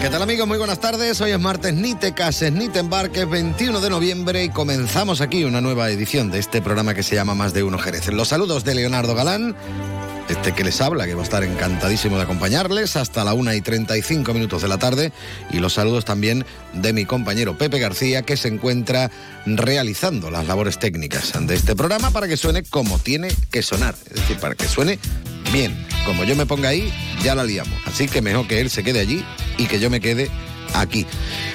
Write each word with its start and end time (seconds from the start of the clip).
¿Qué 0.00 0.10
tal 0.10 0.22
amigos? 0.22 0.46
Muy 0.46 0.58
buenas 0.58 0.78
tardes. 0.78 1.20
Hoy 1.20 1.30
es 1.32 1.40
martes, 1.40 1.74
ni 1.74 1.94
te 1.94 2.12
cases, 2.12 2.52
ni 2.52 2.68
te 2.68 2.80
embarques, 2.80 3.28
21 3.28 3.80
de 3.80 3.90
noviembre 3.90 4.44
y 4.44 4.50
comenzamos 4.50 5.20
aquí 5.20 5.44
una 5.44 5.60
nueva 5.60 5.90
edición 5.90 6.30
de 6.30 6.38
este 6.38 6.60
programa 6.60 6.94
que 6.94 7.02
se 7.02 7.16
llama 7.16 7.34
Más 7.34 7.54
de 7.54 7.62
Uno 7.62 7.78
Jerez. 7.78 8.06
Los 8.12 8.28
saludos 8.28 8.62
de 8.64 8.74
Leonardo 8.74 9.14
Galán, 9.14 9.56
este 10.28 10.52
que 10.52 10.64
les 10.64 10.80
habla, 10.80 11.06
que 11.06 11.14
va 11.14 11.22
a 11.22 11.24
estar 11.24 11.42
encantadísimo 11.42 12.16
de 12.16 12.24
acompañarles 12.24 12.96
hasta 12.96 13.24
la 13.24 13.32
1 13.32 13.54
y 13.54 13.60
35 13.62 14.34
minutos 14.34 14.62
de 14.62 14.68
la 14.68 14.78
tarde 14.78 15.12
y 15.50 15.58
los 15.58 15.72
saludos 15.72 16.04
también 16.04 16.44
de 16.74 16.92
mi 16.92 17.04
compañero 17.04 17.56
Pepe 17.56 17.78
García, 17.78 18.22
que 18.22 18.36
se 18.36 18.48
encuentra 18.48 19.10
realizando 19.46 20.30
las 20.30 20.46
labores 20.46 20.78
técnicas 20.78 21.32
de 21.40 21.54
este 21.54 21.74
programa 21.74 22.10
para 22.10 22.28
que 22.28 22.36
suene 22.36 22.62
como 22.62 22.98
tiene 22.98 23.28
que 23.50 23.62
sonar, 23.62 23.94
es 24.06 24.14
decir, 24.14 24.38
para 24.38 24.54
que 24.54 24.68
suene 24.68 24.98
bien. 25.56 25.86
Como 26.04 26.24
yo 26.24 26.36
me 26.36 26.44
ponga 26.44 26.68
ahí, 26.68 26.92
ya 27.24 27.34
la 27.34 27.42
liamos. 27.42 27.78
Así 27.86 28.08
que 28.08 28.20
mejor 28.20 28.46
que 28.46 28.60
él 28.60 28.68
se 28.68 28.84
quede 28.84 29.00
allí 29.00 29.24
y 29.56 29.64
que 29.64 29.80
yo 29.80 29.88
me 29.88 30.00
quede 30.00 30.28
aquí. 30.74 31.06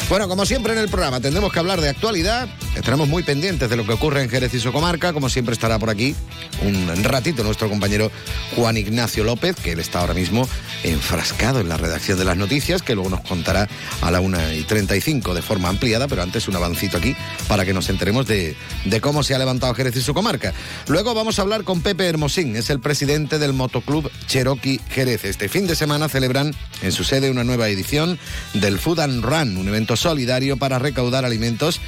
Bueno, 0.10 0.28
como 0.28 0.46
siempre 0.46 0.74
en 0.74 0.80
el 0.80 0.90
programa 0.90 1.20
tendremos 1.20 1.52
que 1.52 1.60
hablar 1.60 1.80
de 1.82 1.90
actualidad, 1.90 2.50
estaremos 2.76 3.08
muy 3.08 3.24
pendientes 3.24 3.70
de 3.70 3.78
lo 3.78 3.86
que 3.86 3.94
ocurre 3.94 4.24
en 4.24 4.30
Jerez 4.30 4.54
y 4.54 4.60
su 4.60 4.72
comarca, 4.72 5.14
como 5.14 5.30
siempre 5.30 5.54
estará 5.54 5.80
por 5.80 5.90
aquí 5.90 6.16
un 6.64 7.04
ratito 7.04 7.44
nuestro 7.44 7.70
compañero 7.70 8.12
Juan 8.56 8.78
Ignacio 8.78 9.24
López, 9.24 9.56
que 9.56 9.72
él 9.72 9.80
está 9.80 10.00
ahora 10.00 10.14
mismo 10.14 10.48
enfrascado 10.84 11.60
en 11.60 11.70
la 11.70 11.78
redacción 11.78 12.18
de 12.18 12.26
las 12.26 12.38
noticias, 12.38 12.82
que 12.82 12.96
luego 12.96 13.10
nos 13.10 13.22
contará 13.22 13.68
a 14.02 14.12
la 14.12 14.22
1 14.22 14.54
y 14.54 14.64
35 14.64 15.34
de 15.34 15.42
forma 15.42 15.70
ampliada, 15.70 16.08
pero 16.08 16.22
antes 16.24 16.48
un 16.48 16.56
avancito 16.56 16.98
aquí 16.98 17.16
para 17.48 17.66
que 17.66 17.74
nos 17.74 17.90
enteremos 17.90 18.28
de, 18.28 18.56
de 18.86 19.02
cómo 19.02 19.24
se 19.24 19.36
ha 19.36 19.40
levantado 19.40 19.74
Jerez 19.74 19.96
y 19.96 20.02
su 20.02 20.14
comarca. 20.14 20.54
Luego 20.88 21.14
vamos 21.14 21.40
a 21.40 21.42
hablar 21.42 21.64
con 21.64 21.82
Pepe 21.82 22.08
Hermosín, 22.08 22.56
es 22.56 22.70
el 22.70 22.80
presidente 22.80 23.40
del 23.40 23.54
Motoclub 23.54 24.12
Cherokee 24.28 24.80
Jerez. 24.90 25.26
Este 25.26 25.50
fin 25.50 25.68
de 25.68 25.76
semana 25.76 26.10
celebran 26.10 26.54
en 26.82 26.92
su 26.92 27.04
sede 27.04 27.30
una 27.30 27.44
nueva 27.44 27.70
edición 27.70 28.20
del 28.54 28.80
Food 28.80 29.01
and 29.02 29.24
Run, 29.24 29.58
un 29.58 29.68
evento 29.68 29.96
solidario 29.96 30.58
para 30.58 30.80
recaudar 30.80 31.26
alimentos 31.26 31.80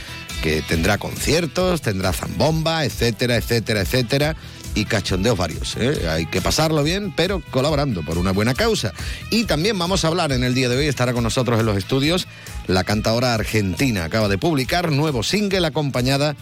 que 0.41 0.61
tendrá 0.61 0.97
conciertos, 0.97 1.81
tendrá 1.81 2.11
zambomba, 2.11 2.83
etcétera, 2.83 3.37
etcétera, 3.37 3.81
etcétera 3.81 4.35
y 4.75 4.85
cachondeos 4.85 5.37
varios. 5.37 5.75
¿eh? 5.77 6.09
Hay 6.09 6.25
que 6.25 6.41
pasarlo 6.41 6.83
bien, 6.83 7.13
pero 7.15 7.41
colaborando 7.51 8.03
por 8.03 8.17
una 8.17 8.31
buena 8.31 8.53
causa. 8.53 8.93
Y 9.29 9.45
también 9.45 9.77
vamos 9.77 10.03
a 10.03 10.07
hablar 10.07 10.31
en 10.31 10.43
el 10.43 10.53
día 10.53 10.69
de 10.69 10.77
hoy, 10.77 10.87
estará 10.87 11.13
con 11.13 11.23
nosotros 11.23 11.59
en 11.59 11.65
los 11.65 11.77
estudios 11.77 12.27
la 12.67 12.83
cantadora 12.83 13.33
argentina. 13.33 14.05
Acaba 14.05 14.27
de 14.27 14.37
publicar 14.37 14.91
nuevo 14.91 15.23
single 15.23 15.67
acompañada, 15.67 16.35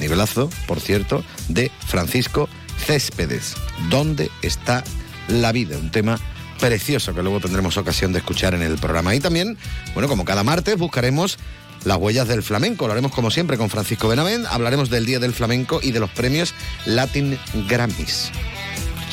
nivelazo, 0.00 0.50
por 0.66 0.80
cierto, 0.80 1.24
de 1.48 1.70
Francisco 1.86 2.48
Céspedes. 2.86 3.54
¿Dónde 3.90 4.30
está 4.42 4.84
la 5.28 5.52
vida? 5.52 5.78
Un 5.78 5.90
tema 5.90 6.20
precioso 6.60 7.14
que 7.14 7.22
luego 7.22 7.40
tendremos 7.40 7.76
ocasión 7.76 8.12
de 8.12 8.18
escuchar 8.18 8.54
en 8.54 8.62
el 8.62 8.76
programa. 8.78 9.14
Y 9.14 9.20
también, 9.20 9.56
bueno, 9.94 10.08
como 10.08 10.24
cada 10.24 10.44
martes, 10.44 10.76
buscaremos 10.76 11.38
las 11.84 11.98
huellas 11.98 12.28
del 12.28 12.42
flamenco. 12.42 12.86
Lo 12.86 12.92
haremos 12.92 13.12
como 13.12 13.30
siempre 13.30 13.56
con 13.56 13.70
Francisco 13.70 14.08
Benavent. 14.08 14.46
Hablaremos 14.46 14.90
del 14.90 15.06
Día 15.06 15.20
del 15.20 15.32
Flamenco 15.32 15.80
y 15.82 15.92
de 15.92 16.00
los 16.00 16.10
premios 16.10 16.54
Latin 16.84 17.38
Grammys. 17.68 18.30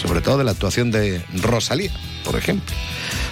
Sobre 0.01 0.21
todo 0.21 0.39
de 0.39 0.43
la 0.43 0.51
actuación 0.51 0.91
de 0.91 1.23
Rosalía, 1.41 1.91
por 2.25 2.35
ejemplo. 2.35 2.75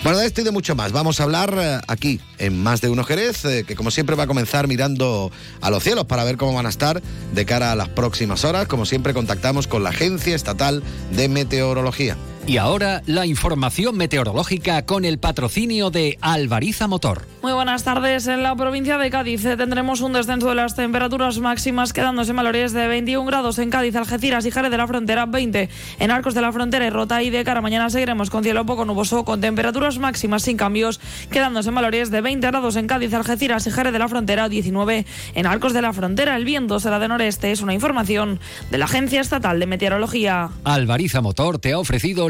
Bueno, 0.03 0.19
de 0.19 0.25
esto 0.25 0.41
y 0.41 0.43
de 0.43 0.51
mucho 0.51 0.73
más. 0.75 0.91
Vamos 0.91 1.19
a 1.19 1.23
hablar 1.23 1.53
eh, 1.59 1.79
aquí, 1.87 2.21
en 2.37 2.61
Más 2.61 2.81
de 2.81 2.89
Uno 2.89 3.03
Jerez, 3.03 3.43
eh, 3.45 3.65
que 3.67 3.75
como 3.75 3.91
siempre 3.91 4.15
va 4.15 4.23
a 4.23 4.27
comenzar 4.27 4.67
mirando 4.67 5.31
a 5.59 5.69
los 5.69 5.83
cielos 5.83 6.05
para 6.05 6.23
ver 6.23 6.37
cómo 6.37 6.53
van 6.53 6.65
a 6.65 6.69
estar 6.69 7.01
de 7.33 7.45
cara 7.45 7.71
a 7.71 7.75
las 7.75 7.89
próximas 7.89 8.45
horas. 8.45 8.67
Como 8.67 8.85
siempre, 8.85 9.13
contactamos 9.13 9.67
con 9.67 9.83
la 9.83 9.89
Agencia 9.89 10.35
Estatal 10.35 10.81
de 11.11 11.27
Meteorología. 11.27 12.15
Y 12.47 12.57
ahora 12.57 13.03
la 13.05 13.25
información 13.27 13.95
meteorológica 13.95 14.85
con 14.85 15.05
el 15.05 15.19
patrocinio 15.19 15.91
de 15.91 16.17
Alvariza 16.21 16.87
Motor. 16.87 17.27
Muy 17.43 17.53
buenas 17.53 17.83
tardes. 17.83 18.27
En 18.27 18.43
la 18.43 18.55
provincia 18.55 18.97
de 18.97 19.09
Cádiz 19.09 19.45
eh, 19.45 19.55
tendremos 19.55 20.01
un 20.01 20.13
descenso 20.13 20.49
de 20.49 20.55
las 20.55 20.75
temperaturas 20.75 21.39
máximas 21.39 21.93
quedándose 21.93 22.31
en 22.31 22.37
valores 22.37 22.73
de 22.73 22.87
21 22.87 23.25
grados 23.25 23.59
en 23.59 23.69
Cádiz, 23.69 23.95
Algeciras 23.95 24.45
y 24.45 24.51
Jerez 24.51 24.71
de 24.71 24.77
la 24.77 24.87
Frontera, 24.87 25.25
20 25.27 25.69
en 25.99 26.11
Arcos 26.11 26.33
de 26.33 26.41
la 26.41 26.51
Frontera 26.51 26.85
y 26.85 26.89
Rota 26.89 27.23
y 27.23 27.29
de 27.29 27.43
cara 27.43 27.61
mañana 27.61 27.89
seguiremos 27.89 28.29
con 28.29 28.43
cielo 28.43 28.65
poco 28.65 28.85
nuboso 28.85 29.23
con 29.23 29.39
temperaturas 29.39 29.97
máximas 29.97 30.43
sin 30.43 30.57
cambios 30.57 30.99
quedándose 31.31 31.69
en 31.69 31.75
valores 31.75 32.11
de 32.11 32.21
20 32.21 32.45
grados 32.47 32.75
en 32.75 32.87
Cádiz, 32.87 33.13
Algeciras 33.13 33.65
y 33.67 33.71
Jerez 33.71 33.93
de 33.93 33.99
la 33.99 34.07
Frontera, 34.07 34.49
19 34.49 35.05
en 35.35 35.45
Arcos 35.45 35.73
de 35.73 35.81
la 35.81 35.93
Frontera. 35.93 36.35
El 36.35 36.45
viento 36.45 36.79
será 36.79 36.99
de 36.99 37.07
noreste. 37.07 37.51
Es 37.51 37.61
una 37.61 37.73
información 37.73 38.39
de 38.71 38.77
la 38.77 38.85
Agencia 38.85 39.21
Estatal 39.21 39.59
de 39.59 39.67
Meteorología. 39.67 40.49
Alvariza 40.63 41.21
Motor 41.21 41.59
te 41.59 41.73
ha 41.73 41.79
ofrecido 41.79 42.29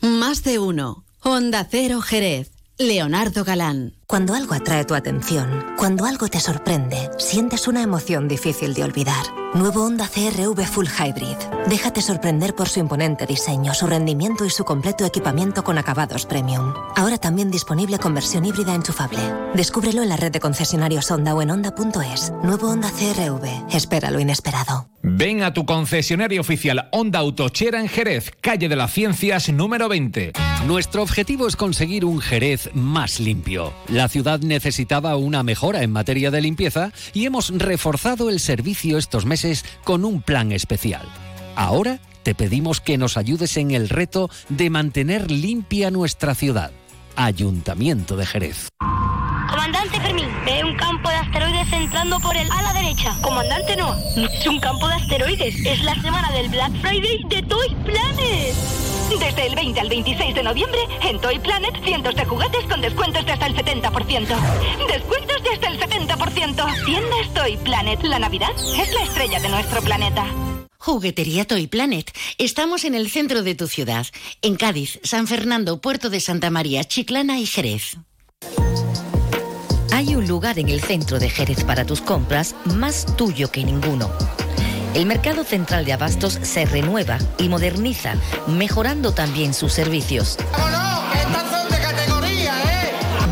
Más 0.00 0.42
de 0.44 0.58
uno. 0.58 1.04
Onda 1.22 1.66
Cero 1.70 2.00
Jerez. 2.00 2.52
Leonardo 2.78 3.44
Galán. 3.44 3.99
Cuando 4.10 4.34
algo 4.34 4.54
atrae 4.54 4.84
tu 4.84 4.96
atención, 4.96 5.66
cuando 5.76 6.04
algo 6.04 6.26
te 6.26 6.40
sorprende, 6.40 7.10
sientes 7.16 7.68
una 7.68 7.80
emoción 7.80 8.26
difícil 8.26 8.74
de 8.74 8.82
olvidar. 8.82 9.24
Nuevo 9.54 9.84
Honda 9.84 10.08
CRV 10.08 10.64
Full 10.64 10.86
Hybrid. 10.86 11.36
Déjate 11.68 12.02
sorprender 12.02 12.56
por 12.56 12.68
su 12.68 12.80
imponente 12.80 13.24
diseño, 13.24 13.72
su 13.72 13.86
rendimiento 13.86 14.44
y 14.44 14.50
su 14.50 14.64
completo 14.64 15.04
equipamiento 15.04 15.62
con 15.62 15.78
acabados 15.78 16.26
premium. 16.26 16.74
Ahora 16.96 17.18
también 17.18 17.52
disponible 17.52 18.00
con 18.00 18.12
versión 18.12 18.44
híbrida 18.44 18.74
enchufable. 18.74 19.20
Descúbrelo 19.54 20.02
en 20.02 20.08
la 20.08 20.16
red 20.16 20.32
de 20.32 20.40
concesionarios 20.40 21.08
Honda 21.12 21.32
o 21.32 21.42
en 21.42 21.52
Honda.es. 21.52 22.32
Nuevo 22.42 22.68
Honda 22.68 22.90
CRV. 22.90 23.74
Espera 23.74 24.10
lo 24.10 24.18
inesperado. 24.18 24.88
Ven 25.02 25.42
a 25.42 25.54
tu 25.54 25.64
concesionario 25.64 26.40
oficial 26.42 26.88
Honda 26.92 27.20
Autochera 27.20 27.80
en 27.80 27.88
Jerez, 27.88 28.30
calle 28.40 28.68
de 28.68 28.76
las 28.76 28.92
Ciencias 28.92 29.48
número 29.48 29.88
20. 29.88 30.32
Nuestro 30.66 31.02
objetivo 31.02 31.48
es 31.48 31.56
conseguir 31.56 32.04
un 32.04 32.20
Jerez 32.20 32.70
más 32.74 33.18
limpio. 33.18 33.72
La 33.88 33.99
ciudad 34.08 34.40
necesitaba 34.40 35.16
una 35.16 35.42
mejora 35.42 35.82
en 35.82 35.92
materia 35.92 36.30
de 36.30 36.40
limpieza 36.40 36.92
y 37.12 37.26
hemos 37.26 37.50
reforzado 37.50 38.30
el 38.30 38.40
servicio 38.40 38.98
estos 38.98 39.26
meses 39.26 39.64
con 39.84 40.04
un 40.04 40.22
plan 40.22 40.52
especial. 40.52 41.06
Ahora 41.56 42.00
te 42.22 42.34
pedimos 42.34 42.80
que 42.80 42.98
nos 42.98 43.16
ayudes 43.16 43.56
en 43.56 43.70
el 43.70 43.88
reto 43.88 44.30
de 44.48 44.70
mantener 44.70 45.30
limpia 45.30 45.90
nuestra 45.90 46.34
ciudad. 46.34 46.70
Ayuntamiento 47.16 48.16
de 48.16 48.26
Jerez. 48.26 48.68
Comandante 49.48 50.00
Fermín, 50.00 50.28
ve 50.44 50.64
un 50.64 50.76
campo 50.76 51.08
de 51.08 51.16
asteroides 51.16 51.72
entrando 51.72 52.20
por 52.20 52.36
el 52.36 52.50
ala 52.50 52.72
derecha. 52.72 53.14
Comandante 53.20 53.76
no, 53.76 53.94
no 54.16 54.28
es 54.28 54.46
un 54.46 54.60
campo 54.60 54.86
de 54.86 54.94
asteroides, 54.94 55.66
es 55.66 55.82
la 55.82 55.94
semana 56.00 56.30
del 56.30 56.48
Black 56.48 56.72
Friday 56.80 57.24
de 57.28 57.42
Toy 57.42 57.68
Planet. 57.84 58.89
Desde 59.18 59.46
el 59.46 59.54
20 59.54 59.80
al 59.80 59.88
26 59.88 60.34
de 60.34 60.42
noviembre, 60.42 60.80
en 61.02 61.20
Toy 61.20 61.38
Planet, 61.38 61.74
cientos 61.84 62.14
de 62.14 62.24
juguetes 62.24 62.64
con 62.66 62.80
descuentos 62.80 63.26
de 63.26 63.32
hasta 63.32 63.46
el 63.46 63.56
70%. 63.56 64.26
Descuentos 64.88 65.42
de 65.42 65.50
hasta 65.50 65.68
el 65.68 65.80
70%. 65.80 66.84
Tiendas 66.84 67.34
Toy 67.34 67.56
Planet. 67.58 68.02
La 68.04 68.18
Navidad 68.18 68.50
es 68.56 68.92
la 68.92 69.02
estrella 69.02 69.40
de 69.40 69.48
nuestro 69.48 69.80
planeta. 69.82 70.26
Juguetería 70.78 71.44
Toy 71.44 71.66
Planet. 71.66 72.10
Estamos 72.38 72.84
en 72.84 72.94
el 72.94 73.10
centro 73.10 73.42
de 73.42 73.54
tu 73.54 73.66
ciudad, 73.66 74.06
en 74.42 74.56
Cádiz, 74.56 74.98
San 75.02 75.26
Fernando, 75.26 75.80
Puerto 75.80 76.08
de 76.08 76.20
Santa 76.20 76.50
María, 76.50 76.84
Chiclana 76.84 77.38
y 77.38 77.46
Jerez. 77.46 77.98
Hay 79.92 80.14
un 80.14 80.26
lugar 80.26 80.58
en 80.58 80.68
el 80.68 80.80
centro 80.80 81.18
de 81.18 81.28
Jerez 81.28 81.64
para 81.64 81.84
tus 81.84 82.00
compras 82.00 82.54
más 82.64 83.04
tuyo 83.16 83.50
que 83.50 83.64
ninguno. 83.64 84.10
El 84.94 85.06
mercado 85.06 85.44
central 85.44 85.84
de 85.84 85.92
abastos 85.92 86.38
se 86.42 86.66
renueva 86.66 87.18
y 87.38 87.48
moderniza, 87.48 88.14
mejorando 88.48 89.12
también 89.12 89.54
sus 89.54 89.72
servicios. 89.72 90.36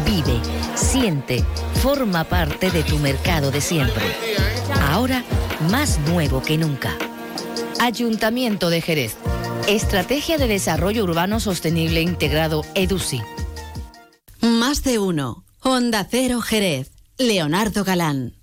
Vive, 0.05 0.41
siente, 0.77 1.45
forma 1.83 2.25
parte 2.25 2.71
de 2.71 2.85
tu 2.85 2.99
mercado 2.99 3.51
de 3.51 3.61
siempre. 3.61 4.05
Ahora 4.91 5.25
más 5.71 5.99
nuevo 6.09 6.43
que 6.43 6.57
nunca. 6.59 6.97
Ayuntamiento 7.81 8.71
de 8.71 8.81
Jerez. 8.81 9.17
Estrategia 9.67 10.39
de 10.39 10.47
Desarrollo 10.47 11.03
Urbano 11.03 11.41
Sostenible 11.41 12.01
Integrado 12.01 12.65
EDUSI. 12.75 13.21
Más 14.41 14.85
de 14.85 15.01
uno. 15.01 15.45
Honda 15.61 16.07
Cero 16.09 16.41
Jerez. 16.41 16.93
Leonardo 17.19 17.83
Galán. 17.83 18.38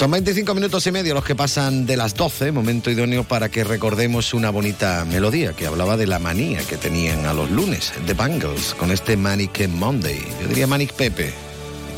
Son 0.00 0.10
25 0.10 0.54
minutos 0.54 0.86
y 0.86 0.92
medio 0.92 1.12
los 1.12 1.26
que 1.26 1.34
pasan 1.34 1.84
de 1.84 1.94
las 1.94 2.14
12, 2.14 2.52
momento 2.52 2.90
idóneo 2.90 3.22
para 3.24 3.50
que 3.50 3.64
recordemos 3.64 4.32
una 4.32 4.48
bonita 4.48 5.04
melodía 5.04 5.52
que 5.52 5.66
hablaba 5.66 5.98
de 5.98 6.06
la 6.06 6.18
manía 6.18 6.60
que 6.64 6.78
tenían 6.78 7.26
a 7.26 7.34
los 7.34 7.50
lunes, 7.50 7.92
The 8.06 8.14
Bangles, 8.14 8.72
con 8.72 8.92
este 8.92 9.18
Manic 9.18 9.68
Monday. 9.68 10.26
Yo 10.40 10.48
diría 10.48 10.66
Manic 10.66 10.94
Pepe. 10.94 11.34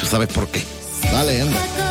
¿Tú 0.01 0.07
sabes 0.07 0.27
por 0.31 0.49
qué? 0.49 0.65
Dale, 1.13 1.43
anda. 1.43 1.82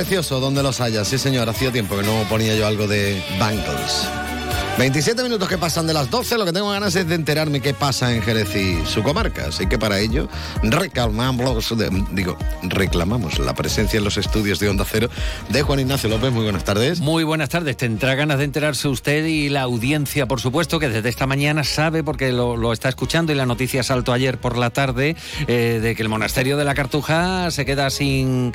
Precioso 0.00 0.40
donde 0.40 0.62
los 0.62 0.80
haya. 0.80 1.04
Sí, 1.04 1.18
señor, 1.18 1.46
hacía 1.50 1.70
tiempo 1.70 1.94
que 1.94 2.02
no 2.02 2.24
ponía 2.26 2.54
yo 2.54 2.66
algo 2.66 2.88
de 2.88 3.22
Bangles. 3.38 4.08
27 4.78 5.22
minutos 5.22 5.46
que 5.46 5.58
pasan 5.58 5.86
de 5.86 5.92
las 5.92 6.08
12, 6.08 6.38
lo 6.38 6.46
que 6.46 6.54
tengo 6.54 6.70
ganas 6.70 6.96
es 6.96 7.06
de 7.06 7.14
enterarme 7.14 7.60
qué 7.60 7.74
pasa 7.74 8.14
en 8.14 8.22
Jerez 8.22 8.56
y 8.56 8.86
su 8.86 9.02
comarca. 9.02 9.48
Así 9.48 9.66
que 9.66 9.78
para 9.78 9.98
ello 9.98 10.26
reclamamos, 10.62 11.74
digo, 12.12 12.38
reclamamos 12.62 13.38
la 13.40 13.54
presencia 13.54 13.98
en 13.98 14.04
los 14.04 14.16
estudios 14.16 14.58
de 14.58 14.70
Onda 14.70 14.86
Cero 14.90 15.10
de 15.50 15.60
Juan 15.60 15.80
Ignacio 15.80 16.08
López. 16.08 16.32
Muy 16.32 16.44
buenas 16.44 16.64
tardes. 16.64 17.00
Muy 17.00 17.24
buenas 17.24 17.50
tardes. 17.50 17.76
Tendrá 17.76 18.14
ganas 18.14 18.38
de 18.38 18.44
enterarse 18.44 18.88
usted 18.88 19.26
y 19.26 19.50
la 19.50 19.60
audiencia, 19.60 20.26
por 20.26 20.40
supuesto, 20.40 20.78
que 20.78 20.88
desde 20.88 21.10
esta 21.10 21.26
mañana 21.26 21.62
sabe, 21.62 22.02
porque 22.02 22.32
lo, 22.32 22.72
está 22.72 22.88
escuchando 22.88 23.32
y 23.32 23.34
la 23.34 23.44
noticia 23.44 23.82
saltó 23.82 24.14
ayer 24.14 24.38
por 24.38 24.56
la 24.56 24.70
tarde, 24.70 25.14
eh, 25.46 25.78
de 25.82 25.94
que 25.94 26.00
el 26.00 26.08
monasterio 26.08 26.56
de 26.56 26.64
la 26.64 26.74
Cartuja 26.74 27.50
se 27.50 27.66
queda 27.66 27.90
sin 27.90 28.54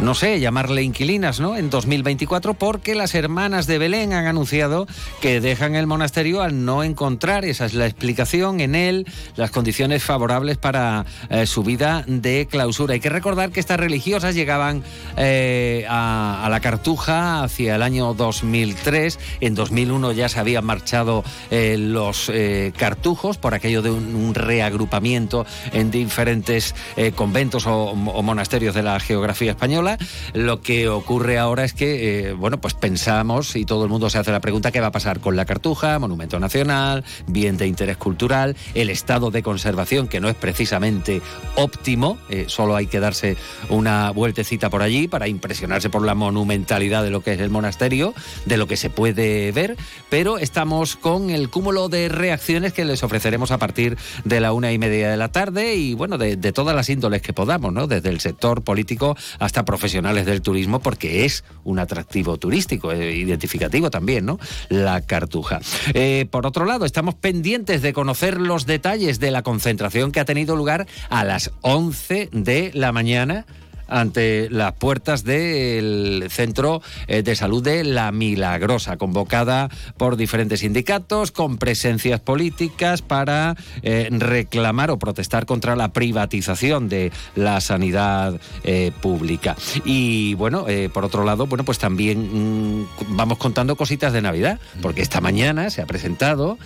no 0.00 0.14
sé, 0.14 0.38
llamarle 0.38 0.82
inquilinas, 0.82 1.40
¿no? 1.40 1.56
En 1.56 1.70
2024, 1.70 2.54
porque 2.54 2.94
las 2.94 3.14
hermanas 3.16 3.66
de 3.66 3.78
Belén 3.78 4.12
han 4.12 4.26
anunciado 4.26 4.86
que 5.20 5.40
dejan 5.40 5.74
el 5.74 5.88
monasterio 5.88 6.40
al 6.40 6.64
no 6.64 6.84
encontrar, 6.84 7.44
esa 7.44 7.66
es 7.66 7.74
la 7.74 7.86
explicación, 7.86 8.60
en 8.60 8.74
él 8.76 9.06
las 9.34 9.50
condiciones 9.50 10.04
favorables 10.04 10.56
para 10.56 11.04
eh, 11.30 11.46
su 11.46 11.64
vida 11.64 12.04
de 12.06 12.46
clausura. 12.48 12.94
Hay 12.94 13.00
que 13.00 13.08
recordar 13.08 13.50
que 13.50 13.58
estas 13.58 13.80
religiosas 13.80 14.36
llegaban 14.36 14.84
eh, 15.16 15.84
a, 15.88 16.46
la 16.48 16.60
Cartuja 16.60 17.42
hacia 17.42 17.74
el 17.74 17.82
año 17.82 18.14
2003. 18.14 19.18
En 19.40 19.54
2001 19.54 20.12
ya 20.12 20.28
se 20.28 20.38
habían 20.38 20.64
marchado 20.64 21.24
eh, 21.50 21.76
los 21.78 22.30
cartujos 22.76 23.38
por 23.38 23.54
aquello 23.54 23.82
de 23.82 23.90
un, 23.90 24.34
reagrupamiento 24.34 25.46
en 25.72 25.90
diferentes 25.90 26.74
conventos 27.16 27.66
o 27.66 27.94
monasterios 27.94 28.74
de 28.74 28.82
la 28.82 29.00
geografía 29.00 29.52
española. 29.52 29.87
Lo 30.34 30.60
que 30.60 30.88
ocurre 30.88 31.38
ahora 31.38 31.64
es 31.64 31.72
que, 31.72 32.28
eh, 32.28 32.32
bueno, 32.32 32.60
pues 32.60 32.74
pensamos 32.74 33.56
y 33.56 33.64
todo 33.64 33.84
el 33.84 33.90
mundo 33.90 34.10
se 34.10 34.18
hace 34.18 34.32
la 34.32 34.40
pregunta 34.40 34.72
qué 34.72 34.80
va 34.80 34.88
a 34.88 34.92
pasar 34.92 35.20
con 35.20 35.36
la 35.36 35.44
Cartuja, 35.44 35.98
Monumento 35.98 36.40
Nacional, 36.40 37.04
bien 37.26 37.56
de 37.56 37.66
interés 37.66 37.96
cultural, 37.96 38.56
el 38.74 38.90
estado 38.90 39.30
de 39.30 39.42
conservación 39.42 40.08
que 40.08 40.20
no 40.20 40.28
es 40.28 40.34
precisamente 40.34 41.22
óptimo, 41.54 42.18
eh, 42.28 42.44
solo 42.48 42.76
hay 42.76 42.86
que 42.86 43.00
darse 43.00 43.36
una 43.68 44.10
vueltecita 44.10 44.70
por 44.70 44.82
allí 44.82 45.08
para 45.08 45.28
impresionarse 45.28 45.90
por 45.90 46.04
la 46.04 46.14
monumentalidad 46.14 47.02
de 47.02 47.10
lo 47.10 47.22
que 47.22 47.32
es 47.34 47.40
el 47.40 47.50
monasterio, 47.50 48.14
de 48.46 48.56
lo 48.56 48.66
que 48.66 48.76
se 48.76 48.90
puede 48.90 49.52
ver, 49.52 49.76
pero 50.10 50.38
estamos 50.38 50.96
con 50.96 51.30
el 51.30 51.50
cúmulo 51.50 51.88
de 51.88 52.08
reacciones 52.08 52.72
que 52.72 52.84
les 52.84 53.02
ofreceremos 53.02 53.50
a 53.50 53.58
partir 53.58 53.96
de 54.24 54.40
la 54.40 54.52
una 54.52 54.72
y 54.72 54.78
media 54.78 55.10
de 55.10 55.16
la 55.16 55.28
tarde 55.28 55.76
y 55.76 55.94
bueno, 55.94 56.18
de, 56.18 56.36
todas 56.52 56.74
las 56.74 56.88
índoles 56.88 57.22
que 57.22 57.32
podamos, 57.32 57.72
¿no? 57.72 57.86
Desde 57.86 58.08
el 58.08 58.20
sector 58.20 58.62
político 58.62 59.16
hasta 59.38 59.64
profesionales 59.78 60.26
del 60.26 60.42
turismo 60.42 60.80
porque 60.80 61.24
es 61.24 61.44
un 61.62 61.78
atractivo 61.78 62.36
turístico, 62.36 62.90
eh, 62.90 63.14
identificativo 63.14 63.90
también, 63.90 64.26
¿no? 64.26 64.40
La 64.68 65.00
Cartuja. 65.02 65.60
Eh, 65.94 66.26
por 66.32 66.46
otro 66.46 66.64
lado, 66.64 66.84
estamos 66.84 67.14
pendientes 67.14 67.80
de 67.80 67.92
conocer 67.92 68.40
los 68.40 68.66
detalles 68.66 69.20
de 69.20 69.30
la 69.30 69.42
concentración 69.42 70.10
que 70.10 70.18
ha 70.18 70.24
tenido 70.24 70.56
lugar 70.56 70.88
a 71.10 71.22
las 71.22 71.52
11 71.62 72.28
de 72.32 72.72
la 72.74 72.90
mañana 72.90 73.46
ante 73.88 74.48
las 74.50 74.74
puertas 74.74 75.24
del 75.24 76.26
Centro 76.30 76.82
eh, 77.06 77.22
de 77.22 77.34
Salud 77.34 77.62
de 77.62 77.84
La 77.84 78.12
Milagrosa, 78.12 78.96
convocada 78.96 79.70
por 79.96 80.16
diferentes 80.16 80.60
sindicatos 80.60 81.32
con 81.32 81.58
presencias 81.58 82.20
políticas 82.20 83.02
para 83.02 83.56
eh, 83.82 84.08
reclamar 84.10 84.90
o 84.90 84.98
protestar 84.98 85.46
contra 85.46 85.74
la 85.74 85.88
privatización 85.88 86.88
de 86.88 87.10
la 87.34 87.60
sanidad 87.60 88.38
eh, 88.62 88.92
pública. 89.00 89.56
Y 89.84 90.34
bueno, 90.34 90.66
por 90.92 91.04
otro 91.04 91.24
lado, 91.24 91.46
bueno, 91.46 91.64
pues 91.64 91.78
también 91.78 92.80
mm, 92.80 92.86
vamos 93.08 93.38
contando 93.38 93.76
cositas 93.76 94.12
de 94.12 94.22
Navidad, 94.22 94.60
porque 94.82 95.02
esta 95.02 95.20
mañana 95.20 95.70
se 95.70 95.82
ha 95.82 95.86
presentado, 95.86 96.58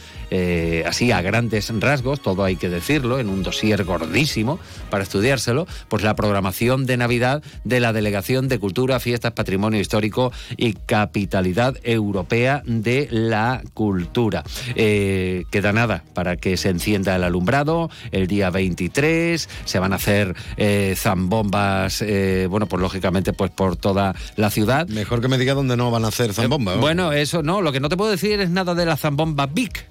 así 0.87 1.13
a 1.13 1.21
grandes 1.21 1.71
rasgos, 1.79 2.21
todo 2.21 2.43
hay 2.45 2.57
que 2.57 2.69
decirlo, 2.69 3.21
en 3.21 3.29
un 3.29 3.43
dossier 3.43 3.85
gordísimo 3.85 4.59
para 4.91 5.05
estudiárselo, 5.05 5.67
pues 5.89 6.03
la 6.03 6.17
programación 6.17 6.87
de 6.87 6.97
Navidad 6.97 7.12
de 7.13 7.81
la 7.81 7.93
Delegación 7.93 8.49
de 8.49 8.59
Cultura, 8.59 8.99
Fiestas, 8.99 9.33
Patrimonio 9.33 9.79
Histórico 9.79 10.33
y 10.57 10.73
Capitalidad 10.73 11.77
Europea 11.83 12.63
de 12.65 13.07
la 13.11 13.63
Cultura. 13.75 14.45
Eh, 14.77 15.45
queda 15.51 15.75
nada 15.75 16.05
para 16.15 16.37
que 16.37 16.57
se 16.57 16.71
encienda 16.71 17.15
el 17.15 17.25
alumbrado 17.25 17.91
el 18.13 18.29
día 18.29 18.49
23, 18.49 19.47
se 19.67 19.79
van 19.79 19.93
a 19.93 19.97
hacer 19.97 20.35
eh, 20.57 20.95
zambombas, 20.97 22.01
eh, 22.01 22.47
bueno, 22.49 22.67
pues 22.67 22.81
lógicamente 22.81 23.35
pues 23.35 23.51
por 23.51 23.77
toda 23.77 24.15
la 24.37 24.49
ciudad. 24.49 24.89
Mejor 24.89 25.21
que 25.21 25.29
me 25.29 25.37
diga 25.37 25.53
dónde 25.53 25.77
no 25.77 25.91
van 25.91 26.07
a 26.07 26.09
hacer 26.09 26.33
zambombas. 26.33 26.79
bueno, 26.79 27.13
eso 27.13 27.43
no, 27.43 27.61
lo 27.61 27.73
que 27.73 27.81
no 27.81 27.91
te 27.91 27.99
puedo 27.99 28.11
decir 28.11 28.41
es 28.41 28.49
nada 28.49 28.75
de 28.75 28.87
la 28.87 28.97
zambomba 28.97 29.47
Big. 29.47 29.85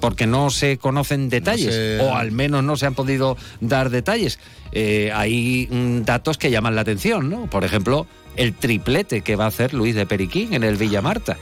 Porque 0.00 0.26
no 0.26 0.50
se 0.50 0.78
conocen 0.78 1.28
detalles, 1.28 2.00
o 2.00 2.14
al 2.14 2.32
menos 2.32 2.64
no 2.64 2.76
se 2.76 2.86
han 2.86 2.94
podido 2.94 3.36
dar 3.60 3.90
detalles. 3.90 4.38
Eh, 4.72 5.10
hay 5.14 5.68
mm, 5.70 6.02
datos 6.02 6.38
que 6.38 6.50
llaman 6.50 6.74
la 6.74 6.82
atención, 6.82 7.28
¿no? 7.28 7.46
Por 7.46 7.64
ejemplo, 7.64 8.06
el 8.36 8.54
triplete 8.54 9.22
que 9.22 9.36
va 9.36 9.44
a 9.44 9.48
hacer 9.48 9.74
Luis 9.74 9.94
de 9.94 10.06
Periquín 10.06 10.54
en 10.54 10.64
el 10.64 10.76
Villa 10.76 11.02
Marta. 11.02 11.36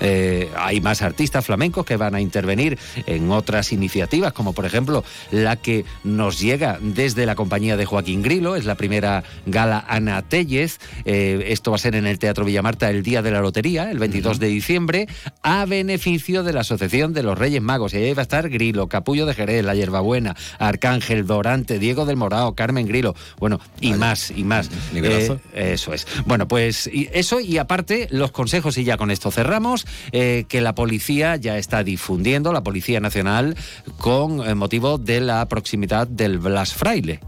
Eh, 0.00 0.50
hay 0.56 0.80
más 0.80 1.02
artistas 1.02 1.44
flamencos 1.44 1.84
que 1.84 1.96
van 1.96 2.14
a 2.14 2.20
intervenir 2.20 2.78
en 3.06 3.30
otras 3.30 3.72
iniciativas, 3.72 4.32
como 4.32 4.52
por 4.52 4.66
ejemplo 4.66 5.04
la 5.30 5.56
que 5.56 5.84
nos 6.04 6.40
llega 6.40 6.78
desde 6.80 7.26
la 7.26 7.34
compañía 7.34 7.76
de 7.76 7.84
Joaquín 7.84 8.22
Grilo, 8.22 8.56
es 8.56 8.64
la 8.64 8.74
primera 8.74 9.24
gala 9.46 9.84
Ana 9.88 10.22
Tellez. 10.22 10.78
Eh, 11.04 11.46
esto 11.48 11.70
va 11.70 11.76
a 11.76 11.78
ser 11.78 11.94
en 11.94 12.06
el 12.06 12.18
Teatro 12.18 12.44
Villamarta 12.44 12.90
el 12.90 13.02
día 13.02 13.22
de 13.22 13.30
la 13.30 13.40
lotería, 13.40 13.90
el 13.90 13.98
22 13.98 14.38
de 14.38 14.46
diciembre, 14.48 15.08
a 15.42 15.64
beneficio 15.66 16.42
de 16.42 16.52
la 16.52 16.60
Asociación 16.60 17.12
de 17.12 17.22
los 17.22 17.38
Reyes 17.38 17.62
Magos. 17.62 17.94
Y 17.94 17.98
ahí 17.98 18.14
va 18.14 18.22
a 18.22 18.24
estar 18.24 18.48
Grilo, 18.48 18.88
Capullo 18.88 19.26
de 19.26 19.34
Jerez, 19.34 19.64
La 19.64 19.74
Hierbabuena, 19.74 20.36
Arcángel, 20.58 21.26
Dorante, 21.26 21.78
Diego 21.78 22.06
del 22.06 22.16
Morao, 22.16 22.54
Carmen 22.54 22.86
Grilo, 22.86 23.14
bueno, 23.38 23.60
y 23.80 23.92
más, 23.94 24.30
y 24.30 24.44
más. 24.44 24.70
Eh, 24.94 25.38
eso 25.54 25.92
es. 25.92 26.06
Bueno, 26.26 26.48
pues 26.48 26.90
eso 26.92 27.40
y 27.40 27.58
aparte 27.58 28.08
los 28.10 28.30
consejos, 28.30 28.78
y 28.78 28.84
ya 28.84 28.96
con 28.96 29.10
esto 29.10 29.30
cerramos, 29.30 29.86
eh, 30.12 30.44
que 30.48 30.60
la 30.60 30.74
policía 30.74 31.36
ya 31.36 31.58
está 31.58 31.82
difundiendo, 31.84 32.52
la 32.52 32.62
Policía 32.62 33.00
Nacional, 33.00 33.56
con 33.98 34.46
eh, 34.46 34.54
motivo 34.54 34.98
de 34.98 35.20
la 35.20 35.46
proximidad 35.48 36.06
del 36.06 36.38
Black 36.38 36.68
Friday. 36.68 37.20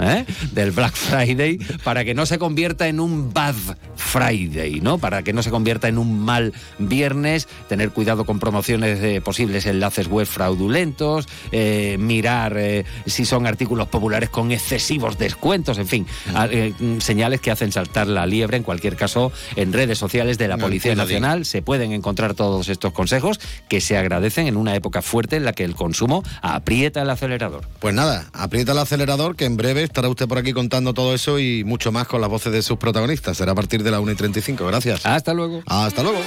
¿Eh? 0.00 0.24
del 0.52 0.70
Black 0.70 0.94
Friday 0.94 1.58
para 1.84 2.04
que 2.04 2.14
no 2.14 2.26
se 2.26 2.38
convierta 2.38 2.88
en 2.88 3.00
un 3.00 3.32
bad 3.32 3.54
Friday, 3.96 4.80
¿no? 4.80 4.98
Para 4.98 5.22
que 5.22 5.32
no 5.32 5.42
se 5.42 5.50
convierta 5.50 5.88
en 5.88 5.98
un 5.98 6.20
mal 6.20 6.52
viernes, 6.78 7.48
tener 7.68 7.90
cuidado 7.90 8.24
con 8.24 8.38
promociones 8.38 9.00
de 9.00 9.20
posibles 9.20 9.66
enlaces 9.66 10.08
web 10.08 10.26
fraudulentos, 10.26 11.28
eh, 11.50 11.96
mirar 11.98 12.56
eh, 12.58 12.84
si 13.06 13.24
son 13.24 13.46
artículos 13.46 13.88
populares 13.88 14.28
con 14.28 14.52
excesivos 14.52 15.18
descuentos, 15.18 15.78
en 15.78 15.88
fin, 15.88 16.06
mm. 16.26 16.98
señales 16.98 17.40
que 17.40 17.50
hacen 17.50 17.72
saltar 17.72 18.06
la 18.06 18.26
liebre. 18.26 18.56
En 18.56 18.62
cualquier 18.62 18.96
caso, 18.96 19.32
en 19.56 19.72
redes 19.72 19.98
sociales 19.98 20.38
de 20.38 20.48
la 20.48 20.58
Policía 20.58 20.94
Nacional 20.94 21.44
se 21.44 21.62
pueden 21.62 21.92
encontrar 21.92 22.34
todos 22.34 22.68
estos 22.68 22.92
consejos 22.92 23.40
que 23.68 23.80
se 23.80 23.96
agradecen 23.96 24.46
en 24.46 24.56
una 24.56 24.74
época 24.74 25.02
fuerte 25.02 25.36
en 25.36 25.44
la 25.44 25.52
que 25.52 25.64
el 25.64 25.74
consumo 25.74 26.22
aprieta 26.42 27.02
el 27.02 27.10
acelerador. 27.10 27.66
Pues 27.80 27.94
nada, 27.94 28.28
aprieta 28.32 28.72
el 28.72 28.78
acelerador 28.78 29.36
que 29.36 29.44
en 29.44 29.56
breve 29.62 29.84
estará 29.84 30.08
usted 30.08 30.26
por 30.26 30.38
aquí 30.38 30.52
contando 30.52 30.92
todo 30.92 31.14
eso 31.14 31.38
y 31.38 31.62
mucho 31.62 31.92
más 31.92 32.08
con 32.08 32.20
las 32.20 32.28
voces 32.28 32.52
de 32.52 32.62
sus 32.62 32.78
protagonistas. 32.78 33.36
Será 33.36 33.52
a 33.52 33.54
partir 33.54 33.84
de 33.84 33.92
la 33.92 34.00
1 34.00 34.10
y 34.10 34.14
35. 34.16 34.66
Gracias. 34.66 35.06
Hasta 35.06 35.32
luego. 35.32 35.62
Hasta 35.66 36.02
luego. 36.02 36.18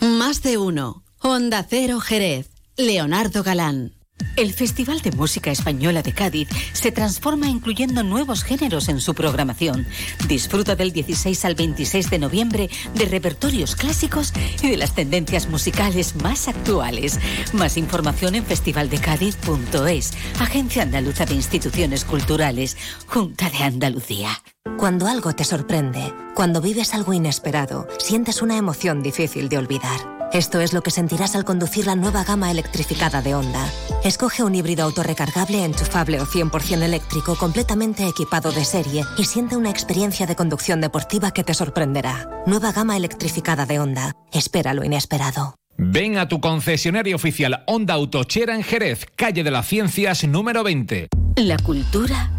Más 0.00 0.42
de 0.42 0.58
uno. 0.58 1.02
Honda 1.20 1.66
Cero 1.68 1.98
Jerez. 2.00 2.50
Leonardo 2.76 3.42
Galán. 3.42 4.01
El 4.36 4.52
Festival 4.52 5.00
de 5.00 5.12
Música 5.12 5.50
Española 5.50 6.02
de 6.02 6.12
Cádiz 6.12 6.48
se 6.72 6.92
transforma 6.92 7.48
incluyendo 7.48 8.02
nuevos 8.02 8.44
géneros 8.44 8.88
en 8.88 9.00
su 9.00 9.14
programación. 9.14 9.86
Disfruta 10.28 10.76
del 10.76 10.92
16 10.92 11.44
al 11.44 11.54
26 11.54 12.10
de 12.10 12.18
noviembre 12.18 12.70
de 12.94 13.04
repertorios 13.06 13.76
clásicos 13.76 14.32
y 14.62 14.68
de 14.68 14.76
las 14.76 14.94
tendencias 14.94 15.48
musicales 15.48 16.16
más 16.16 16.48
actuales. 16.48 17.18
Más 17.52 17.76
información 17.76 18.34
en 18.34 18.44
festivaldecádiz.es, 18.44 20.12
Agencia 20.40 20.82
Andaluza 20.82 21.24
de 21.24 21.34
Instituciones 21.34 22.04
Culturales, 22.04 22.76
Junta 23.06 23.50
de 23.50 23.58
Andalucía. 23.58 24.42
Cuando 24.82 25.06
algo 25.06 25.32
te 25.32 25.44
sorprende, 25.44 26.12
cuando 26.34 26.60
vives 26.60 26.92
algo 26.92 27.12
inesperado, 27.12 27.86
sientes 27.98 28.42
una 28.42 28.56
emoción 28.56 29.00
difícil 29.00 29.48
de 29.48 29.58
olvidar. 29.58 30.00
Esto 30.32 30.60
es 30.60 30.72
lo 30.72 30.82
que 30.82 30.90
sentirás 30.90 31.36
al 31.36 31.44
conducir 31.44 31.86
la 31.86 31.94
nueva 31.94 32.24
gama 32.24 32.50
electrificada 32.50 33.22
de 33.22 33.34
Honda. 33.36 33.64
Escoge 34.02 34.42
un 34.42 34.56
híbrido 34.56 34.82
autorrecargable, 34.82 35.64
enchufable 35.64 36.20
o 36.20 36.26
100% 36.26 36.82
eléctrico 36.82 37.36
completamente 37.36 38.08
equipado 38.08 38.50
de 38.50 38.64
serie 38.64 39.04
y 39.18 39.24
siente 39.24 39.56
una 39.56 39.70
experiencia 39.70 40.26
de 40.26 40.34
conducción 40.34 40.80
deportiva 40.80 41.32
que 41.32 41.44
te 41.44 41.54
sorprenderá. 41.54 42.28
Nueva 42.46 42.72
gama 42.72 42.96
electrificada 42.96 43.66
de 43.66 43.78
Honda. 43.78 44.16
Espera 44.32 44.74
lo 44.74 44.84
inesperado. 44.84 45.54
Ven 45.76 46.18
a 46.18 46.26
tu 46.26 46.40
concesionario 46.40 47.14
oficial 47.14 47.62
Honda 47.66 47.94
Autochera 47.94 48.54
en 48.54 48.64
Jerez, 48.64 49.06
calle 49.16 49.44
de 49.44 49.50
las 49.50 49.68
Ciencias 49.68 50.26
número 50.26 50.64
20. 50.64 51.08
La 51.36 51.56
cultura 51.58 52.30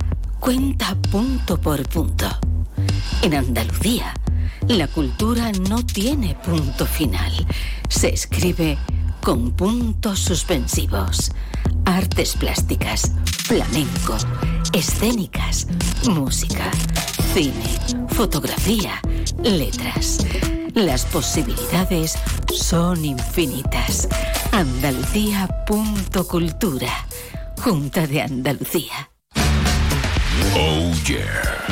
cuenta 0.43 0.93
punto 1.09 1.57
por 1.57 1.87
punto. 1.87 2.27
En 3.21 3.33
Andalucía 3.33 4.13
la 4.67 4.89
cultura 4.89 5.53
no 5.69 5.85
tiene 5.85 6.35
punto 6.35 6.85
final. 6.85 7.31
Se 7.87 8.09
escribe 8.09 8.77
con 9.21 9.53
puntos 9.53 10.19
suspensivos. 10.19 11.31
Artes 11.85 12.35
plásticas, 12.35 13.13
flamenco, 13.45 14.17
escénicas, 14.73 15.65
música, 16.09 16.69
cine, 17.33 17.79
fotografía, 18.09 18.99
letras. 19.43 20.27
Las 20.73 21.05
posibilidades 21.05 22.17
son 22.53 23.05
infinitas. 23.05 24.09
Andalucía.cultura. 24.51 26.91
Junta 27.61 28.07
de 28.07 28.21
Andalucía. 28.21 29.12
Oh 30.55 30.91
yeah. 31.07 31.63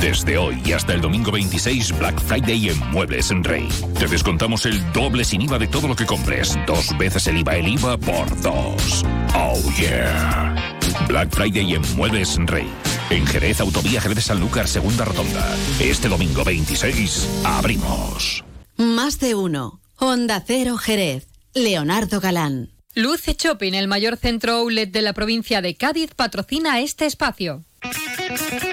Desde 0.00 0.36
hoy 0.36 0.60
y 0.64 0.72
hasta 0.72 0.94
el 0.94 1.00
domingo 1.00 1.30
26, 1.30 1.96
Black 1.98 2.20
Friday 2.20 2.70
en 2.70 2.78
Muebles 2.90 3.30
en 3.30 3.44
Rey. 3.44 3.68
Te 3.98 4.06
descontamos 4.06 4.66
el 4.66 4.92
doble 4.92 5.24
sin 5.24 5.42
IVA 5.42 5.58
de 5.58 5.68
todo 5.68 5.88
lo 5.88 5.94
que 5.96 6.06
compres. 6.06 6.58
Dos 6.66 6.96
veces 6.98 7.26
el 7.28 7.38
IVA, 7.38 7.56
el 7.56 7.68
IVA 7.68 7.96
por 7.98 8.42
dos. 8.42 9.04
Oh 9.34 9.60
yeah. 9.78 10.78
Black 11.08 11.30
Friday 11.34 11.74
en 11.74 11.82
Muebles 11.96 12.36
en 12.36 12.46
Rey. 12.46 12.68
En 13.10 13.26
Jerez, 13.26 13.60
Autovía 13.60 14.00
Jerez 14.00 14.24
Sanlúcar, 14.24 14.66
segunda 14.68 15.04
rotonda. 15.04 15.56
Este 15.80 16.08
domingo 16.08 16.44
26, 16.44 17.28
abrimos. 17.44 18.44
Más 18.76 19.20
de 19.20 19.34
uno. 19.34 19.80
Honda 19.96 20.42
Cero 20.46 20.78
Jerez. 20.78 21.28
Leonardo 21.54 22.20
Galán. 22.20 22.70
Luce 22.94 23.36
Shopping, 23.38 23.72
el 23.72 23.88
mayor 23.88 24.16
centro 24.16 24.54
outlet 24.54 24.90
de 24.90 25.02
la 25.02 25.12
provincia 25.12 25.62
de 25.62 25.76
Cádiz, 25.76 26.12
patrocina 26.14 26.80
este 26.80 27.06
espacio. 27.06 27.64
Thank 28.14 28.62
you. 28.64 28.71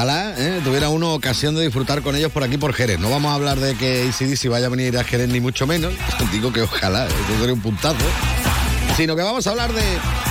Ojalá 0.00 0.34
¿eh? 0.38 0.62
tuviera 0.64 0.88
una 0.88 1.08
ocasión 1.08 1.54
de 1.54 1.60
disfrutar 1.60 2.00
con 2.00 2.16
ellos 2.16 2.32
por 2.32 2.42
aquí 2.42 2.56
por 2.56 2.72
Jerez. 2.72 2.98
No 2.98 3.10
vamos 3.10 3.32
a 3.32 3.34
hablar 3.34 3.60
de 3.60 3.74
que 3.74 4.08
ACDC 4.08 4.48
vaya 4.48 4.64
a 4.64 4.68
venir 4.70 4.96
a 4.96 5.04
Jerez 5.04 5.28
ni 5.28 5.40
mucho 5.40 5.66
menos. 5.66 5.92
Digo 6.32 6.50
que 6.54 6.62
ojalá, 6.62 7.06
eso 7.06 7.16
sería 7.38 7.52
un 7.52 7.60
puntazo. 7.60 7.98
Sino 8.96 9.14
que 9.14 9.20
vamos 9.20 9.46
a 9.46 9.50
hablar 9.50 9.74
de 9.74 9.82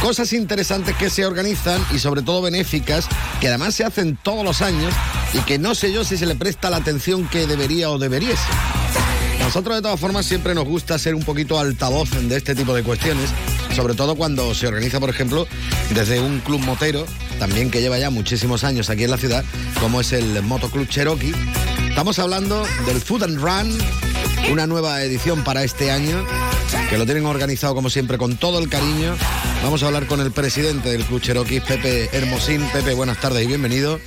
cosas 0.01 0.33
interesantes 0.33 0.95
que 0.95 1.11
se 1.11 1.23
organizan 1.23 1.85
y 1.93 1.99
sobre 1.99 2.23
todo 2.23 2.41
benéficas, 2.41 3.07
que 3.39 3.47
además 3.47 3.75
se 3.75 3.83
hacen 3.83 4.17
todos 4.23 4.43
los 4.43 4.63
años 4.63 4.91
y 5.35 5.39
que 5.41 5.59
no 5.59 5.75
sé 5.75 5.93
yo 5.93 6.03
si 6.03 6.17
se 6.17 6.25
le 6.25 6.33
presta 6.33 6.71
la 6.71 6.77
atención 6.77 7.27
que 7.27 7.45
debería 7.45 7.91
o 7.91 7.99
debería 7.99 8.33
Nosotros 9.37 9.75
de 9.75 9.83
todas 9.83 9.99
formas 9.99 10.25
siempre 10.25 10.55
nos 10.55 10.65
gusta 10.65 10.97
ser 10.97 11.13
un 11.13 11.21
poquito 11.21 11.59
altavoz 11.59 12.09
de 12.09 12.35
este 12.35 12.55
tipo 12.55 12.73
de 12.73 12.81
cuestiones, 12.81 13.29
sobre 13.75 13.93
todo 13.93 14.15
cuando 14.15 14.55
se 14.55 14.65
organiza, 14.65 14.99
por 14.99 15.11
ejemplo, 15.11 15.45
desde 15.93 16.19
un 16.19 16.39
club 16.39 16.59
motero 16.61 17.05
también 17.39 17.71
que 17.71 17.81
lleva 17.81 17.97
ya 17.97 18.09
muchísimos 18.09 18.63
años 18.63 18.89
aquí 18.89 19.05
en 19.05 19.11
la 19.11 19.17
ciudad, 19.17 19.43
como 19.79 20.01
es 20.01 20.11
el 20.11 20.43
Motoclub 20.43 20.87
Cherokee. 20.87 21.33
Estamos 21.87 22.19
hablando 22.19 22.65
del 22.85 22.99
Food 22.99 23.23
and 23.23 23.39
Run, 23.39 23.77
una 24.51 24.67
nueva 24.67 25.01
edición 25.01 25.43
para 25.43 25.63
este 25.63 25.89
año, 25.89 26.23
que 26.89 26.97
lo 26.97 27.05
tienen 27.05 27.25
organizado 27.25 27.73
como 27.73 27.89
siempre 27.89 28.17
con 28.17 28.35
todo 28.35 28.59
el 28.59 28.69
cariño. 28.69 29.15
Vamos 29.63 29.81
a 29.83 29.87
hablar 29.87 30.05
con 30.05 30.19
el 30.19 30.31
presidente 30.31 30.89
del 30.89 31.03
Club 31.05 31.21
Cherokee, 31.21 31.61
Pepe 31.61 32.09
Hermosín. 32.11 32.61
Pepe, 32.73 32.93
buenas 32.93 33.19
tardes 33.19 33.43
y 33.45 33.47
bienvenido. 33.47 33.99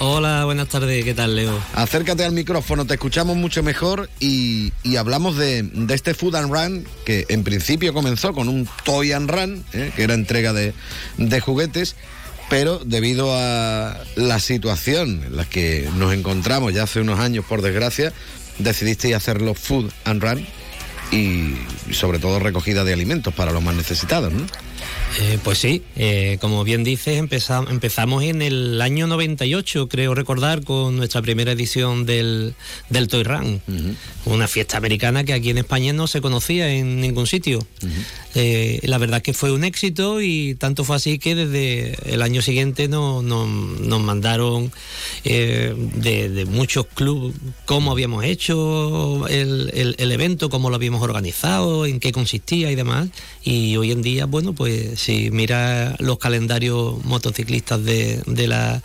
Hola, 0.00 0.44
buenas 0.46 0.68
tardes, 0.68 1.04
¿qué 1.04 1.12
tal, 1.12 1.36
Leo? 1.36 1.58
Acércate 1.74 2.24
al 2.24 2.32
micrófono, 2.32 2.86
te 2.86 2.94
escuchamos 2.94 3.36
mucho 3.36 3.62
mejor 3.62 4.08
y, 4.18 4.72
hablamos 4.96 5.36
de, 5.36 5.68
este 5.90 6.14
Food 6.14 6.36
and 6.36 6.50
Run 6.50 6.84
que 7.04 7.26
en 7.28 7.44
principio 7.44 7.92
comenzó 7.92 8.32
con 8.32 8.48
un 8.48 8.66
Toy 8.84 9.12
and 9.12 9.30
Run, 9.30 9.64
¿eh? 9.74 9.92
que 9.94 10.02
era 10.02 10.14
entrega 10.14 10.54
de, 10.54 10.72
de 11.18 11.40
juguetes 11.40 11.96
pero 12.50 12.80
debido 12.84 13.32
a 13.32 13.96
la 14.16 14.40
situación 14.40 15.22
en 15.24 15.36
la 15.36 15.44
que 15.44 15.88
nos 15.94 16.12
encontramos 16.12 16.74
ya 16.74 16.82
hace 16.82 17.00
unos 17.00 17.20
años, 17.20 17.44
por 17.48 17.62
desgracia, 17.62 18.12
decidisteis 18.58 19.14
hacerlo 19.14 19.54
food 19.54 19.90
and 20.04 20.20
run 20.20 20.46
y 21.12 21.54
sobre 21.92 22.18
todo 22.18 22.40
recogida 22.40 22.84
de 22.84 22.92
alimentos 22.92 23.32
para 23.32 23.52
los 23.52 23.62
más 23.62 23.76
necesitados. 23.76 24.32
Eh, 25.18 25.38
pues 25.42 25.58
sí, 25.58 25.82
eh, 25.96 26.38
como 26.40 26.62
bien 26.62 26.84
dices, 26.84 27.18
empezamos 27.18 28.22
en 28.22 28.42
el 28.42 28.80
año 28.80 29.06
98, 29.06 29.88
creo 29.88 30.14
recordar, 30.14 30.62
con 30.62 30.96
nuestra 30.96 31.20
primera 31.20 31.52
edición 31.52 32.06
del, 32.06 32.54
del 32.90 33.08
Toy 33.08 33.24
Run, 33.24 33.60
una 34.24 34.46
fiesta 34.46 34.76
americana 34.76 35.24
que 35.24 35.32
aquí 35.32 35.50
en 35.50 35.58
España 35.58 35.92
no 35.92 36.06
se 36.06 36.20
conocía 36.20 36.72
en 36.72 37.00
ningún 37.00 37.26
sitio. 37.26 37.66
Eh, 38.34 38.78
la 38.84 38.98
verdad 38.98 39.20
que 39.20 39.34
fue 39.34 39.50
un 39.50 39.64
éxito 39.64 40.20
y 40.20 40.54
tanto 40.54 40.84
fue 40.84 40.96
así 40.96 41.18
que 41.18 41.34
desde 41.34 41.96
el 42.14 42.22
año 42.22 42.40
siguiente 42.40 42.86
nos 42.86 43.24
mandaron 44.00 44.70
de, 45.24 46.46
muchos 46.48 46.86
clubes 46.86 47.34
cómo 47.66 47.90
habíamos 47.90 48.24
hecho 48.24 49.26
el, 49.28 49.94
el 49.98 50.12
evento, 50.12 50.50
cómo 50.50 50.70
lo 50.70 50.76
habíamos 50.76 51.02
organizado, 51.02 51.84
en 51.86 51.98
qué 51.98 52.12
consistía 52.12 52.70
y 52.70 52.76
demás. 52.76 53.08
Y 53.42 53.76
hoy 53.76 53.90
en 53.90 54.02
día, 54.02 54.26
bueno, 54.26 54.52
pues 54.52 54.69
si 54.96 55.30
mira 55.30 55.96
los 55.98 56.18
calendarios 56.18 57.04
motociclistas 57.04 57.84
de, 57.84 58.22
de, 58.26 58.46
la, 58.46 58.82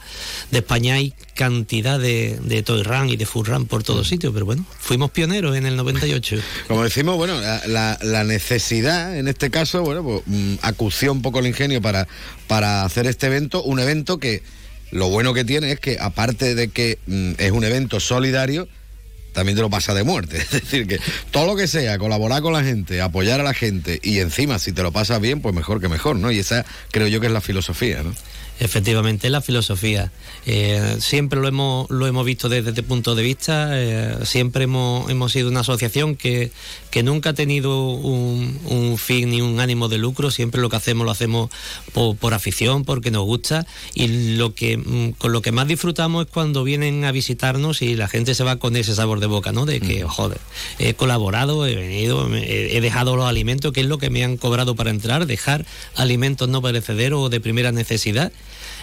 de 0.51 0.59
España 0.59 0.95
hay 0.95 1.13
cantidad 1.33 1.99
de, 1.99 2.39
de 2.41 2.63
toy 2.63 2.83
run 2.83 3.09
y 3.09 3.17
de 3.17 3.25
full 3.25 3.45
run 3.45 3.65
por 3.65 3.83
todos 3.83 4.07
mm. 4.07 4.09
sitios, 4.09 4.33
pero 4.33 4.45
bueno, 4.45 4.65
fuimos 4.79 5.11
pioneros 5.11 5.55
en 5.55 5.65
el 5.65 5.75
98. 5.75 6.37
Como 6.67 6.83
decimos, 6.83 7.17
bueno, 7.17 7.39
la, 7.39 7.97
la 8.01 8.23
necesidad 8.23 9.17
en 9.17 9.27
este 9.27 9.49
caso, 9.49 9.81
bueno, 9.83 10.03
pues 10.03 10.21
mm, 10.25 10.55
acució 10.61 11.11
un 11.11 11.21
poco 11.21 11.39
el 11.39 11.47
ingenio 11.47 11.81
para, 11.81 12.07
para 12.47 12.83
hacer 12.83 13.07
este 13.07 13.27
evento, 13.27 13.63
un 13.63 13.79
evento 13.79 14.17
que 14.17 14.43
lo 14.91 15.09
bueno 15.09 15.33
que 15.33 15.43
tiene 15.43 15.71
es 15.71 15.79
que 15.79 15.97
aparte 15.99 16.55
de 16.55 16.69
que 16.69 16.99
mm, 17.05 17.33
es 17.37 17.51
un 17.51 17.63
evento 17.63 17.99
solidario, 17.99 18.67
también 19.35 19.55
te 19.55 19.61
lo 19.61 19.69
pasa 19.69 19.93
de 19.93 20.03
muerte. 20.03 20.37
Es 20.45 20.49
decir, 20.49 20.87
que 20.87 20.99
todo 21.29 21.45
lo 21.45 21.55
que 21.55 21.67
sea, 21.67 21.99
colaborar 21.99 22.41
con 22.41 22.53
la 22.53 22.63
gente, 22.63 23.01
apoyar 23.01 23.41
a 23.41 23.43
la 23.43 23.53
gente 23.53 23.99
y 24.01 24.19
encima 24.19 24.57
si 24.57 24.71
te 24.71 24.81
lo 24.81 24.91
pasas 24.91 25.21
bien, 25.21 25.41
pues 25.41 25.53
mejor 25.53 25.81
que 25.81 25.89
mejor, 25.89 26.15
¿no? 26.15 26.31
Y 26.31 26.39
esa 26.39 26.65
creo 26.91 27.07
yo 27.07 27.19
que 27.19 27.27
es 27.27 27.33
la 27.33 27.41
filosofía, 27.41 28.01
¿no? 28.01 28.15
Efectivamente, 28.57 29.27
es 29.27 29.31
la 29.31 29.41
filosofía. 29.41 30.11
Eh, 30.45 30.95
siempre 30.99 31.41
lo 31.41 31.47
hemos, 31.47 31.89
lo 31.89 32.07
hemos 32.07 32.25
visto 32.25 32.47
desde 32.47 32.69
este 32.69 32.83
punto 32.83 33.13
de 33.13 33.21
vista, 33.21 33.71
eh, 33.73 34.15
siempre 34.23 34.63
hemos, 34.63 35.09
hemos 35.09 35.33
sido 35.33 35.49
una 35.49 35.59
asociación 35.59 36.15
que, 36.15 36.51
que 36.95 37.03
nunca 37.03 37.31
ha 37.31 37.33
tenido 37.33 37.89
un, 37.89 38.97
fin 38.97 39.29
ni 39.29 39.41
un 39.41 39.59
ánimo 39.59 39.89
de 39.89 39.97
lucro, 39.97 40.31
siempre 40.31 40.61
lo 40.61 40.69
que 40.69 40.77
hacemos 40.77 41.03
lo 41.03 41.11
hacemos 41.11 41.49
por, 41.91 42.33
afición, 42.33 42.85
porque 42.85 43.11
nos 43.11 43.25
gusta 43.25 43.67
y 43.93 44.37
lo 44.37 44.55
que, 44.55 44.77
mm, 44.77 45.11
con 45.17 45.33
lo 45.33 45.41
que 45.41 45.51
más 45.51 45.67
disfrutamos 45.67 46.25
es 46.25 46.31
cuando 46.31 46.63
vienen 46.63 47.03
a 47.03 47.11
visitarnos 47.11 47.81
y 47.81 47.97
la 47.97 48.07
gente 48.07 48.33
se 48.33 48.45
va 48.45 48.59
con 48.59 48.77
ese 48.77 48.95
sabor 48.95 49.19
de 49.19 49.25
boca, 49.27 49.51
¿no? 49.51 49.65
De 49.65 49.81
que, 49.81 50.05
mm. 50.05 50.07
joder, 50.07 50.39
he 50.79 50.93
colaborado, 50.93 51.67
he 51.67 51.75
venido, 51.75 52.33
he, 52.33 52.77
he 52.77 52.79
dejado 52.79 53.17
los 53.17 53.25
alimentos, 53.25 53.73
que 53.73 53.81
es 53.81 53.87
lo 53.87 53.97
que 53.97 54.09
me 54.09 54.23
han 54.23 54.37
cobrado 54.37 54.77
para 54.77 54.89
entrar, 54.89 55.25
dejar 55.25 55.65
alimentos 55.97 56.47
no 56.47 56.61
perecederos 56.61 57.19
o 57.23 57.29
de 57.29 57.41
primera 57.41 57.73
necesidad 57.73 58.31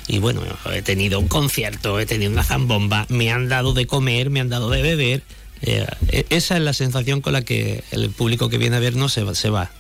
y 0.07 0.19
bueno, 0.19 0.42
he 0.71 0.83
tenido 0.83 1.19
un 1.19 1.28
concierto, 1.28 1.99
he 1.99 2.04
tenido 2.04 2.31
una 2.31 2.42
zambomba, 2.42 3.07
me 3.09 3.33
han 3.33 3.49
dado 3.49 3.73
de 3.73 3.87
comer, 3.87 4.28
me 4.28 4.40
han 4.40 4.50
dado 4.50 4.69
de 4.69 4.83
beber. 4.83 5.23
Eh, 5.62 5.87
e-, 6.09 6.26
esa 6.31 6.57
es 6.57 6.62
la 6.62 6.73
sensación 6.73 7.21
con 7.21 7.33
la 7.33 7.42
que 7.42 7.85
el 7.90 8.11
público 8.11 8.49
que 8.49 8.59
viene 8.59 8.76
a 8.76 8.81
vernos 8.81 9.12
se, 9.12 9.35
se 9.35 9.50
va. 9.50 9.71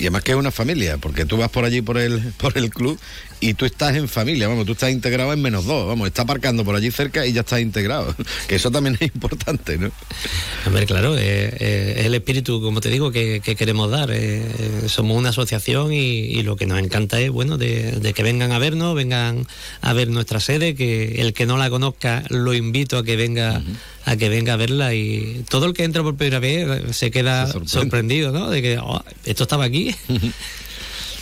Y 0.00 0.04
además 0.04 0.22
que 0.22 0.32
es 0.32 0.38
una 0.38 0.50
familia, 0.50 0.96
porque 0.96 1.26
tú 1.26 1.36
vas 1.36 1.50
por 1.50 1.66
allí 1.66 1.82
por 1.82 1.98
el, 1.98 2.32
por 2.38 2.56
el 2.56 2.70
club 2.70 2.98
y 3.38 3.54
tú 3.54 3.64
estás 3.64 3.96
en 3.96 4.08
familia, 4.08 4.48
vamos, 4.48 4.66
tú 4.66 4.72
estás 4.72 4.90
integrado 4.90 5.32
en 5.32 5.40
menos 5.40 5.64
dos, 5.64 5.86
vamos, 5.86 6.06
está 6.06 6.22
aparcando 6.22 6.64
por 6.64 6.74
allí 6.74 6.90
cerca 6.90 7.26
y 7.26 7.32
ya 7.32 7.40
estás 7.40 7.60
integrado, 7.60 8.14
que 8.48 8.56
eso 8.56 8.70
también 8.70 8.96
es 9.00 9.02
importante, 9.14 9.78
¿no? 9.78 9.90
A 10.66 10.70
ver, 10.70 10.86
claro, 10.86 11.16
eh, 11.16 11.54
eh, 11.58 11.94
es 11.98 12.06
el 12.06 12.14
espíritu, 12.14 12.60
como 12.60 12.80
te 12.80 12.90
digo, 12.90 13.10
que, 13.10 13.40
queremos 13.40 13.90
dar. 13.90 14.10
Eh, 14.12 14.42
somos 14.86 15.16
una 15.16 15.30
asociación 15.30 15.92
y, 15.92 16.42
lo 16.42 16.56
que 16.56 16.66
nos 16.66 16.78
encanta 16.78 17.20
es, 17.20 17.30
bueno, 17.30 17.58
de, 17.58 18.12
que 18.14 18.22
vengan 18.22 18.52
a 18.52 18.58
vernos, 18.58 18.94
vengan 18.94 19.46
a 19.82 19.92
ver 19.92 20.08
nuestra 20.08 20.40
sede, 20.40 20.74
que 20.74 21.20
el 21.20 21.34
que 21.34 21.44
no 21.44 21.58
la 21.58 21.68
conozca 21.68 22.24
lo 22.28 22.54
invito 22.54 22.98
a 22.98 23.04
que 23.04 23.16
venga 23.16 23.62
a 24.04 24.16
que 24.16 24.28
venga 24.28 24.54
a 24.54 24.56
verla 24.56 24.94
y 24.94 25.44
todo 25.48 25.66
el 25.66 25.74
que 25.74 25.84
entra 25.84 26.02
por 26.02 26.16
primera 26.16 26.38
vez 26.38 26.96
se 26.96 27.10
queda 27.10 27.52
sorprendido, 27.66 28.32
¿no? 28.32 28.50
De 28.50 28.62
que 28.62 28.78
oh, 28.78 29.02
esto 29.24 29.44
estaba 29.44 29.64
aquí. 29.64 29.94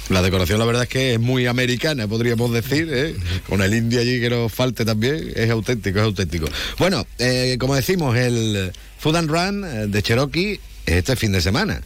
La 0.08 0.22
decoración, 0.22 0.58
la 0.58 0.64
verdad 0.64 0.84
es 0.84 0.88
que 0.88 1.14
es 1.14 1.20
muy 1.20 1.44
americana, 1.46 2.08
podríamos 2.08 2.50
decir, 2.50 2.88
¿eh? 2.90 3.14
con 3.46 3.60
el 3.60 3.74
indio 3.74 4.00
allí 4.00 4.18
que 4.20 4.30
nos 4.30 4.50
falte 4.50 4.86
también, 4.86 5.32
es 5.36 5.50
auténtico, 5.50 5.98
es 5.98 6.04
auténtico. 6.06 6.48
Bueno, 6.78 7.06
eh, 7.18 7.58
como 7.60 7.74
decimos, 7.74 8.16
el 8.16 8.72
Food 8.98 9.16
and 9.16 9.30
Run 9.30 9.64
eh, 9.64 9.86
de 9.86 10.02
Cherokee 10.02 10.60
es 10.86 10.94
este 10.94 11.14
fin 11.14 11.32
de 11.32 11.42
semana. 11.42 11.82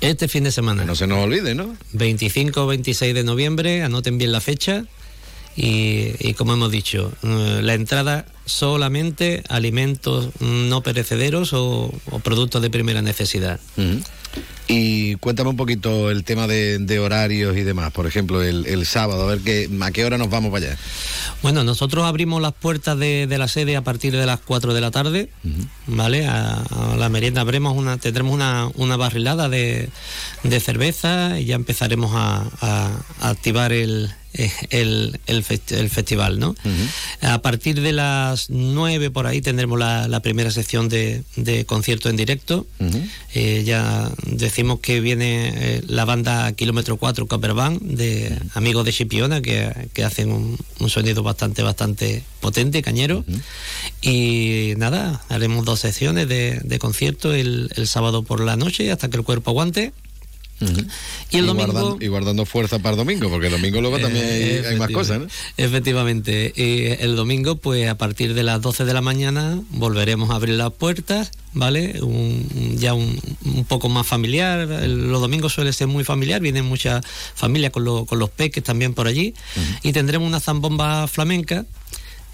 Este 0.00 0.28
fin 0.28 0.44
de 0.44 0.52
semana. 0.52 0.84
No 0.84 0.94
se 0.94 1.08
nos 1.08 1.24
olvide, 1.24 1.56
¿no? 1.56 1.76
25 1.92 2.68
26 2.68 3.14
de 3.14 3.24
noviembre, 3.24 3.82
anoten 3.82 4.16
bien 4.16 4.30
la 4.30 4.40
fecha. 4.40 4.84
Y, 5.56 6.34
como 6.34 6.54
hemos 6.54 6.70
dicho, 6.70 7.12
la 7.22 7.74
entrada 7.74 8.26
solamente 8.44 9.44
alimentos 9.48 10.30
no 10.40 10.82
perecederos 10.82 11.52
o, 11.52 11.92
productos 12.22 12.60
de 12.60 12.70
primera 12.70 13.02
necesidad. 13.02 13.60
Y 14.66 15.16
cuéntame 15.16 15.50
un 15.50 15.56
poquito 15.56 16.10
el 16.10 16.24
tema 16.24 16.46
de, 16.46 16.98
horarios 16.98 17.56
y 17.56 17.62
demás, 17.62 17.92
por 17.92 18.06
ejemplo, 18.06 18.42
el, 18.42 18.86
sábado, 18.86 19.22
a 19.22 19.26
ver 19.26 19.40
qué, 19.40 19.68
a 19.80 19.90
qué 19.90 20.04
hora 20.04 20.16
nos 20.16 20.30
vamos 20.30 20.50
para 20.50 20.66
allá. 20.66 20.78
Bueno, 21.42 21.64
nosotros 21.64 22.04
abrimos 22.04 22.40
las 22.40 22.54
puertas 22.54 22.98
de, 22.98 23.26
la 23.28 23.48
sede 23.48 23.76
a 23.76 23.84
partir 23.84 24.16
de 24.16 24.24
las 24.24 24.40
4 24.40 24.72
de 24.72 24.80
la 24.80 24.90
tarde, 24.90 25.28
¿vale? 25.86 26.26
A, 26.26 26.64
la 26.98 27.08
merienda 27.08 27.42
una, 27.42 27.98
tendremos 27.98 28.32
una, 28.34 28.68
una 28.74 28.96
barrilada 28.96 29.48
de, 29.48 29.88
cerveza 30.60 31.40
y 31.40 31.46
ya 31.46 31.54
empezaremos 31.56 32.12
a 32.14 32.90
activar 33.20 33.72
el, 33.72 34.10
eh, 34.36 34.50
el, 34.70 35.20
el, 35.28 35.44
festival, 35.44 36.40
¿no? 36.40 36.56
A 37.20 37.40
partir 37.40 37.80
de 37.80 37.92
las 37.92 38.50
9 38.50 39.10
por 39.12 39.28
ahí 39.28 39.40
tendremos 39.40 39.78
la, 39.78 40.20
primera 40.24 40.50
sección 40.50 40.88
de, 40.88 41.22
concierto 41.66 42.10
en 42.10 42.16
directo. 42.16 42.66
Eh, 43.32 43.62
ya 43.64 44.10
decimos 44.26 44.80
que 44.80 45.00
viene 45.00 45.52
eh, 45.54 45.82
la 45.86 46.04
banda 46.04 46.52
Kilómetro 46.52 46.96
4 46.96 47.28
Copper 47.28 47.54
Band 47.54 47.80
de 47.80 48.36
amigos 48.54 48.84
de 48.84 48.92
Chipiona 48.92 49.40
que, 49.40 49.72
hacen 50.04 50.32
un, 50.32 50.90
sonido 50.90 51.22
bastante, 51.22 51.62
bastante 51.62 52.24
potente, 52.40 52.82
cañero. 52.82 53.24
Y 54.02 54.74
nada, 54.78 55.22
haremos 55.28 55.64
dos 55.64 55.73
secciones 55.80 56.28
de, 56.28 56.78
concierto 56.78 57.32
el, 57.32 57.70
el 57.76 57.86
sábado 57.86 58.22
por 58.22 58.40
la 58.40 58.56
noche 58.56 58.90
hasta 58.90 59.08
que 59.08 59.16
el 59.16 59.24
cuerpo 59.24 59.50
aguante. 59.50 59.92
Y 61.30 61.38
el 61.38 61.46
domingo. 61.46 61.72
Guardando, 61.72 61.98
y 62.00 62.08
guardando 62.08 62.46
fuerza 62.46 62.78
para 62.78 62.92
el 62.92 62.98
domingo, 62.98 63.28
porque 63.28 63.46
el 63.46 63.52
domingo 63.52 63.80
luego 63.80 63.98
también 63.98 64.64
hay, 64.64 64.76
más 64.76 64.90
cosas, 64.90 65.20
¿no? 65.20 65.26
Efectivamente. 65.56 66.52
Y 66.54 67.02
el 67.02 67.16
domingo, 67.16 67.56
pues 67.56 67.88
a 67.88 67.96
partir 67.96 68.34
de 68.34 68.42
las 68.44 68.60
12 68.60 68.84
de 68.84 68.94
la 68.94 69.00
mañana, 69.00 69.60
volveremos 69.70 70.30
a 70.30 70.36
abrir 70.36 70.54
las 70.54 70.72
puertas, 70.72 71.32
¿vale? 71.52 72.00
ya 72.76 72.94
un, 72.94 73.20
poco 73.66 73.88
más 73.88 74.06
familiar. 74.06 74.68
los 74.68 75.20
domingos 75.20 75.52
suele 75.52 75.72
ser 75.72 75.88
muy 75.88 76.04
familiar, 76.04 76.40
vienen 76.40 76.64
muchas 76.64 77.04
familias 77.34 77.72
con, 77.72 77.84
los 77.84 78.30
peques 78.30 78.62
también 78.62 78.94
por 78.94 79.08
allí. 79.08 79.34
Y 79.82 79.92
tendremos 79.92 80.26
una 80.28 80.40
zambomba 80.40 81.08
flamenca 81.08 81.66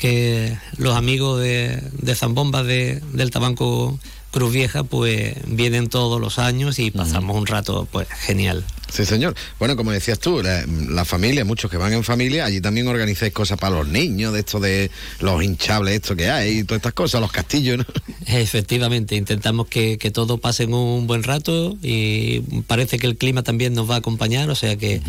que 0.00 0.56
los 0.78 0.96
amigos 0.96 1.42
de, 1.42 1.78
de 1.92 2.14
zambomba 2.14 2.62
de, 2.62 3.02
del 3.12 3.30
Tabanco 3.30 3.98
Cruz 4.30 4.50
Vieja 4.50 4.82
pues 4.82 5.34
vienen 5.46 5.90
todos 5.90 6.18
los 6.18 6.38
años 6.38 6.78
y 6.78 6.90
pasamos 6.90 7.36
un 7.36 7.46
rato 7.46 7.86
pues 7.92 8.08
genial. 8.08 8.64
Sí, 8.90 9.04
señor. 9.04 9.34
Bueno, 9.58 9.76
como 9.76 9.92
decías 9.92 10.18
tú, 10.18 10.42
la, 10.42 11.04
familia, 11.04 11.44
muchos 11.44 11.70
que 11.70 11.76
van 11.76 11.92
en 11.92 12.02
familia, 12.02 12.46
allí 12.46 12.62
también 12.62 12.88
organizáis 12.88 13.34
cosas 13.34 13.58
para 13.58 13.76
los 13.76 13.88
niños, 13.88 14.32
de 14.32 14.40
esto 14.40 14.58
de 14.58 14.90
los 15.20 15.42
hinchables, 15.42 15.96
esto 15.96 16.16
que 16.16 16.30
hay, 16.30 16.60
y 16.60 16.64
todas 16.64 16.78
estas 16.78 16.94
cosas, 16.94 17.20
los 17.20 17.30
castillos, 17.30 17.78
¿no? 17.78 17.84
Efectivamente, 18.26 19.16
intentamos 19.16 19.68
que, 19.68 19.98
que 19.98 20.10
todos 20.10 20.40
pasen 20.40 20.72
un 20.72 21.06
buen 21.06 21.22
rato 21.24 21.76
y 21.82 22.40
parece 22.66 22.98
que 22.98 23.06
el 23.06 23.16
clima 23.16 23.42
también 23.42 23.74
nos 23.74 23.88
va 23.88 23.96
a 23.96 23.98
acompañar, 23.98 24.48
o 24.48 24.54
sea 24.54 24.76
que 24.76 25.02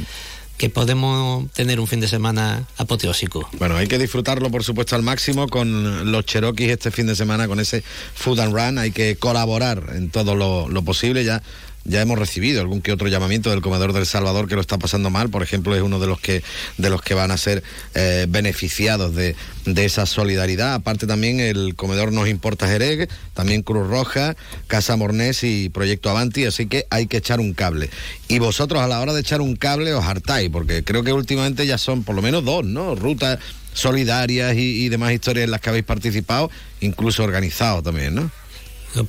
que 0.62 0.69
podemos 0.69 1.52
tener 1.54 1.80
un 1.80 1.88
fin 1.88 2.02
de 2.02 2.08
semana 2.08 2.67
apoteósico. 2.78 3.50
Bueno, 3.58 3.78
hay 3.78 3.88
que 3.88 3.97
disfrutarlo, 3.97 4.52
por 4.52 4.63
supuesto, 4.63 4.95
al 4.95 5.02
máximo 5.02 5.47
con 5.47 6.12
los 6.12 6.24
Cherokees 6.24 6.69
este 6.69 6.91
fin 6.91 7.08
de 7.08 7.15
semana, 7.15 7.47
con 7.47 7.60
ese 7.60 7.84
Food 8.13 8.41
and 8.41 8.54
Run. 8.54 8.78
Hay 8.78 8.91
que 8.91 9.15
colaborar 9.15 9.93
en 9.95 10.12
todo 10.12 10.36
lo, 10.36 10.69
lo 10.69 10.84
posible. 10.84 11.24
Ya 11.24 11.41
ya 11.84 12.02
hemos 12.02 12.20
recibido 12.20 12.62
algún 12.62 12.82
que 12.82 12.91
otro 12.91 13.08
llamamiento 13.08 13.50
del 13.50 13.62
comedor 13.62 13.94
del 13.94 14.06
Salvador 14.06 14.48
que 14.48 14.56
lo 14.56 14.62
está 14.62 14.78
pasando 14.78 15.10
mal, 15.10 15.30
por 15.30 15.41
ejemplo, 15.41 15.76
es 15.76 15.82
uno 15.82 16.00
de 16.00 16.08
los 16.08 16.20
que 16.20 16.44
de 16.78 16.89
los 16.89 17.02
que 17.02 17.13
van 17.13 17.32
a 17.32 17.38
ser 17.38 17.63
eh, 17.96 18.26
beneficiados 18.30 19.15
de, 19.15 19.36
esa 19.65 20.06
solidaridad. 20.06 20.76
Aparte 20.76 21.08
también 21.08 21.39
el 21.39 21.76
comedor 21.76 22.12
Nos 22.12 22.28
Importa 22.28 22.67
Jerez, 22.67 23.10
también 23.34 23.63
Cruz 23.63 23.88
Roja, 23.88 24.36
Casa 24.67 24.96
Mornés 24.96 25.44
y 25.44 25.70
Proyecto 25.70 26.10
Avanti, 26.10 26.46
así 26.46 26.67
que 26.67 26.86
hay 26.89 27.08
que 27.08 27.17
echar 27.17 27.39
un 27.39 27.54
cable. 27.54 27.89
Y 28.28 28.39
vosotros 28.39 28.82
a 28.82 28.88
la 28.88 29.00
hora 29.00 29.13
de 29.13 29.22
echar 29.22 29.41
un 29.41 29.56
cable 29.56 29.94
os 29.94 30.06
hartáis, 30.06 30.50
porque 30.50 30.84
creo 30.84 31.04
que 31.04 31.13
últimamente 31.13 31.65
ya 31.65 31.78
son 31.78 32.04
por 32.04 32.15
lo 32.15 32.22
menos 32.22 32.46
dos, 32.46 32.63
¿no? 32.65 32.96
Rutas 32.96 33.39
solidarias 33.74 34.56
y, 34.56 34.86
y 34.86 34.89
demás 34.89 35.13
historias 35.13 35.46
en 35.46 35.52
las 35.52 35.62
que 35.62 35.70
habéis 35.70 35.86
participado, 35.86 36.52
incluso 36.80 37.24
organizado 37.24 37.82
también, 37.82 38.15
¿no? 38.15 38.40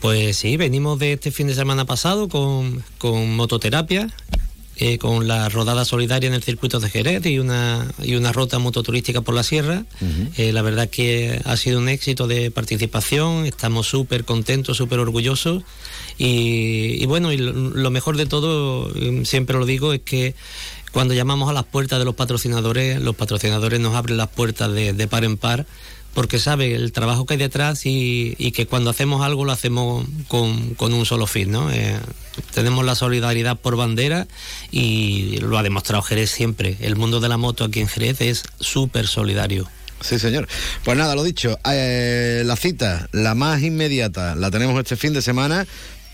Pues 0.00 0.36
sí, 0.36 0.56
venimos 0.56 0.98
de 0.98 1.14
este 1.14 1.32
fin 1.32 1.48
de 1.48 1.54
semana 1.54 1.84
pasado 1.84 2.28
con, 2.28 2.84
mototerapia, 3.36 4.08
eh, 4.76 4.98
con 4.98 5.26
la 5.26 5.48
rodada 5.48 5.84
solidaria 5.84 6.28
en 6.28 6.34
el 6.34 6.42
circuito 6.42 6.78
de 6.78 6.88
Jerez 6.88 7.26
y 7.26 7.40
una, 7.40 7.88
y 8.00 8.14
una 8.14 8.32
ruta 8.32 8.60
mototurística 8.60 9.22
por 9.22 9.34
la 9.34 9.42
sierra. 9.42 9.84
Eh, 10.36 10.52
la 10.52 10.62
verdad 10.62 10.88
que 10.88 11.40
ha 11.44 11.56
sido 11.56 11.80
un 11.80 11.88
éxito 11.88 12.28
de 12.28 12.52
participación, 12.52 13.44
estamos 13.44 13.88
súper 13.88 14.24
contentos, 14.24 14.76
súper 14.76 15.00
orgullosos 15.00 15.64
y, 16.16 17.02
y 17.02 17.06
bueno, 17.06 17.32
y 17.32 17.38
lo, 17.38 17.52
lo 17.52 17.90
mejor 17.90 18.16
de 18.16 18.26
todo, 18.26 18.88
eh, 18.94 19.22
siempre 19.24 19.58
lo 19.58 19.66
digo, 19.66 19.92
es 19.92 20.00
que 20.02 20.36
cuando 20.92 21.14
llamamos 21.14 21.50
a 21.50 21.52
las 21.52 21.64
puertas 21.64 21.98
de 21.98 22.04
los 22.04 22.14
patrocinadores, 22.14 23.00
los 23.00 23.16
patrocinadores 23.16 23.80
nos 23.80 23.96
abren 23.96 24.16
las 24.16 24.28
puertas 24.28 24.72
de, 24.72 24.92
de 24.92 25.08
par 25.08 25.24
en 25.24 25.38
par 25.38 25.66
porque 26.14 26.38
sabe 26.38 26.74
el 26.74 26.92
trabajo 26.92 27.26
que 27.26 27.34
hay 27.34 27.38
detrás 27.38 27.86
y, 27.86 28.34
y 28.38 28.52
que 28.52 28.66
cuando 28.66 28.90
hacemos 28.90 29.24
algo 29.24 29.44
lo 29.44 29.52
hacemos 29.52 30.06
con, 30.28 30.74
con 30.74 30.92
un 30.92 31.06
solo 31.06 31.26
fin, 31.26 31.50
¿no? 31.50 31.70
Eh, 31.70 31.96
tenemos 32.54 32.84
la 32.84 32.94
solidaridad 32.94 33.56
por 33.56 33.76
bandera 33.76 34.26
y 34.70 35.38
lo 35.38 35.58
ha 35.58 35.62
demostrado 35.62 36.02
Jerez 36.02 36.30
siempre. 36.30 36.76
El 36.80 36.96
mundo 36.96 37.20
de 37.20 37.28
la 37.28 37.36
moto 37.36 37.64
aquí 37.64 37.80
en 37.80 37.88
Jerez 37.88 38.20
es 38.20 38.42
súper 38.60 39.06
solidario. 39.06 39.68
Sí, 40.02 40.18
señor. 40.18 40.48
Pues 40.84 40.98
nada, 40.98 41.14
lo 41.14 41.22
dicho, 41.22 41.58
eh, 41.70 42.42
la 42.44 42.56
cita, 42.56 43.08
la 43.12 43.34
más 43.34 43.62
inmediata, 43.62 44.34
la 44.34 44.50
tenemos 44.50 44.76
este 44.78 44.96
fin 44.96 45.12
de 45.12 45.22
semana 45.22 45.66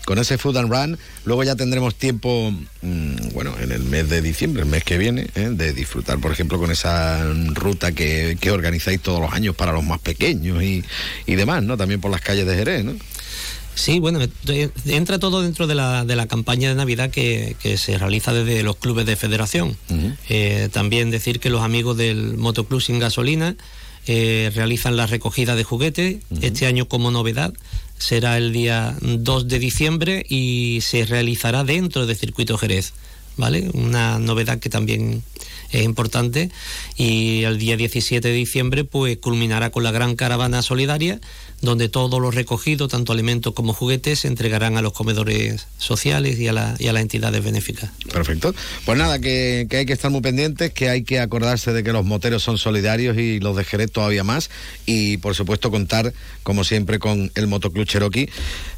con 0.09 0.17
ese 0.17 0.39
Food 0.39 0.57
and 0.57 0.71
Run. 0.71 0.97
Luego 1.23 1.43
ya 1.43 1.55
tendremos 1.55 1.93
tiempo, 1.93 2.51
mmm, 2.81 3.29
bueno, 3.31 3.53
en 3.61 3.71
el 3.71 3.83
mes 3.83 4.09
de 4.09 4.23
diciembre, 4.23 4.63
el 4.63 4.67
mes 4.67 4.83
que 4.83 4.97
viene, 4.97 5.27
¿eh? 5.35 5.49
de 5.51 5.71
disfrutar, 5.71 6.17
por 6.17 6.31
ejemplo, 6.31 6.57
con 6.57 6.71
esa 6.71 7.23
ruta 7.53 7.91
que, 7.91 8.35
que, 8.41 8.49
organizáis 8.49 8.99
todos 9.01 9.21
los 9.21 9.31
años 9.33 9.55
para 9.55 9.71
los 9.71 9.83
más 9.83 9.99
pequeños 9.99 10.63
y, 10.63 10.83
y 11.27 11.35
demás, 11.35 11.61
¿no? 11.61 11.77
También 11.77 12.01
por 12.01 12.09
las 12.09 12.21
calles 12.21 12.47
de 12.47 12.55
Jerez, 12.55 12.83
¿no? 12.85 12.95
Sí, 13.75 13.99
bueno, 13.99 14.19
entra 14.87 15.19
todo 15.19 15.43
dentro 15.43 15.67
de 15.67 15.75
la, 15.75 16.03
de 16.05 16.15
la 16.15 16.25
campaña 16.25 16.69
de 16.69 16.75
Navidad 16.75 17.11
que, 17.11 17.55
que, 17.61 17.77
se 17.77 17.99
realiza 17.99 18.33
desde 18.33 18.63
los 18.63 18.77
clubes 18.77 19.05
de 19.05 19.15
federación. 19.15 19.77
Uh 19.89 19.93
-huh. 19.93 20.17
eh, 20.27 20.69
también 20.71 21.11
decir 21.11 21.39
que 21.39 21.51
los 21.51 21.61
amigos 21.61 21.97
del 21.97 22.35
Motoclub 22.35 22.81
Sin 22.81 22.97
Gasolina 22.97 23.55
eh, 24.07 24.51
realizan 24.55 24.97
la 24.97 25.05
recogida 25.05 25.55
de 25.55 25.63
juguetes. 25.63 26.15
Uh 26.15 26.37
-huh. 26.37 26.43
Este 26.45 26.65
año 26.65 26.87
como 26.87 27.11
novedad 27.11 27.53
será 27.99 28.37
el 28.37 28.51
día 28.51 28.97
2 29.01 29.47
de 29.47 29.59
diciembre 29.59 30.25
y 30.27 30.79
se 30.81 31.05
realizará 31.05 31.63
dentro 31.63 32.07
del 32.07 32.17
circuito 32.17 32.57
Jerez. 32.57 32.93
¿Vale? 33.37 33.69
Una 33.73 34.19
novedad 34.19 34.59
que 34.59 34.69
también 34.69 35.23
es 35.71 35.83
importante 35.83 36.49
y 36.97 37.43
el 37.43 37.57
día 37.57 37.77
17 37.77 38.27
de 38.27 38.33
diciembre 38.33 38.83
pues 38.83 39.17
culminará 39.17 39.69
con 39.69 39.83
la 39.83 39.91
gran 39.91 40.15
caravana 40.15 40.61
solidaria 40.61 41.21
donde 41.61 41.89
todo 41.89 42.19
lo 42.19 42.31
recogido, 42.31 42.87
tanto 42.87 43.11
alimentos 43.11 43.53
como 43.53 43.73
juguetes, 43.73 44.19
se 44.19 44.27
entregarán 44.27 44.77
a 44.77 44.81
los 44.81 44.93
comedores 44.93 45.67
sociales 45.77 46.39
y 46.39 46.47
a, 46.47 46.53
la, 46.53 46.75
y 46.79 46.87
a 46.87 46.93
las 46.93 47.01
entidades 47.01 47.43
benéficas. 47.43 47.91
Perfecto. 48.11 48.53
Pues 48.85 48.97
nada, 48.97 49.19
que, 49.19 49.67
que, 49.69 49.77
hay 49.77 49.85
que 49.85 49.93
estar 49.93 50.11
muy 50.11 50.21
pendientes, 50.21 50.71
que 50.71 50.89
hay 50.89 51.03
que 51.03 51.19
acordarse 51.19 51.73
de 51.73 51.83
que 51.83 51.91
los 51.91 52.05
moteros 52.05 52.43
son 52.43 52.57
solidarios 52.57 53.17
y 53.17 53.39
los 53.39 53.55
de 53.55 53.63
Jerez 53.63 53.91
todavía 53.91 54.23
más. 54.23 54.49
Y 54.85 55.17
por 55.17 55.35
supuesto 55.35 55.71
contar, 55.71 56.13
como 56.43 56.63
siempre, 56.63 56.99
con 56.99 57.31
el 57.35 57.47
Motoclub 57.47 57.85
Cherokee. 57.85 58.29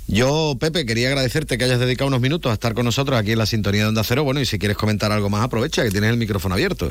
Yo, 0.07 0.57
Pepe, 0.59 0.85
quería 0.85 1.07
agradecerte 1.07 1.57
que 1.57 1.63
hayas 1.63 1.79
dedicado 1.79 2.07
unos 2.07 2.19
minutos 2.19 2.49
a 2.49 2.53
estar 2.53 2.73
con 2.73 2.83
nosotros 2.83 3.17
aquí 3.17 3.31
en 3.31 3.37
la 3.37 3.45
sintonía 3.45 3.83
de 3.83 3.87
Onda 3.87 4.03
Cero. 4.03 4.23
Bueno, 4.23 4.41
y 4.41 4.45
si 4.45 4.59
quieres 4.59 4.75
comentar 4.75 5.11
algo 5.11 5.29
más, 5.29 5.43
aprovecha, 5.43 5.83
que 5.83 5.91
tienes 5.91 6.09
el 6.09 6.17
micrófono 6.17 6.55
abierto. 6.55 6.89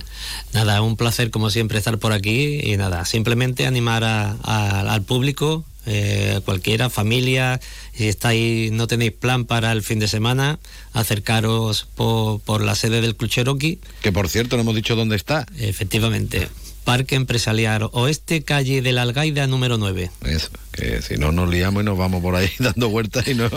Nada, 0.54 0.80
un 0.80 0.96
placer 0.96 1.30
como 1.30 1.50
siempre 1.50 1.76
estar 1.76 1.98
por 1.98 2.12
aquí 2.12 2.60
y 2.62 2.76
nada, 2.78 3.04
simplemente 3.04 3.66
animar 3.66 4.04
a, 4.04 4.36
a, 4.42 4.92
al 4.92 5.02
público 5.02 5.66
eh, 5.86 6.40
cualquiera, 6.44 6.90
familia, 6.90 7.60
si 7.94 8.08
estáis, 8.08 8.72
no 8.72 8.86
tenéis 8.86 9.12
plan 9.12 9.44
para 9.44 9.72
el 9.72 9.82
fin 9.82 9.98
de 9.98 10.08
semana, 10.08 10.58
acercaros 10.92 11.86
por, 11.94 12.40
por 12.40 12.62
la 12.62 12.74
sede 12.74 13.00
del 13.00 13.16
Club 13.16 13.30
Cherokee. 13.30 13.78
Que 14.02 14.12
por 14.12 14.28
cierto, 14.28 14.56
no 14.56 14.62
hemos 14.62 14.74
dicho 14.74 14.96
dónde 14.96 15.16
está. 15.16 15.46
Efectivamente. 15.58 16.48
Parque 16.84 17.14
Empresarial 17.14 17.88
Oeste, 17.92 18.42
calle 18.42 18.82
de 18.82 18.92
la 18.92 19.02
Algaida 19.02 19.46
número 19.46 19.78
9. 19.78 20.10
Eso, 20.24 20.48
que 20.72 21.02
si 21.02 21.16
no 21.16 21.30
nos 21.30 21.48
liamos 21.48 21.82
y 21.82 21.84
nos 21.84 21.98
vamos 21.98 22.22
por 22.22 22.34
ahí 22.34 22.50
dando 22.58 22.88
vueltas 22.88 23.28
y 23.28 23.34
no, 23.34 23.48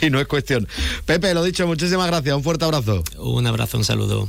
y 0.00 0.10
no 0.10 0.20
es 0.20 0.26
cuestión. 0.26 0.66
Pepe, 1.04 1.34
lo 1.34 1.44
dicho, 1.44 1.66
muchísimas 1.66 2.06
gracias, 2.06 2.34
un 2.34 2.42
fuerte 2.42 2.64
abrazo. 2.64 3.04
Un 3.18 3.46
abrazo, 3.46 3.78
un 3.78 3.84
saludo. 3.84 4.28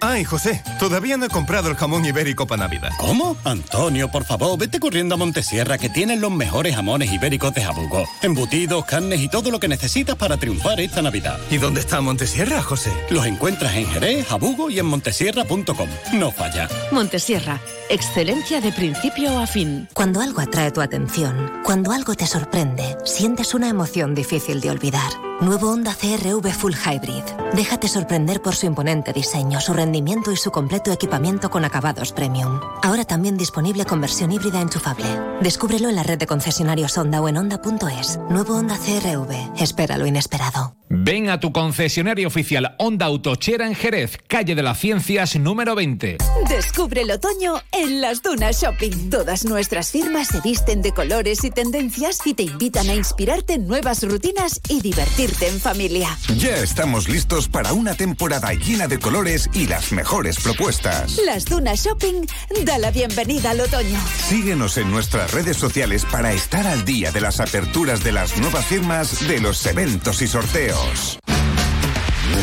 Ay, 0.00 0.24
José, 0.24 0.62
todavía 0.78 1.16
no 1.16 1.24
he 1.26 1.28
comprado 1.28 1.70
el 1.70 1.76
jamón 1.76 2.04
ibérico 2.04 2.46
para 2.46 2.64
Navidad. 2.64 2.90
¿Cómo? 2.98 3.36
Antonio, 3.44 4.10
por 4.10 4.24
favor, 4.24 4.58
vete 4.58 4.78
corriendo 4.78 5.14
a 5.14 5.18
Montesierra 5.18 5.78
que 5.78 5.88
tienen 5.88 6.20
los 6.20 6.30
mejores 6.30 6.74
jamones 6.74 7.10
ibéricos 7.12 7.54
de 7.54 7.62
Jabugo. 7.64 8.04
Embutidos, 8.20 8.84
carnes 8.84 9.20
y 9.20 9.28
todo 9.28 9.50
lo 9.50 9.60
que 9.60 9.68
necesitas 9.68 10.16
para 10.16 10.36
triunfar 10.36 10.80
esta 10.80 11.00
Navidad. 11.00 11.38
¿Y 11.50 11.56
dónde 11.56 11.80
está 11.80 12.00
Montesierra, 12.00 12.60
José? 12.60 12.92
Los 13.08 13.24
encuentras 13.24 13.74
en 13.76 13.86
Jerez, 13.86 14.26
Jabugo 14.26 14.68
y 14.68 14.78
en 14.78 14.86
montesierra.com. 14.86 15.88
No 16.12 16.30
falla. 16.32 16.68
Montesierra, 16.90 17.60
excelencia 17.88 18.60
de 18.60 18.72
principio 18.72 19.38
a 19.38 19.46
fin. 19.46 19.88
Cuando 19.94 20.20
algo 20.20 20.40
atrae 20.42 20.70
tu 20.70 20.82
atención, 20.82 21.50
cuando 21.64 21.92
algo 21.92 22.14
te 22.14 22.26
sorprende, 22.26 22.96
sientes 23.04 23.54
una 23.54 23.68
emoción 23.68 24.14
difícil 24.14 24.60
de 24.60 24.70
olvidar. 24.70 25.12
Nuevo 25.40 25.70
Honda 25.70 25.94
CRV 25.94 26.52
Full 26.52 26.74
Hybrid. 26.74 27.24
Déjate 27.54 27.88
sorprender 27.88 28.40
por 28.40 28.54
su 28.54 28.66
imponente 28.66 29.12
diseño, 29.12 29.60
su 29.60 29.72
rendimiento 29.84 30.32
y 30.32 30.36
su 30.36 30.50
completo 30.50 30.90
equipamiento 30.90 31.50
con 31.50 31.64
acabados 31.64 32.12
premium. 32.12 32.58
Ahora 32.82 33.04
también 33.04 33.36
disponible 33.36 33.84
con 33.84 34.00
versión 34.00 34.32
híbrida 34.32 34.62
enchufable. 34.62 35.04
Descúbrelo 35.42 35.90
en 35.90 35.96
la 35.96 36.02
red 36.02 36.18
de 36.18 36.26
concesionarios 36.26 36.96
Honda 36.96 37.20
o 37.20 37.28
en 37.28 37.36
Honda.es. 37.36 38.18
Nuevo 38.30 38.56
Honda 38.56 38.78
CRV. 38.78 39.60
Espera 39.60 39.98
lo 39.98 40.06
inesperado. 40.06 40.74
Ven 40.88 41.28
a 41.28 41.40
tu 41.40 41.50
concesionario 41.50 42.28
oficial 42.28 42.76
Honda 42.78 43.06
Autochera 43.06 43.66
en 43.66 43.74
Jerez, 43.74 44.18
calle 44.28 44.54
de 44.54 44.62
las 44.62 44.78
Ciencias 44.78 45.34
número 45.36 45.74
20. 45.74 46.18
Descubre 46.48 47.02
el 47.02 47.10
otoño 47.10 47.54
en 47.72 48.00
las 48.00 48.22
Dunas 48.22 48.60
Shopping. 48.60 49.10
Todas 49.10 49.44
nuestras 49.44 49.90
firmas 49.90 50.28
se 50.28 50.40
visten 50.40 50.82
de 50.82 50.92
colores 50.92 51.42
y 51.42 51.50
tendencias 51.50 52.20
y 52.24 52.34
te 52.34 52.44
invitan 52.44 52.88
a 52.88 52.94
inspirarte 52.94 53.54
en 53.54 53.66
nuevas 53.66 54.02
rutinas 54.04 54.60
y 54.68 54.80
divertirte 54.82 55.48
en 55.48 55.58
familia. 55.58 56.16
Ya 56.36 56.56
estamos 56.58 57.08
listos 57.08 57.48
para 57.48 57.72
una 57.72 57.94
temporada 57.94 58.52
llena 58.52 58.86
de 58.86 58.98
colores 58.98 59.50
y 59.52 59.66
las 59.74 59.90
mejores 59.90 60.38
propuestas. 60.38 61.18
Las 61.26 61.46
Dunas 61.46 61.84
Shopping 61.84 62.24
da 62.64 62.78
la 62.78 62.92
bienvenida 62.92 63.50
al 63.50 63.60
otoño. 63.60 63.98
Síguenos 64.28 64.78
en 64.78 64.88
nuestras 64.88 65.32
redes 65.32 65.56
sociales 65.56 66.06
para 66.12 66.32
estar 66.32 66.64
al 66.64 66.84
día 66.84 67.10
de 67.10 67.20
las 67.20 67.40
aperturas 67.40 68.04
de 68.04 68.12
las 68.12 68.38
nuevas 68.38 68.64
firmas, 68.66 69.26
de 69.26 69.40
los 69.40 69.66
eventos 69.66 70.22
y 70.22 70.28
sorteos. 70.28 71.18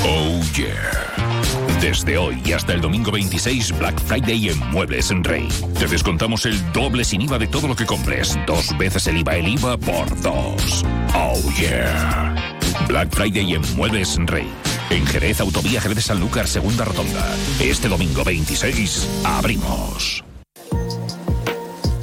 Oh 0.03 0.41
yeah. 0.57 0.91
Desde 1.79 2.17
hoy 2.17 2.41
y 2.43 2.51
hasta 2.51 2.73
el 2.73 2.81
domingo 2.81 3.11
26, 3.13 3.77
Black 3.77 4.01
Friday 4.03 4.49
en 4.49 4.59
Muebles 4.69 5.09
en 5.09 5.23
Rey. 5.23 5.47
Te 5.79 5.87
descontamos 5.87 6.45
el 6.45 6.59
doble 6.73 7.05
sin 7.05 7.21
IVA 7.21 7.39
de 7.39 7.47
todo 7.47 7.69
lo 7.69 7.77
que 7.77 7.85
compres. 7.85 8.37
Dos 8.45 8.77
veces 8.77 9.07
el 9.07 9.19
IVA, 9.19 9.37
el 9.37 9.47
IVA 9.47 9.77
por 9.77 10.21
dos. 10.21 10.83
Oh 11.15 11.39
yeah. 11.57 12.35
Black 12.89 13.15
Friday 13.15 13.53
en 13.53 13.61
Muebles 13.77 14.17
en 14.17 14.27
Rey. 14.27 14.51
En 14.91 15.07
Jerez, 15.07 15.39
Autovía 15.39 15.79
Jerez 15.79 16.03
Sanlúcar, 16.03 16.49
segunda 16.49 16.83
rotonda. 16.83 17.25
Este 17.61 17.87
domingo 17.87 18.25
26, 18.25 19.07
abrimos. 19.23 20.21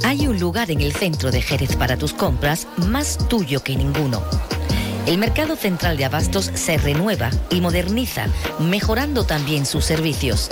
Hay 0.03 0.25
un 0.25 0.39
lugar 0.39 0.71
en 0.71 0.81
el 0.81 0.91
centro 0.91 1.29
de 1.29 1.43
Jerez 1.43 1.75
para 1.75 1.97
tus 1.97 2.13
compras 2.13 2.67
más 2.77 3.19
tuyo 3.29 3.61
que 3.63 3.75
ninguno. 3.75 4.23
El 5.05 5.19
mercado 5.19 5.55
central 5.55 5.97
de 5.97 6.05
abastos 6.05 6.49
se 6.55 6.79
renueva 6.79 7.29
y 7.51 7.61
moderniza, 7.61 8.25
mejorando 8.57 9.23
también 9.23 9.67
sus 9.67 9.85
servicios. 9.85 10.49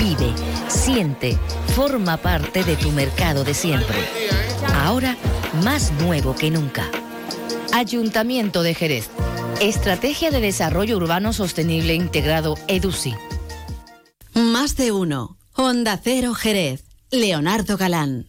Vive, 0.00 0.32
siente, 0.66 1.38
forma 1.76 2.16
parte 2.16 2.64
de 2.64 2.74
tu 2.74 2.90
mercado 2.90 3.44
de 3.44 3.54
siempre. 3.54 3.98
Ahora 4.74 5.16
más 5.62 5.92
nuevo 5.92 6.34
que 6.34 6.50
nunca. 6.50 6.90
Ayuntamiento 7.78 8.64
de 8.64 8.74
Jerez. 8.74 9.08
Estrategia 9.60 10.32
de 10.32 10.40
Desarrollo 10.40 10.96
Urbano 10.96 11.32
Sostenible 11.32 11.94
Integrado 11.94 12.56
EDUSI. 12.66 13.14
Más 14.34 14.74
de 14.74 14.90
uno. 14.90 15.38
Honda 15.54 15.96
Cero 16.02 16.34
Jerez. 16.34 16.82
Leonardo 17.12 17.76
Galán. 17.76 18.27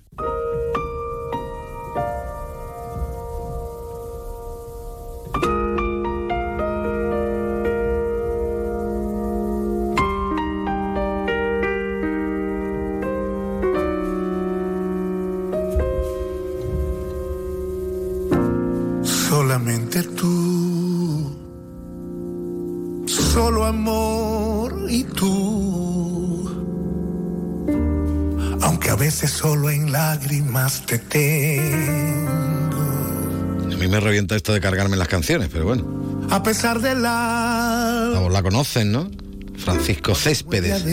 Esto 34.36 34.54
de 34.54 34.62
cargarme 34.62 34.98
las 34.98 35.08
canciones, 35.08 35.50
pero 35.52 35.66
bueno. 35.66 36.28
A 36.30 36.44
pesar 36.44 36.80
de 36.82 36.96
la. 36.96 38.10
La, 38.14 38.30
la 38.30 38.44
conocen, 38.44 38.92
¿no? 38.92 39.10
Francisco 39.58 40.16
Céspedes. 40.16 40.84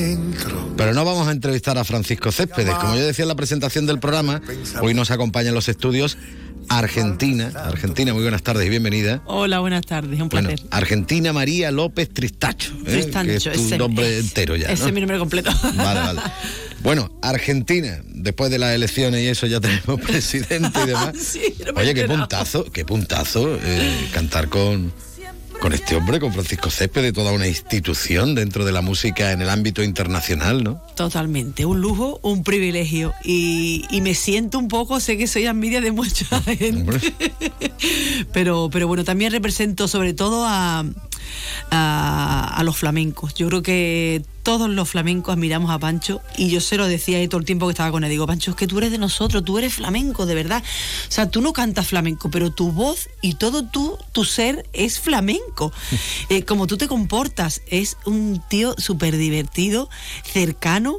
Pero 0.77 0.93
no 0.93 1.05
vamos 1.05 1.29
a 1.29 1.31
entrevistar 1.33 1.79
a 1.79 1.85
Francisco 1.85 2.33
Céspedes. 2.33 2.75
Como 2.75 2.97
yo 2.97 3.07
decía 3.07 3.23
en 3.23 3.29
la 3.29 3.37
presentación 3.37 3.87
del 3.87 4.01
programa, 4.01 4.43
hoy 4.83 4.93
nos 4.93 5.11
acompaña 5.13 5.51
en 5.51 5.55
los 5.55 5.69
estudios 5.69 6.19
Argentina. 6.69 7.53
Argentina, 7.55 8.13
muy 8.13 8.23
buenas 8.23 8.43
tardes 8.43 8.67
y 8.67 8.71
bienvenida. 8.71 9.23
Hola, 9.27 9.61
buenas 9.61 9.87
tardes, 9.87 10.21
un 10.21 10.29
Bueno, 10.29 10.49
placer. 10.49 10.67
Argentina 10.73 11.33
María 11.33 11.71
López 11.71 12.13
Tristacho. 12.13 12.73
¿eh? 12.87 12.91
Tristacho, 13.03 13.27
que 13.29 13.37
es 13.37 13.45
tu 13.45 13.51
ese- 13.51 13.79
nombre 13.79 14.19
entero 14.19 14.57
ya. 14.57 14.67
Ese 14.67 14.83
¿no? 14.83 14.89
es 14.89 14.95
mi 14.95 15.01
nombre 15.01 15.19
completo. 15.19 15.51
Vale, 15.77 16.01
vale. 16.01 16.21
Bueno, 16.83 17.11
Argentina, 17.23 18.01
después 18.07 18.51
de 18.51 18.59
las 18.59 18.75
elecciones 18.75 19.23
y 19.23 19.29
eso 19.29 19.47
ya 19.47 19.61
tenemos 19.67 20.01
presidente 20.01 20.81
y 20.83 20.87
demás. 20.87 21.13
Sí, 21.17 21.55
no 21.65 21.81
Oye, 21.81 21.95
qué 21.95 22.05
puntazo, 22.05 22.65
qué 22.71 22.85
puntazo 22.85 23.59
eh, 23.63 24.09
cantar 24.13 24.49
con, 24.49 24.93
con 25.61 25.73
este 25.73 25.97
hombre, 25.97 26.21
con 26.21 26.33
Francisco 26.33 26.71
Céspedes, 26.71 27.13
toda 27.13 27.33
una 27.33 27.49
institución 27.49 28.35
dentro 28.35 28.65
de 28.65 28.73
la 28.73 28.83
música 28.83 29.33
en 29.33 29.43
el 29.43 29.51
ámbito 29.51 29.83
internacional, 29.83 30.63
¿no? 30.63 30.83
Totalmente, 30.95 31.67
un 31.67 31.81
lujo, 31.81 32.21
un 32.23 32.45
privilegio. 32.45 33.13
Y, 33.25 33.85
y 33.91 34.01
me 34.01 34.15
siento 34.15 34.59
un 34.59 34.69
poco, 34.69 35.01
sé 35.01 35.17
que 35.17 35.27
soy 35.27 35.47
envidia 35.47 35.81
de 35.81 35.93
mucha 35.93 36.41
gente. 36.43 37.15
pero, 38.33 38.69
pero 38.71 38.87
bueno, 38.87 39.05
también 39.05 39.33
represento 39.33 39.89
sobre 39.89 40.15
todo 40.15 40.45
a, 40.47 40.85
a, 41.71 42.55
a 42.57 42.63
los 42.65 42.77
flamencos. 42.77 43.35
Yo 43.35 43.49
creo 43.49 43.63
que 43.63 44.23
todos 44.43 44.71
los 44.71 44.89
flamencos 44.89 45.33
admiramos 45.33 45.73
a 45.73 45.79
Pancho 45.81 46.21
y 46.37 46.51
yo 46.51 46.61
se 46.61 46.77
lo 46.77 46.87
decía 46.87 47.19
ahí 47.19 47.27
todo 47.27 47.41
el 47.41 47.45
tiempo 47.47 47.67
que 47.67 47.73
estaba 47.73 47.91
con 47.91 48.05
él. 48.05 48.11
Digo, 48.11 48.27
Pancho, 48.29 48.53
es 48.53 48.57
que 48.57 48.69
tú 48.69 48.79
eres 48.79 48.93
de 48.93 48.99
nosotros, 48.99 49.45
tú 49.45 49.59
eres 49.59 49.75
flamenco, 49.75 50.25
de 50.25 50.37
verdad. 50.37 50.63
O 51.09 51.11
sea, 51.13 51.29
tú 51.29 51.41
no 51.41 51.53
cantas 51.53 51.89
flamenco, 51.89 52.31
pero 52.31 52.51
tu 52.53 52.71
voz 52.71 53.09
y 53.23 53.35
todo 53.35 53.65
tú, 53.65 53.99
tu 54.13 54.25
ser 54.25 54.67
es 54.73 55.01
flamenco. 55.01 55.73
Eh, 56.29 56.43
como 56.45 56.67
tú 56.67 56.77
te 56.77 56.89
comportas, 56.89 57.63
es 57.69 57.97
un 58.05 58.43
tío 58.49 58.75
súper 58.79 59.17
divertido, 59.17 59.89
cercano 60.25 60.99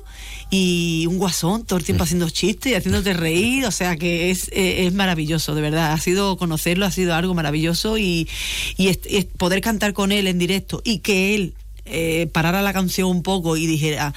y 0.50 1.06
un 1.10 1.18
guasón 1.18 1.66
todo 1.66 1.78
el 1.78 1.84
tiempo 1.84 2.06
haciendo 2.06 2.30
chistes 2.30 2.72
y 2.72 2.76
haciéndote 2.76 3.12
reír, 3.14 3.66
o 3.66 3.72
sea 3.72 3.98
que 3.98 4.32
es, 4.32 4.48
eh, 4.54 4.86
es 4.88 4.94
maravilloso, 4.94 5.54
de 5.56 5.62
verdad. 5.62 5.92
Ha 5.92 6.00
sido 6.00 6.38
conocerlo, 6.38 6.86
ha 6.86 6.92
sido 6.92 7.14
algo 7.16 7.34
maravilloso 7.34 7.98
y, 7.98 8.30
y 8.78 8.88
es- 8.88 9.00
es 9.10 9.26
poder 9.26 9.60
cantar 9.60 9.92
con 9.94 10.14
él 10.14 10.17
en 10.26 10.40
directo 10.40 10.82
y 10.84 11.00
que 11.00 11.36
él 11.36 11.54
eh, 11.86 12.28
parara 12.34 12.64
la 12.64 12.74
canción 12.74 13.10
un 13.10 13.22
poco 13.22 13.58
y 13.58 13.68
dijera, 13.68 14.16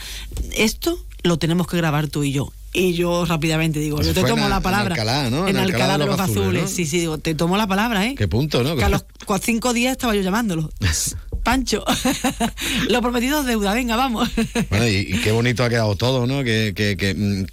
esto 0.57 0.99
lo 1.23 1.39
tenemos 1.39 1.67
que 1.67 1.77
grabar 1.77 2.07
tú 2.09 2.25
y 2.25 2.33
yo. 2.33 2.51
Y 2.73 2.93
yo 2.95 3.25
rápidamente 3.27 3.81
digo, 3.81 3.97
Pues 3.97 4.07
yo 4.07 4.15
te 4.15 4.23
tomo 4.23 4.45
en- 4.45 4.51
la 4.51 4.57
en 4.59 4.63
palabra. 4.63 4.95
Alcalá, 4.95 5.29
¿no? 5.29 5.49
En 5.49 5.57
En 5.57 5.63
Alcalá, 5.63 5.99
de 5.99 6.07
los, 6.07 6.19
azules. 6.21 6.63
¿no? 6.63 6.69
Sí, 6.69 6.87
sí, 6.87 7.01
digo, 7.01 7.19
te 7.19 7.35
tomo 7.35 7.57
la 7.57 7.67
palabra, 7.67 8.07
¿eh? 8.07 8.15
Qué 8.17 8.29
punto, 8.29 8.63
¿no? 8.63 8.77
Que 8.77 8.85
a 8.85 8.89
los 8.89 9.05
cinco 9.43 9.73
días 9.75 9.91
estaba 9.93 10.15
yo 10.15 10.23
llamándolo. 10.23 10.71
Pancho, 11.43 11.85
lo 12.89 13.01
prometido 13.03 13.41
es 13.41 13.47
deuda, 13.47 13.75
venga, 13.75 13.97
vamos. 13.97 14.31
Bueno, 14.69 14.87
y, 14.87 14.99
y 14.99 15.21
qué 15.21 15.33
bonito 15.33 15.65
ha 15.65 15.69
quedado 15.69 15.97
todo, 15.97 16.27
¿no? 16.27 16.45
Que, 16.45 16.73
que- 16.77 16.97
que, 16.97 17.15
mm, 17.15 17.45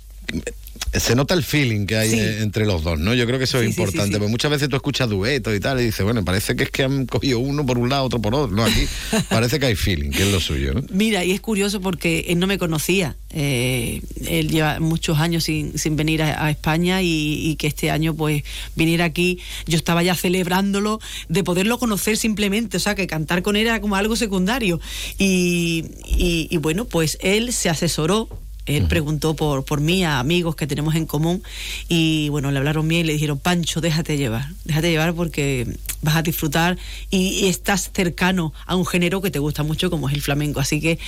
se 0.94 1.16
nota 1.16 1.34
el 1.34 1.44
feeling 1.44 1.86
que 1.86 1.98
hay 1.98 2.10
Sí. 2.10 2.20
eh, 2.20 2.42
entre 2.42 2.66
los 2.66 2.84
dos, 2.84 3.00
¿no? 3.00 3.14
Yo 3.14 3.26
creo 3.26 3.38
que 3.38 3.44
eso 3.46 3.58
es 3.60 3.64
Sí, 3.66 3.70
importante, 3.70 4.14
sí. 4.14 4.18
porque 4.20 4.32
muchas 4.32 4.52
veces 4.52 4.70
tú 4.70 4.76
escuchas 4.76 5.10
duetos 5.10 5.56
y 5.56 5.60
tal, 5.60 5.80
y 5.82 5.86
dices, 5.86 6.04
bueno, 6.04 6.24
parece 6.26 6.56
que 6.56 6.64
es 6.64 6.72
que 6.72 6.84
han 6.84 7.06
cogido 7.06 7.40
uno 7.40 7.66
por 7.66 7.78
un 7.78 7.90
lado, 7.90 8.04
otro 8.06 8.22
por 8.22 8.34
otro. 8.36 8.56
No, 8.56 8.64
aquí 8.64 8.86
parece 9.30 9.60
que 9.60 9.68
hay 9.68 9.76
feeling, 9.76 10.12
que 10.12 10.24
es 10.24 10.32
lo 10.32 10.40
suyo, 10.40 10.74
¿no? 10.74 10.84
Mira, 10.92 11.24
y 11.26 11.32
es 11.32 11.42
curioso 11.42 11.82
porque 11.82 12.26
él 12.30 12.40
no 12.40 12.48
me 12.48 12.58
conocía. 12.58 13.16
Eh, 13.32 14.02
él 14.26 14.50
lleva 14.50 14.80
muchos 14.80 15.18
años 15.20 15.44
sin, 15.44 15.78
sin 15.78 15.96
venir 15.96 16.24
a, 16.24 16.46
a 16.46 16.50
España 16.50 17.02
y, 17.02 17.08
y 17.50 17.56
que 17.58 17.68
este 17.68 17.92
año 17.92 18.16
pues 18.16 18.44
viniera 18.76 19.06
aquí. 19.06 19.40
Yo 19.68 19.78
estaba 19.78 20.02
ya 20.04 20.16
celebrándolo 20.16 21.00
de 21.30 21.44
poderlo 21.44 21.78
conocer 21.78 22.18
simplemente, 22.18 22.78
o 22.78 22.80
sea, 22.80 22.96
que 22.96 23.06
cantar 23.08 23.42
con 23.44 23.56
él 23.56 23.64
era 23.68 23.82
como 23.82 23.96
algo 23.96 24.16
secundario. 24.16 24.80
Y, 25.18 25.86
y- 26.08 26.48
y 26.50 26.58
bueno, 26.58 26.86
pues 26.86 27.18
él 27.22 27.52
se 27.54 27.70
asesoró. 27.70 28.30
Él 28.68 28.86
preguntó 28.88 29.36
por, 29.36 29.64
por 29.66 29.82
mí 29.82 30.04
a 30.04 30.20
amigos 30.20 30.56
que 30.56 30.68
tenemos 30.68 30.96
en 30.96 31.06
común 31.06 31.42
y 31.88 32.30
bueno, 32.30 32.52
le 32.52 32.58
hablaron 32.58 32.88
bien 32.88 33.02
y 33.02 33.08
le 33.08 33.14
dijeron, 33.14 33.40
Pancho, 33.40 33.82
déjate 33.82 34.18
llevar, 34.18 34.50
déjate 34.66 34.92
llevar 34.92 35.14
porque 35.14 35.68
vas 36.02 36.16
a 36.16 36.22
disfrutar 36.22 36.78
y, 37.10 37.30
y 37.30 37.48
estás 37.48 37.92
cercano 37.94 38.54
a 38.66 38.76
un 38.76 38.86
género 38.86 39.22
que 39.22 39.32
te 39.32 39.40
gusta 39.40 39.64
mucho 39.64 39.90
como 39.90 40.08
es 40.10 40.16
el 40.16 40.22
flamenco. 40.22 40.60
Así 40.60 40.80
que 40.80 41.00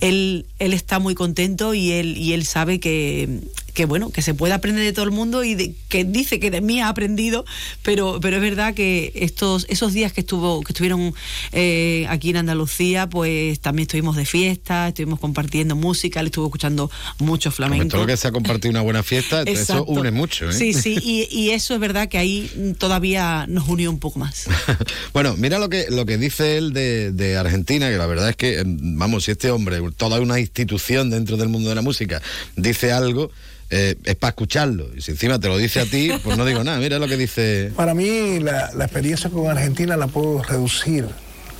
él, 0.00 0.46
él 0.58 0.72
está 0.72 0.98
muy 0.98 1.14
contento 1.14 1.74
y 1.74 1.92
él, 1.92 2.16
y 2.16 2.32
él 2.32 2.44
sabe 2.46 2.80
que, 2.80 3.40
que 3.74 3.84
bueno, 3.84 4.10
que 4.10 4.22
se 4.22 4.34
puede 4.34 4.54
aprender 4.54 4.84
de 4.84 4.92
todo 4.92 5.04
el 5.04 5.10
mundo 5.10 5.44
y 5.44 5.54
de- 5.54 5.74
que 5.88 6.04
dice 6.04 6.40
que 6.40 6.50
de 6.50 6.60
mí 6.60 6.80
ha 6.80 6.88
aprendido, 6.88 7.44
pero, 7.82 8.18
pero 8.20 8.36
es 8.36 8.42
verdad 8.42 8.74
que 8.74 9.12
estos, 9.14 9.66
esos 9.68 9.92
días 9.92 10.12
que 10.12 10.20
estuvo, 10.22 10.62
que 10.62 10.72
estuvieron 10.72 11.14
eh, 11.52 12.06
aquí 12.08 12.30
en 12.30 12.38
Andalucía, 12.38 13.08
pues 13.08 13.60
también 13.60 13.82
estuvimos 13.84 14.16
de 14.16 14.24
fiesta, 14.26 14.88
estuvimos 14.88 15.20
compartiendo 15.20 15.76
música, 15.76 16.22
le 16.22 16.28
estuvo 16.28 16.46
escuchando 16.46 16.90
mucho 17.18 17.50
Como 17.50 17.56
flamenco. 17.56 17.88
todo 17.88 18.00
lo 18.02 18.06
que 18.06 18.16
se 18.16 18.28
ha 18.28 18.32
compartido 18.32 18.70
una 18.70 18.80
buena 18.82 19.02
fiesta, 19.02 19.42
eso 19.42 19.84
une 19.84 20.10
mucho, 20.10 20.50
¿eh? 20.50 20.52
Sí, 20.52 20.72
sí, 20.72 20.98
y, 21.02 21.28
y 21.30 21.50
eso 21.50 21.74
es 21.74 21.80
verdad 21.80 22.08
que 22.08 22.18
ahí 22.18 22.50
todavía 22.78 23.46
nos 23.48 23.68
unió 23.68 23.90
un 23.90 23.98
poco 23.98 24.18
más. 24.18 24.37
Bueno, 25.12 25.36
mira 25.36 25.58
lo 25.58 25.68
que, 25.68 25.86
lo 25.90 26.06
que 26.06 26.18
dice 26.18 26.56
él 26.58 26.72
de, 26.72 27.12
de 27.12 27.36
Argentina, 27.36 27.88
que 27.88 27.96
la 27.96 28.06
verdad 28.06 28.28
es 28.30 28.36
que, 28.36 28.58
em, 28.58 28.98
vamos, 28.98 29.24
si 29.24 29.32
este 29.32 29.50
hombre, 29.50 29.80
toda 29.96 30.20
una 30.20 30.38
institución 30.38 31.10
dentro 31.10 31.36
del 31.36 31.48
mundo 31.48 31.68
de 31.68 31.74
la 31.74 31.82
música, 31.82 32.22
dice 32.56 32.92
algo, 32.92 33.30
eh, 33.70 33.96
es 34.04 34.14
para 34.14 34.30
escucharlo. 34.30 34.88
Y 34.96 35.02
si 35.02 35.12
encima 35.12 35.38
te 35.38 35.48
lo 35.48 35.58
dice 35.58 35.80
a 35.80 35.84
ti, 35.84 36.10
pues 36.22 36.38
no 36.38 36.44
digo 36.44 36.64
nada. 36.64 36.78
Mira 36.78 36.98
lo 36.98 37.06
que 37.06 37.16
dice. 37.16 37.72
Para 37.76 37.94
mí 37.94 38.38
la, 38.40 38.70
la 38.74 38.84
experiencia 38.84 39.28
con 39.30 39.48
Argentina 39.50 39.96
la 39.96 40.06
puedo 40.06 40.42
reducir 40.42 41.06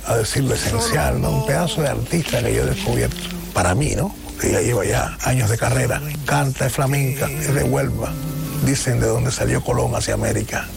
a 0.05 0.17
decir 0.17 0.43
lo 0.43 0.55
esencial, 0.55 1.21
¿no? 1.21 1.29
Un 1.41 1.45
pedazo 1.45 1.81
de 1.81 1.89
artista 1.89 2.43
que 2.43 2.53
yo 2.53 2.63
he 2.63 2.65
descubierto. 2.65 3.17
Para 3.53 3.75
mí, 3.75 3.93
¿no? 3.95 4.15
Ya 4.41 4.61
lleva 4.61 4.85
ya 4.85 5.17
años 5.21 5.49
de 5.49 5.57
carrera. 5.57 6.01
Canta, 6.25 6.67
es 6.67 6.73
flamenca, 6.73 7.29
es 7.29 7.53
de 7.53 7.63
Huelva. 7.63 8.11
Dicen 8.65 8.99
de 8.99 9.07
dónde 9.07 9.31
salió 9.31 9.61
Colón 9.61 9.93
hacia 9.95 10.13
América. 10.13 10.67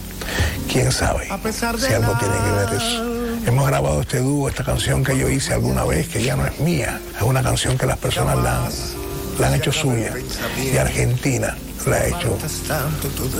¿Quién 0.70 0.92
sabe 0.92 1.26
si 1.26 1.92
algo 1.92 2.12
tiene 2.18 2.34
que 2.34 2.50
ver 2.52 2.80
eso? 2.80 3.22
Hemos 3.46 3.66
grabado 3.66 4.00
este 4.00 4.20
dúo, 4.20 4.48
esta 4.48 4.64
canción 4.64 5.02
que 5.02 5.16
yo 5.16 5.28
hice 5.28 5.54
alguna 5.54 5.84
vez, 5.84 6.08
que 6.08 6.22
ya 6.22 6.36
no 6.36 6.46
es 6.46 6.58
mía. 6.60 7.00
Es 7.16 7.22
una 7.22 7.42
canción 7.42 7.76
que 7.76 7.86
las 7.86 7.98
personas 7.98 8.36
la 8.38 8.64
han, 8.64 8.72
la 9.38 9.48
han 9.48 9.54
hecho 9.54 9.72
suya. 9.72 10.14
Y 10.58 10.76
Argentina 10.76 11.56
la 11.86 11.96
ha 11.96 12.06
hecho 12.06 12.38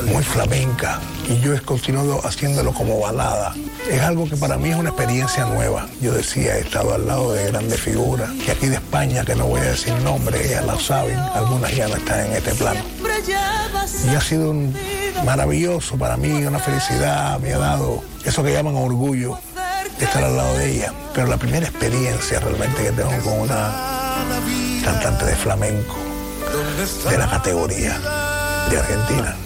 muy 0.07 0.23
flamenca 0.25 1.01
y 1.29 1.39
yo 1.41 1.55
he 1.55 1.61
continuado 1.61 2.21
haciéndolo 2.27 2.73
como 2.73 2.99
balada. 2.99 3.55
Es 3.89 4.01
algo 4.01 4.29
que 4.29 4.37
para 4.37 4.57
mí 4.57 4.71
es 4.71 4.77
una 4.77 4.91
experiencia 4.91 5.45
nueva. 5.47 5.87
Yo 6.01 6.13
decía, 6.13 6.57
he 6.57 6.61
estado 6.61 6.95
al 6.95 7.07
lado 7.07 7.33
de 7.33 7.47
grandes 7.47 7.81
figuras 7.81 8.31
y 8.47 8.51
aquí 8.51 8.67
de 8.67 8.77
España, 8.77 9.25
que 9.25 9.35
no 9.35 9.47
voy 9.47 9.61
a 9.61 9.65
decir 9.65 9.95
nombre, 10.03 10.45
ellas 10.45 10.67
la 10.67 10.79
saben, 10.79 11.19
algunas 11.19 11.75
ya 11.75 11.89
no 11.89 11.97
están 11.97 12.27
en 12.27 12.33
este 12.33 12.55
plano. 12.55 12.81
Y 13.27 14.15
ha 14.15 14.21
sido 14.21 14.51
un 14.51 14.75
maravilloso 15.25 15.97
para 15.97 16.17
mí, 16.17 16.31
una 16.45 16.59
felicidad, 16.59 17.39
me 17.41 17.53
ha 17.53 17.59
dado 17.59 18.03
eso 18.25 18.43
que 18.43 18.53
llaman 18.53 18.75
orgullo 18.77 19.39
de 19.99 20.05
estar 20.05 20.25
al 20.25 20.37
lado 20.37 20.59
de 20.59 20.77
ella. 20.77 20.93
Pero 21.15 21.27
la 21.27 21.37
primera 21.37 21.67
experiencia 21.67 22.41
realmente 22.41 22.83
que 22.83 22.93
tengo 22.93 23.11
con 23.23 23.41
una 23.41 23.73
cantante 24.85 25.27
de 25.27 25.37
flamenco 25.37 25.97
de 27.09 27.19
la 27.19 27.29
categoría 27.29 27.99
de 28.71 28.79
Argentina. 28.79 29.37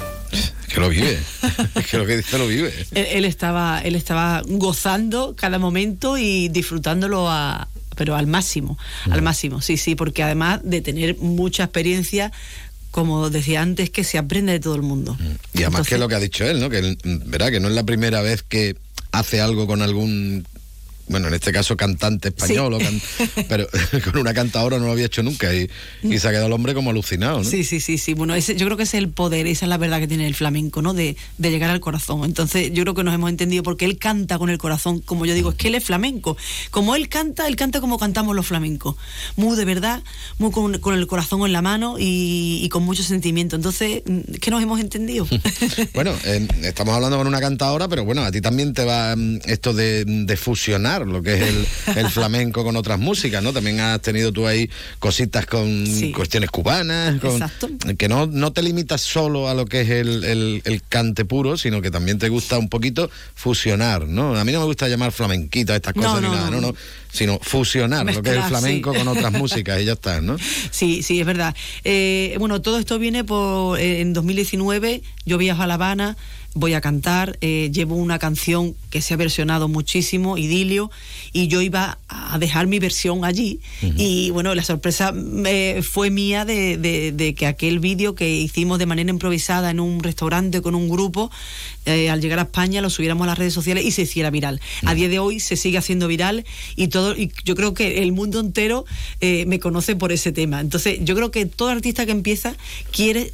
Que 0.69 0.81
lo 0.81 0.89
vive. 0.89 1.19
es 1.75 1.87
que 1.87 1.99
lo 1.99 2.07
que 2.07 2.17
dice 2.19 2.39
lo 2.39 2.47
vive. 2.47 2.73
él, 2.93 3.07
él 3.11 3.25
estaba, 3.25 3.81
él 3.81 3.95
estaba 3.95 4.43
gozando 4.47 5.35
cada 5.37 5.59
momento 5.59 6.19
y 6.19 6.49
disfrutándolo 6.49 7.31
a, 7.31 7.69
pero 7.97 8.15
al 8.15 8.27
máximo, 8.27 8.79
al 9.11 9.23
máximo, 9.23 9.61
sí, 9.61 9.77
sí, 9.77 9.95
porque 9.95 10.23
además 10.23 10.61
de 10.63 10.83
tener 10.83 11.17
mucha 11.17 11.65
experiencia, 11.65 12.31
como 12.97 13.29
decía 13.29 13.61
antes, 13.61 13.91
que 13.91 14.05
se 14.05 14.17
aprende 14.17 14.53
de 14.53 14.59
todo 14.59 14.75
el 14.75 14.81
mundo. 14.81 15.19
Y 15.21 15.59
además 15.59 15.81
Entonces- 15.81 15.89
que 15.89 15.99
lo 15.99 16.09
que 16.09 16.15
ha 16.15 16.19
dicho 16.19 16.47
él, 16.47 16.61
¿no? 16.61 16.71
Que 16.71 16.81
mm, 16.81 17.31
verá 17.31 17.51
que 17.51 17.61
no 17.61 17.69
es 17.69 17.75
la 17.75 17.85
primera 17.85 18.23
vez 18.23 18.43
que 18.43 18.75
hace 19.13 19.39
algo 19.43 19.67
con 19.67 19.83
algún 19.83 20.47
bueno, 21.09 21.29
en 21.29 21.35
este 21.35 21.53
caso 21.53 21.77
cantante 21.77 22.29
español, 22.29 22.79
can- 22.79 23.01
pero 23.49 23.67
con 24.05 24.19
una 24.21 24.35
cantadora 24.35 24.79
no 24.79 24.87
lo 24.87 24.93
había 24.93 25.07
hecho 25.07 25.23
nunca 25.23 25.55
y, 25.55 25.69
y 26.03 26.19
se 26.19 26.29
ha 26.29 26.31
quedado 26.31 26.47
el 26.47 26.53
hombre 26.53 26.75
como 26.75 26.91
alucinado, 26.91 27.39
¿no? 27.39 27.45
Sí, 27.45 27.65
sí, 27.65 27.81
sí, 27.81 27.99
sí. 27.99 28.15
Bueno, 28.15 28.35
ese, 28.35 28.57
yo 28.57 28.67
creo 28.67 28.77
que 28.77 28.83
ese 28.85 28.97
es 28.99 29.03
el 29.05 29.11
poder, 29.11 29.47
esa 29.47 29.67
es 29.67 29.69
la 29.69 29.79
verdad 29.79 29.99
que 30.01 30.09
tiene 30.09 30.27
el 30.27 30.35
flamenco, 30.35 30.83
¿no? 30.83 30.95
De, 30.95 31.17
de 31.39 31.51
llegar 31.51 31.71
al 31.71 31.81
corazón. 31.81 32.25
Entonces, 32.25 32.73
yo 32.73 32.83
creo 32.83 32.95
que 32.95 33.05
nos 33.05 33.15
hemos 33.15 33.31
entendido 33.31 33.63
porque 33.63 33.85
él 33.85 33.99
canta 33.99 34.39
con 34.39 34.51
el 34.51 34.59
corazón, 34.59 35.01
como 35.01 35.27
yo 35.27 35.35
digo, 35.35 35.51
es 35.51 35.57
que 35.57 35.69
él 35.69 35.75
es 35.75 35.85
flamenco. 35.85 36.37
Como 36.71 36.95
él 36.97 37.09
canta, 37.09 37.47
él 37.47 37.57
canta 37.57 37.81
como 37.81 37.99
cantamos 37.99 38.35
los 38.35 38.47
flamencos. 38.47 38.97
Muy 39.37 39.57
de 39.57 39.65
verdad, 39.65 40.03
muy 40.39 40.51
con, 40.51 40.79
con 40.79 40.95
el 40.95 41.07
corazón 41.07 41.43
en 41.47 41.53
la 41.53 41.63
mano 41.63 41.97
y, 41.99 42.61
y 42.63 42.69
con 42.69 42.83
mucho 42.85 43.03
sentimiento. 43.03 43.57
Entonces, 43.57 44.03
mm, 44.07 44.21
¿qué 44.41 44.51
nos 44.51 44.63
hemos 44.63 44.81
entendido? 44.81 45.27
Bueno, 45.95 46.13
eh, 46.25 46.47
estamos 46.63 46.95
hablando 46.95 47.17
con 47.19 47.27
una 47.27 47.41
cantadora, 47.41 47.89
pero 47.89 48.05
bueno, 48.05 48.23
a 48.23 48.31
ti 48.31 48.41
también 48.41 48.73
te 48.73 48.85
va 48.85 49.15
mm, 49.17 49.41
esto 49.47 49.73
de, 49.73 50.05
de 50.05 50.37
fusionar 50.37 50.96
lo 51.05 51.23
que 51.23 51.35
es 51.35 51.43
el, 51.43 51.67
el 51.97 52.09
flamenco 52.11 52.63
con 52.63 52.77
otras 52.77 52.99
músicas, 53.01 53.43
¿no? 53.43 53.53
También 53.53 53.81
has 53.81 54.01
tenido 54.01 54.31
tú 54.33 54.47
ahí 54.47 54.71
cositas 55.01 55.47
con 55.47 55.85
cuestiones 56.13 56.51
cubanas, 56.51 57.21
con- 57.21 57.33
Exacto. 57.33 57.69
que 57.99 58.09
no, 58.09 58.27
no 58.27 58.53
te 58.53 58.63
limitas 58.63 59.01
solo 59.01 59.49
a 59.49 59.55
lo 59.55 59.67
que 59.67 59.81
es 59.83 59.91
el, 59.91 60.25
el- 60.25 60.63
el 60.65 60.83
cante 60.89 61.25
puro, 61.25 61.57
sino 61.57 61.83
que 61.83 61.91
también 61.91 62.19
te 62.19 62.29
gusta 62.29 62.57
un 62.59 62.69
poquito 62.69 63.11
fusionar, 63.35 64.07
¿no? 64.07 64.37
A 64.37 64.45
mí 64.45 64.53
no 64.53 64.61
me 64.61 64.67
gusta 64.67 64.89
llamar 64.89 65.13
flamenquito 65.13 65.73
a 65.73 65.77
estas 65.77 65.93
cosas 65.95 66.21
no, 66.23 66.29
ni 66.29 66.29
nada, 66.35 66.51
no. 66.51 66.61
no, 66.61 66.69
no, 66.69 66.75
sino 67.13 67.39
fusionar 67.43 68.05
lo 68.07 68.23
que 68.23 68.31
es 68.31 68.37
el 68.37 68.43
flamenco 68.43 68.93
sí. 68.93 68.99
con 68.99 69.09
otras 69.09 69.33
músicas 69.33 69.81
y 69.81 69.85
ya 69.87 69.93
está, 69.95 70.21
¿no? 70.21 70.37
Sí, 70.71 71.03
sí, 71.03 71.21
es 71.21 71.27
verdad. 71.27 71.55
Eh, 71.85 72.37
bueno, 72.39 72.61
todo 72.63 72.79
esto 72.79 72.99
viene 72.99 73.25
por 73.25 73.79
eh, 73.81 74.01
en 74.01 74.13
2019. 74.13 75.03
Yo 75.25 75.39
viajo 75.39 75.63
a 75.63 75.67
La 75.67 75.75
Habana, 75.75 76.17
voy 76.59 76.73
a 76.73 76.81
cantar, 76.81 77.37
eh, 77.43 77.71
llevo 77.71 77.97
una 77.97 78.19
canción 78.19 78.75
que 78.89 79.03
se 79.03 79.13
ha 79.13 79.19
versionado 79.19 79.69
muchísimo, 79.69 80.39
Idilio, 80.39 80.91
y 81.35 81.49
yo 81.49 81.61
iba 81.61 81.99
a 82.09 82.39
dejar 82.39 82.67
mi 82.67 82.79
versión 82.79 83.27
allí. 83.27 83.61
Y 83.99 84.31
bueno, 84.31 84.55
la 84.55 84.63
sorpresa 84.63 85.13
eh, 85.45 85.83
fue 85.83 86.09
mía 86.09 86.47
de, 86.47 86.79
de- 86.79 87.13
de 87.13 87.35
que 87.35 87.47
aquel 87.47 87.79
vídeo 87.79 88.15
que 88.15 88.29
hicimos 88.35 88.79
de 88.79 88.87
manera 88.87 89.11
improvisada 89.11 89.71
en 89.71 89.81
un 89.81 90.03
restaurante 90.03 90.63
con 90.63 90.75
un 90.75 90.89
grupo, 90.89 91.31
eh, 91.85 92.09
al 92.09 92.23
llegar 92.23 92.39
a 92.39 92.43
España 92.43 92.81
lo 92.81 92.89
subiéramos 92.89 93.25
a 93.25 93.27
las 93.29 93.39
redes 93.39 93.53
sociales 93.53 93.85
y 93.85 93.91
se 93.91 94.03
hiciera 94.03 94.31
viral. 94.31 94.61
A 94.87 94.95
día 94.95 95.11
de 95.11 95.19
hoy 95.19 95.41
se 95.41 95.57
sigue 95.57 95.77
haciendo 95.77 96.09
viral 96.09 96.47
y 96.75 96.89
todo 96.89 97.15
y 97.15 97.31
yo 97.45 97.55
creo 97.55 97.75
que 97.75 98.03
el 98.03 98.13
mundo 98.13 98.41
entero 98.41 98.87
eh, 99.21 99.45
me 99.47 99.59
conoce 99.61 99.95
por 99.95 100.11
ese 100.11 100.33
tema. 100.33 100.61
Entonces, 100.61 101.01
yo 101.03 101.15
creo 101.15 101.31
que 101.31 101.45
todo 101.45 101.69
artista 101.69 102.07
que 102.07 102.13
empieza 102.13 102.57
quiere 102.93 103.31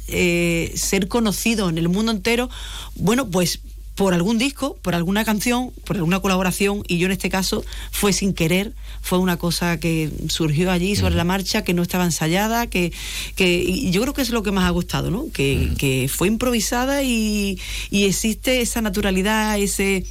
ser 0.75 1.07
conocido 1.07 1.69
en 1.69 1.77
el 1.77 1.87
mundo 1.87 2.11
entero, 2.11 2.49
bueno, 2.95 3.12
pues 3.29 3.61
por 3.95 4.13
algún 4.13 4.39
disco, 4.39 4.75
por 4.81 4.95
alguna 4.95 5.23
canción, 5.23 5.71
por 5.85 5.97
alguna 5.97 6.19
colaboración, 6.19 6.83
y 6.87 6.97
yo 6.97 7.05
en 7.05 7.11
este 7.11 7.29
caso 7.29 7.63
fue 7.91 8.11
sin 8.11 8.33
querer, 8.33 8.73
fue 9.01 9.19
una 9.19 9.37
cosa 9.37 9.79
que 9.79 10.09
surgió 10.29 10.71
allí 10.71 10.95
sobre 10.95 11.15
la 11.15 11.23
marcha, 11.23 11.63
que 11.63 11.73
no 11.73 11.83
estaba 11.83 12.03
ensayada, 12.03 12.67
que, 12.67 12.91
que 13.35 13.63
y 13.63 13.91
yo 13.91 14.01
creo 14.01 14.13
que 14.13 14.23
es 14.23 14.31
lo 14.31 14.41
que 14.41 14.51
más 14.51 14.65
ha 14.65 14.71
gustado, 14.71 15.11
¿no? 15.11 15.27
Que, 15.31 15.73
que 15.77 16.09
fue 16.11 16.27
improvisada 16.27 17.03
y, 17.03 17.59
y 17.91 18.05
existe 18.05 18.61
esa 18.61 18.81
naturalidad, 18.81 19.59
ese, 19.59 20.05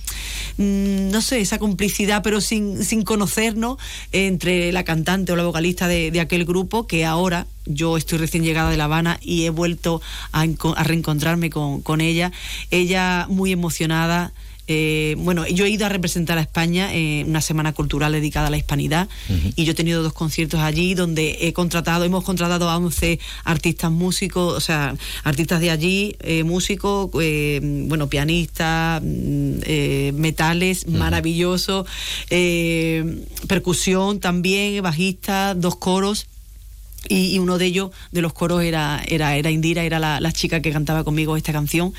mm, 0.58 1.10
no 1.10 1.20
sé, 1.20 1.40
esa 1.40 1.58
complicidad, 1.58 2.22
pero 2.22 2.40
sin, 2.40 2.84
sin 2.84 3.02
conocernos 3.02 3.78
entre 4.12 4.70
la 4.70 4.84
cantante 4.84 5.32
o 5.32 5.36
la 5.36 5.44
vocalista 5.44 5.88
de, 5.88 6.12
de 6.12 6.20
aquel 6.20 6.44
grupo, 6.44 6.86
que 6.86 7.04
ahora 7.04 7.46
yo 7.66 7.96
estoy 7.96 8.18
recién 8.18 8.42
llegada 8.44 8.70
de 8.70 8.76
La 8.76 8.84
Habana 8.84 9.18
y 9.22 9.44
he 9.44 9.50
vuelto 9.50 10.00
a, 10.32 10.44
enco- 10.44 10.74
a 10.76 10.84
reencontrarme 10.84 11.50
con, 11.50 11.82
con 11.82 12.00
ella. 12.00 12.32
Ella 12.70 13.26
muy 13.28 13.52
emocionada. 13.52 14.32
eh, 14.68 15.16
bueno, 15.18 15.44
yo 15.48 15.64
he 15.66 15.70
ido 15.70 15.84
a 15.86 15.88
representar 15.88 16.38
a 16.38 16.40
España 16.40 16.94
en 16.94 17.28
una 17.28 17.40
semana 17.40 17.72
cultural 17.72 18.12
dedicada 18.12 18.46
a 18.46 18.50
la 18.50 18.56
hispanidad 18.56 19.08
y 19.56 19.64
yo 19.64 19.72
he 19.72 19.74
tenido 19.74 20.02
dos 20.04 20.12
conciertos 20.12 20.60
allí 20.60 20.94
donde 20.94 21.36
he 21.40 21.52
contratado, 21.52 22.04
hemos 22.04 22.22
contratado 22.24 22.70
a 22.70 22.76
11 22.76 23.18
artistas 23.44 23.90
músicos, 23.90 24.54
o 24.56 24.60
sea, 24.60 24.94
artistas 25.24 25.60
de 25.60 25.70
allí, 25.72 26.16
eh, 26.20 26.44
músicos, 26.44 27.10
eh, 27.20 27.60
bueno, 27.88 28.08
pianistas, 28.08 29.02
mm, 29.02 30.14
metales, 30.14 30.86
maravilloso, 30.86 31.84
eh, 32.30 33.24
percusión 33.48 34.20
también, 34.20 34.80
bajista, 34.82 35.54
dos 35.54 35.74
coros 35.76 36.26
y, 37.08 37.38
uno 37.38 37.58
de 37.58 37.66
ellos, 37.66 37.90
de 38.12 38.22
los 38.22 38.32
coros, 38.32 38.62
era, 38.62 39.02
era, 39.06 39.36
era 39.36 39.50
Indira, 39.50 39.84
era 39.84 39.98
la, 39.98 40.20
la 40.20 40.32
chica 40.32 40.62
que 40.62 40.72
cantaba 40.72 41.04
conmigo 41.04 41.36
esta 41.36 41.52
canción. 41.52 41.92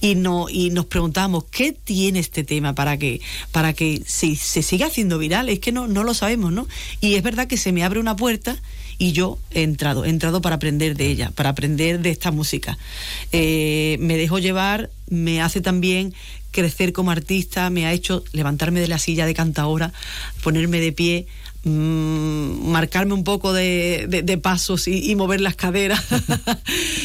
Y, 0.00 0.14
no, 0.14 0.48
y 0.48 0.70
nos 0.70 0.86
preguntábamos, 0.86 1.44
¿qué 1.50 1.72
tiene 1.72 2.18
este 2.18 2.44
tema 2.44 2.74
para 2.74 2.96
que, 2.96 3.20
para 3.52 3.72
que 3.72 4.02
se, 4.06 4.34
se 4.36 4.62
siga 4.62 4.86
haciendo 4.86 5.18
viral? 5.18 5.48
Es 5.48 5.60
que 5.60 5.72
no, 5.72 5.86
no 5.86 6.04
lo 6.04 6.14
sabemos, 6.14 6.52
¿no? 6.52 6.66
Y 7.00 7.14
es 7.14 7.22
verdad 7.22 7.46
que 7.46 7.56
se 7.56 7.72
me 7.72 7.84
abre 7.84 8.00
una 8.00 8.16
puerta 8.16 8.56
y 8.98 9.12
yo 9.12 9.38
he 9.52 9.62
entrado, 9.62 10.04
he 10.04 10.10
entrado 10.10 10.42
para 10.42 10.56
aprender 10.56 10.96
de 10.96 11.06
ella, 11.06 11.30
para 11.34 11.50
aprender 11.50 12.00
de 12.00 12.10
esta 12.10 12.32
música. 12.32 12.76
Eh, 13.30 13.96
me 14.00 14.16
dejo 14.16 14.40
llevar, 14.40 14.90
me 15.08 15.40
hace 15.40 15.60
también 15.60 16.12
crecer 16.50 16.92
como 16.92 17.12
artista, 17.12 17.70
me 17.70 17.86
ha 17.86 17.92
hecho 17.92 18.24
levantarme 18.32 18.80
de 18.80 18.88
la 18.88 18.98
silla 18.98 19.26
de 19.26 19.34
cantaora, 19.34 19.92
ponerme 20.42 20.80
de 20.80 20.92
pie, 20.92 21.26
mm, 21.64 22.70
marcarme 22.70 23.14
un 23.14 23.24
poco 23.24 23.52
de, 23.52 24.06
de- 24.08 24.22
de 24.22 24.38
pasos 24.38 24.88
y, 24.88 25.10
y 25.10 25.14
mover 25.16 25.40
las 25.40 25.56
caderas. 25.56 26.04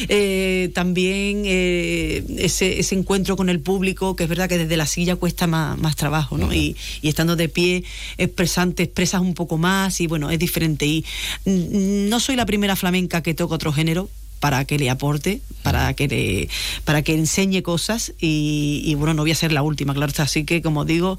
Eh, 0.08 0.70
también 0.74 1.42
eh, 1.46 2.22
ese, 2.38 2.78
ese 2.80 2.94
encuentro 2.94 3.36
con 3.36 3.48
el 3.48 3.60
público, 3.60 4.16
que 4.16 4.24
es 4.24 4.28
verdad 4.28 4.48
que 4.50 4.58
desde 4.58 4.76
la 4.76 4.86
silla 4.86 5.16
cuesta 5.16 5.46
más, 5.46 5.78
más 5.78 5.96
trabajo, 5.96 6.36
¿no? 6.36 6.52
Y, 6.52 6.76
y 7.00 7.08
estando 7.08 7.36
de 7.36 7.48
pie, 7.48 7.84
expresante, 8.18 8.82
expresas 8.82 9.22
un 9.22 9.32
poco 9.32 9.56
más 9.56 10.00
y 10.02 10.06
bueno, 10.06 10.30
es 10.30 10.38
diferente. 10.38 10.84
Y 10.84 11.04
no 11.46 12.20
soy 12.20 12.36
la 12.36 12.44
primera 12.44 12.76
flamenca 12.76 13.22
que 13.22 13.32
toca 13.34 13.54
otro 13.54 13.72
género 13.72 14.10
para 14.40 14.64
que 14.64 14.78
le 14.78 14.90
aporte, 14.90 15.40
para 15.62 15.94
que 15.94 16.08
le, 16.08 16.48
para 16.84 17.02
que 17.02 17.14
enseñe 17.14 17.62
cosas 17.62 18.12
y, 18.20 18.82
y, 18.84 18.94
bueno, 18.94 19.14
no 19.14 19.22
voy 19.22 19.30
a 19.32 19.34
ser 19.34 19.52
la 19.52 19.62
última, 19.62 19.94
claro 19.94 20.10
está. 20.10 20.24
Así 20.24 20.44
que 20.44 20.60
como 20.62 20.84
digo, 20.84 21.18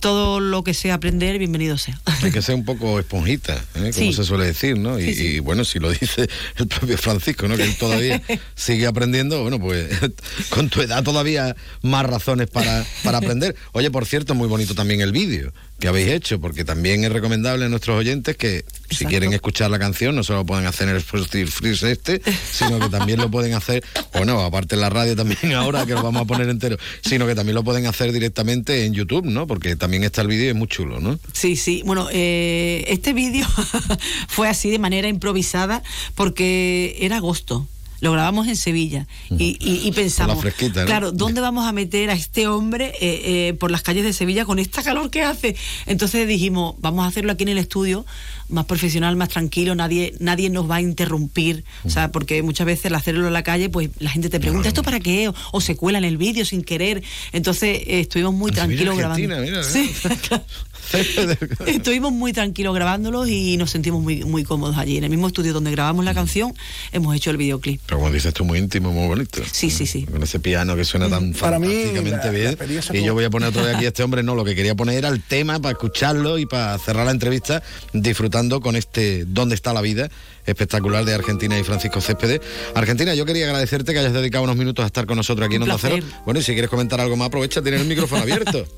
todo 0.00 0.40
lo 0.40 0.62
que 0.64 0.74
sea 0.74 0.94
aprender, 0.94 1.38
bienvenido 1.38 1.78
sea. 1.78 1.98
Hay 2.22 2.30
que 2.30 2.42
ser 2.42 2.54
un 2.54 2.64
poco 2.64 2.98
esponjita, 2.98 3.54
¿eh? 3.74 3.90
como 3.90 3.92
Sí. 3.92 4.12
se 4.12 4.24
suele 4.24 4.46
decir, 4.46 4.78
¿no? 4.78 4.98
Y, 4.98 5.04
Sí, 5.04 5.14
sí. 5.14 5.26
y, 5.26 5.38
bueno, 5.40 5.64
si 5.64 5.78
lo 5.78 5.90
dice 5.90 6.28
el 6.56 6.66
propio 6.66 6.98
Francisco, 6.98 7.48
¿no? 7.48 7.56
Que 7.56 7.64
él 7.64 7.76
todavía 7.76 8.22
sigue 8.54 8.86
aprendiendo, 8.86 9.40
bueno, 9.42 9.58
pues 9.58 9.88
con 10.50 10.68
tu 10.68 10.82
edad 10.82 11.02
todavía 11.02 11.56
más 11.82 12.04
razones 12.04 12.48
para, 12.48 12.84
para 13.02 13.18
aprender. 13.18 13.56
Oye, 13.72 13.90
por 13.90 14.04
cierto, 14.06 14.34
muy 14.34 14.48
bonito 14.48 14.74
también 14.74 15.00
el 15.00 15.12
vídeo 15.12 15.52
que 15.80 15.86
habéis 15.86 16.08
hecho, 16.08 16.40
porque 16.40 16.64
también 16.64 17.04
es 17.04 17.12
recomendable 17.12 17.64
a 17.64 17.68
nuestros 17.68 17.96
oyentes 17.96 18.36
que 18.36 18.64
si 18.90 19.04
quieren 19.04 19.32
escuchar 19.32 19.70
la 19.70 19.78
canción 19.78 20.16
no 20.16 20.24
solo 20.24 20.40
lo 20.40 20.46
pueden 20.46 20.66
hacer 20.66 20.88
el 20.88 21.00
Freeze 21.00 21.92
este, 21.92 22.20
sino 22.50 22.78
que 22.78 22.88
también 22.88 23.20
lo 23.20 23.30
pueden 23.30 23.54
hacer, 23.54 23.84
bueno, 24.12 24.40
aparte 24.40 24.74
en 24.74 24.80
la 24.80 24.90
radio 24.90 25.16
también 25.16 25.52
ahora 25.54 25.86
que 25.86 25.94
lo 25.94 26.02
vamos 26.02 26.22
a 26.22 26.24
poner 26.24 26.48
entero, 26.48 26.76
sino 27.02 27.26
que 27.26 27.34
también 27.34 27.54
lo 27.54 27.64
pueden 27.64 27.86
hacer 27.86 28.12
directamente 28.12 28.84
en 28.84 28.94
YouTube, 28.94 29.24
¿no? 29.24 29.46
Porque 29.46 29.76
también 29.76 30.04
está 30.04 30.22
el 30.22 30.28
vídeo 30.28 30.46
y 30.46 30.48
es 30.48 30.54
muy 30.54 30.68
chulo, 30.68 31.00
¿no? 31.00 31.18
Sí, 31.32 31.56
sí. 31.56 31.82
Bueno, 31.84 32.08
eh, 32.12 32.84
este 32.88 33.12
vídeo 33.12 33.46
fue 34.28 34.48
así 34.48 34.70
de 34.70 34.78
manera 34.78 35.08
improvisada 35.08 35.82
porque 36.14 36.96
era 37.00 37.16
agosto. 37.16 37.66
Lo 38.00 38.12
grabamos 38.12 38.46
en 38.46 38.56
Sevilla 38.56 39.06
y, 39.30 39.56
y- 39.60 39.88
y 39.88 39.92
pensamos, 39.92 40.40
fresquita, 40.40 40.80
¿no? 40.80 40.86
claro, 40.86 41.12
¿dónde 41.12 41.40
vamos 41.40 41.66
a 41.66 41.72
meter 41.72 42.10
a 42.10 42.12
este 42.14 42.46
hombre 42.46 42.92
eh, 43.00 43.48
eh, 43.50 43.54
por 43.58 43.70
las 43.70 43.82
calles 43.82 44.04
de 44.04 44.12
Sevilla 44.12 44.44
con 44.44 44.58
esta 44.58 44.82
calor 44.82 45.10
que 45.10 45.22
hace? 45.22 45.56
Entonces 45.86 46.28
dijimos, 46.28 46.74
vamos 46.78 47.04
a 47.04 47.08
hacerlo 47.08 47.32
aquí 47.32 47.42
en 47.42 47.48
el 47.50 47.58
estudio, 47.58 48.06
más 48.48 48.66
profesional, 48.66 49.16
más 49.16 49.28
tranquilo, 49.30 49.74
nadie, 49.74 50.14
nadie 50.20 50.48
nos 50.48 50.70
va 50.70 50.76
a 50.76 50.80
interrumpir, 50.80 51.64
o 51.84 51.90
sea, 51.90 52.12
porque 52.12 52.42
muchas 52.42 52.66
veces 52.66 52.86
al 52.86 52.94
hacerlo 52.94 53.26
en 53.26 53.32
la 53.32 53.42
calle, 53.42 53.68
pues 53.68 53.90
la 53.98 54.10
gente 54.10 54.28
te 54.30 54.38
pregunta, 54.40 54.68
¿esto 54.68 54.82
para 54.82 55.00
qué? 55.00 55.28
O, 55.28 55.34
o 55.52 55.60
se 55.60 55.76
cuela 55.76 55.98
en 55.98 56.04
el 56.04 56.16
vídeo 56.16 56.44
sin 56.44 56.62
querer. 56.62 57.02
Entonces 57.32 57.78
eh, 57.86 58.00
estuvimos 58.00 58.32
muy 58.34 58.52
tranquilos 58.52 58.96
grabando. 58.96 59.28
Mira, 59.42 59.62
Sí, 59.64 59.90
Estuvimos 61.66 62.12
muy 62.12 62.32
tranquilos 62.32 62.74
grabándolos 62.74 63.28
y 63.28 63.56
nos 63.58 63.70
sentimos 63.70 64.02
muy, 64.02 64.24
muy 64.24 64.44
cómodos 64.44 64.78
allí. 64.78 64.96
En 64.96 65.04
el 65.04 65.10
mismo 65.10 65.26
estudio 65.26 65.52
donde 65.52 65.70
grabamos 65.70 66.04
la 66.04 66.14
canción, 66.14 66.54
hemos 66.92 67.14
hecho 67.14 67.30
el 67.30 67.36
videoclip. 67.36 67.80
Pero 67.88 68.00
como 68.00 68.12
dices 68.12 68.34
tú, 68.34 68.44
muy 68.44 68.58
íntimo, 68.58 68.92
muy 68.92 69.08
bonito. 69.08 69.40
Sí, 69.50 69.70
sí, 69.70 69.86
sí. 69.86 70.04
Con 70.04 70.22
ese 70.22 70.38
piano 70.40 70.76
que 70.76 70.84
suena 70.84 71.08
tan 71.08 71.32
Para 71.32 71.58
mí, 71.58 71.68
fantásticamente 71.68 72.26
la 72.26 72.30
bien. 72.30 72.56
y 72.92 73.02
yo 73.02 73.14
voy 73.14 73.24
a 73.24 73.30
poner 73.30 73.48
otra 73.48 73.62
vez 73.62 73.76
aquí 73.76 73.86
a 73.86 73.88
este 73.96 74.02
hombre, 74.02 74.22
no, 74.22 74.34
lo 74.34 74.44
que 74.44 74.54
quería 74.54 74.74
poner 74.74 74.98
era 74.98 75.08
el 75.08 75.22
tema 75.22 75.58
para 75.58 75.72
escucharlo 75.72 76.36
y 76.36 76.44
para 76.44 76.76
cerrar 76.78 77.06
la 77.06 77.12
entrevista 77.12 77.62
disfrutando 77.94 78.60
con 78.60 78.76
este 78.76 79.24
¿Dónde 79.24 79.54
está 79.54 79.72
la 79.72 79.80
vida? 79.80 80.10
Espectacular 80.48 81.04
de 81.04 81.14
Argentina 81.14 81.58
y 81.58 81.62
Francisco 81.64 82.00
Céspedes. 82.00 82.40
Argentina, 82.74 83.14
yo 83.14 83.24
quería 83.24 83.46
agradecerte 83.46 83.92
que 83.92 83.98
hayas 84.00 84.12
dedicado 84.12 84.44
unos 84.44 84.56
minutos 84.56 84.82
a 84.82 84.86
estar 84.86 85.06
con 85.06 85.16
nosotros 85.16 85.46
aquí 85.46 85.56
en 85.56 85.62
Onda 85.62 85.76
Cero. 85.80 85.98
Bueno, 86.24 86.40
y 86.40 86.42
si 86.42 86.52
quieres 86.52 86.70
comentar 86.70 87.00
algo 87.00 87.16
más, 87.16 87.28
aprovecha, 87.28 87.62
tienes 87.62 87.80
el 87.82 87.86
micrófono 87.86 88.22
abierto. 88.22 88.66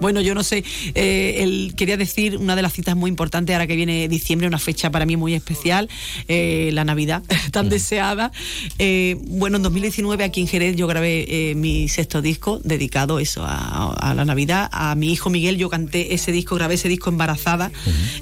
Bueno, 0.00 0.20
yo 0.20 0.34
no 0.34 0.42
sé, 0.42 0.64
eh, 0.94 1.36
el- 1.38 1.74
quería 1.76 1.96
decir 1.96 2.36
una 2.36 2.56
de 2.56 2.62
las 2.62 2.72
citas 2.72 2.96
muy 2.96 3.08
importantes 3.08 3.54
ahora 3.54 3.66
que 3.68 3.76
viene 3.76 4.08
diciembre, 4.08 4.48
una 4.48 4.58
fecha 4.58 4.90
para 4.90 5.06
mí 5.06 5.16
muy 5.16 5.34
especial, 5.34 5.88
eh, 6.26 6.70
la 6.72 6.84
Navidad, 6.84 7.22
tan 7.52 7.68
deseada. 7.68 8.32
Eh, 8.80 9.16
bueno, 9.20 9.58
en 9.58 9.62
2019 9.62 10.24
aquí 10.24 10.40
en 10.40 10.48
Jerez 10.48 10.74
yo 10.76 10.88
grabé 10.88 11.26
eh, 11.28 11.54
mi 11.54 11.88
sexto 11.88 12.20
disco 12.20 12.60
dedicado 12.64 13.20
eso 13.20 13.44
a, 13.46 13.92
a 13.94 14.14
la 14.14 14.24
Navidad. 14.24 14.68
A 14.72 14.94
mi 14.96 15.12
hijo 15.12 15.30
Miguel 15.30 15.56
yo 15.56 15.70
canté 15.70 16.12
ese 16.12 16.32
disco, 16.32 16.56
grabé 16.56 16.74
ese 16.74 16.88
disco 16.88 17.08
embarazada. 17.08 17.70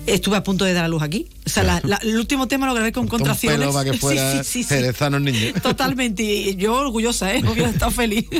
Estuve 0.06 0.36
a 0.36 0.42
punto 0.42 0.66
de 0.66 0.74
dar 0.74 0.84
a 0.84 0.88
luz 0.88 1.02
aquí. 1.02 1.26
O 1.46 1.48
sea, 1.48 1.62
la- 1.62 1.80
la- 1.84 1.96
el 2.02 2.16
último 2.18 2.48
tema 2.48 2.66
lo 2.66 2.74
grabé 2.74 2.89
con 2.92 3.04
Un 3.04 3.08
contracciones. 3.08 3.58
pelo 3.60 3.72
para 3.72 3.90
que 3.90 3.98
fuera 3.98 4.42
sí, 4.44 4.64
sí, 4.64 4.64
sí. 4.64 4.74
niño. 5.20 5.52
Totalmente, 5.62 6.22
y 6.22 6.56
yo 6.56 6.74
orgullosa, 6.76 7.34
¿eh? 7.34 7.42
Hubiera 7.44 7.70
estado 7.70 7.90
feliz. 7.90 8.26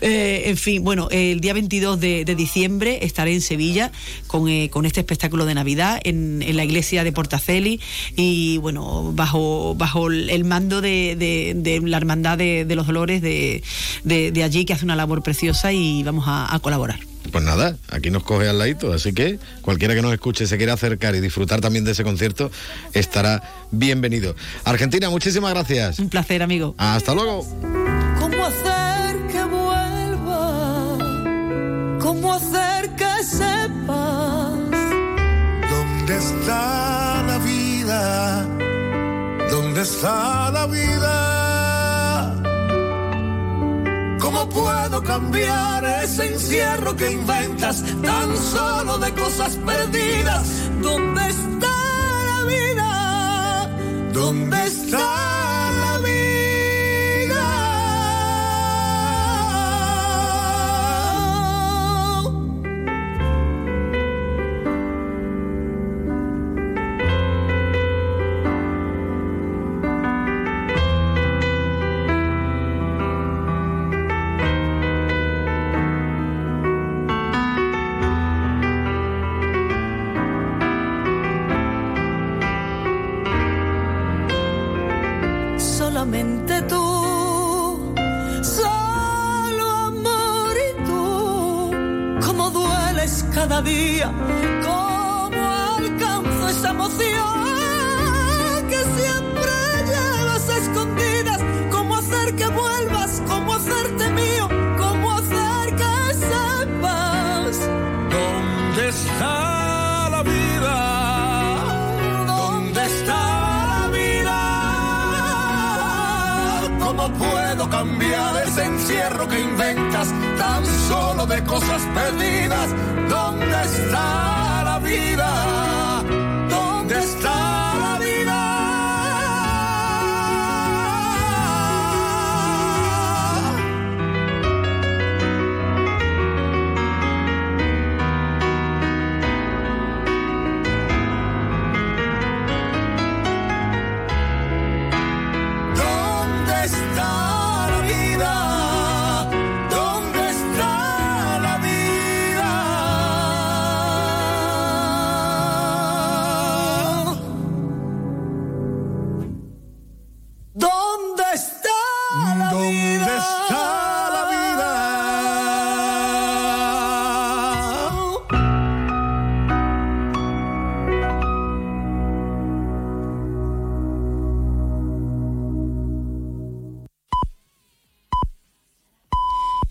Eh, 0.00 0.42
en 0.50 0.56
fin, 0.58 0.84
bueno, 0.84 1.08
el 1.10 1.40
día 1.40 1.54
22 1.54 1.98
de, 1.98 2.24
de 2.26 2.34
diciembre 2.34 2.98
estaré 3.02 3.32
en 3.32 3.40
Sevilla 3.40 3.90
con, 4.26 4.46
eh, 4.48 4.68
con 4.70 4.84
este 4.84 5.00
espectáculo 5.00 5.46
de 5.46 5.54
Navidad 5.54 5.98
en, 6.04 6.42
en 6.42 6.56
la 6.56 6.64
iglesia 6.64 7.02
de 7.02 7.12
Portaceli 7.12 7.80
y, 8.14 8.58
bueno, 8.58 9.12
bajo, 9.14 9.74
bajo 9.74 10.08
el 10.08 10.44
mando 10.44 10.80
de, 10.82 11.16
de- 11.16 11.54
de 11.56 11.80
la 11.80 11.96
Hermandad 11.96 12.36
de, 12.38 12.66
los 12.76 12.86
Dolores 12.86 13.22
de, 13.22 13.62
allí, 14.44 14.64
que 14.66 14.74
hace 14.74 14.84
una 14.84 14.94
labor 14.96 15.22
preciosa 15.22 15.72
y 15.72 16.02
vamos 16.02 16.24
a, 16.28 16.54
a 16.54 16.58
colaborar. 16.60 17.00
Pues 17.32 17.44
nada, 17.44 17.76
aquí 17.90 18.10
nos 18.10 18.22
coge 18.22 18.48
al 18.48 18.58
ladito, 18.58 18.92
así 18.92 19.12
que 19.12 19.38
cualquiera 19.60 19.94
que 19.94 20.02
nos 20.02 20.12
escuche 20.12 20.46
se 20.46 20.56
quiera 20.56 20.72
acercar 20.72 21.14
y 21.14 21.20
disfrutar 21.20 21.60
también 21.60 21.84
de 21.84 21.92
ese 21.92 22.04
concierto 22.04 22.50
estará 22.94 23.42
bienvenido. 23.70 24.34
Argentina, 24.64 25.10
muchísimas 25.10 25.52
gracias. 25.52 25.98
Un 25.98 26.08
placer, 26.08 26.42
amigo. 26.42 26.74
Hasta 26.78 27.14
luego. 27.14 27.46
¿Cómo 28.18 28.46
hacer 28.46 29.16
que 29.30 29.44
vuelva? 29.44 30.98
¿Cómo 32.00 32.34
hacer 32.34 32.90
que 32.96 33.24
sepas? 33.24 34.58
¿Dónde 35.70 36.16
está 36.16 37.22
la 37.26 37.38
vida? 37.44 38.46
¿Dónde 39.50 39.82
está 39.82 40.50
la 40.50 40.66
vida? 40.66 41.17
¿Cómo 44.52 44.64
puedo 44.64 45.02
cambiar 45.02 45.84
ese 46.02 46.26
encierro 46.32 46.94
que 46.96 47.10
inventas 47.10 47.82
tan 48.02 48.36
solo 48.36 48.98
de 48.98 49.12
cosas 49.14 49.56
perdidas? 49.56 50.46
¿Dónde 50.80 51.28
está 51.28 51.68
la 52.26 52.44
vida? 52.44 53.70
¿Dónde 54.12 54.66
está 54.66 55.37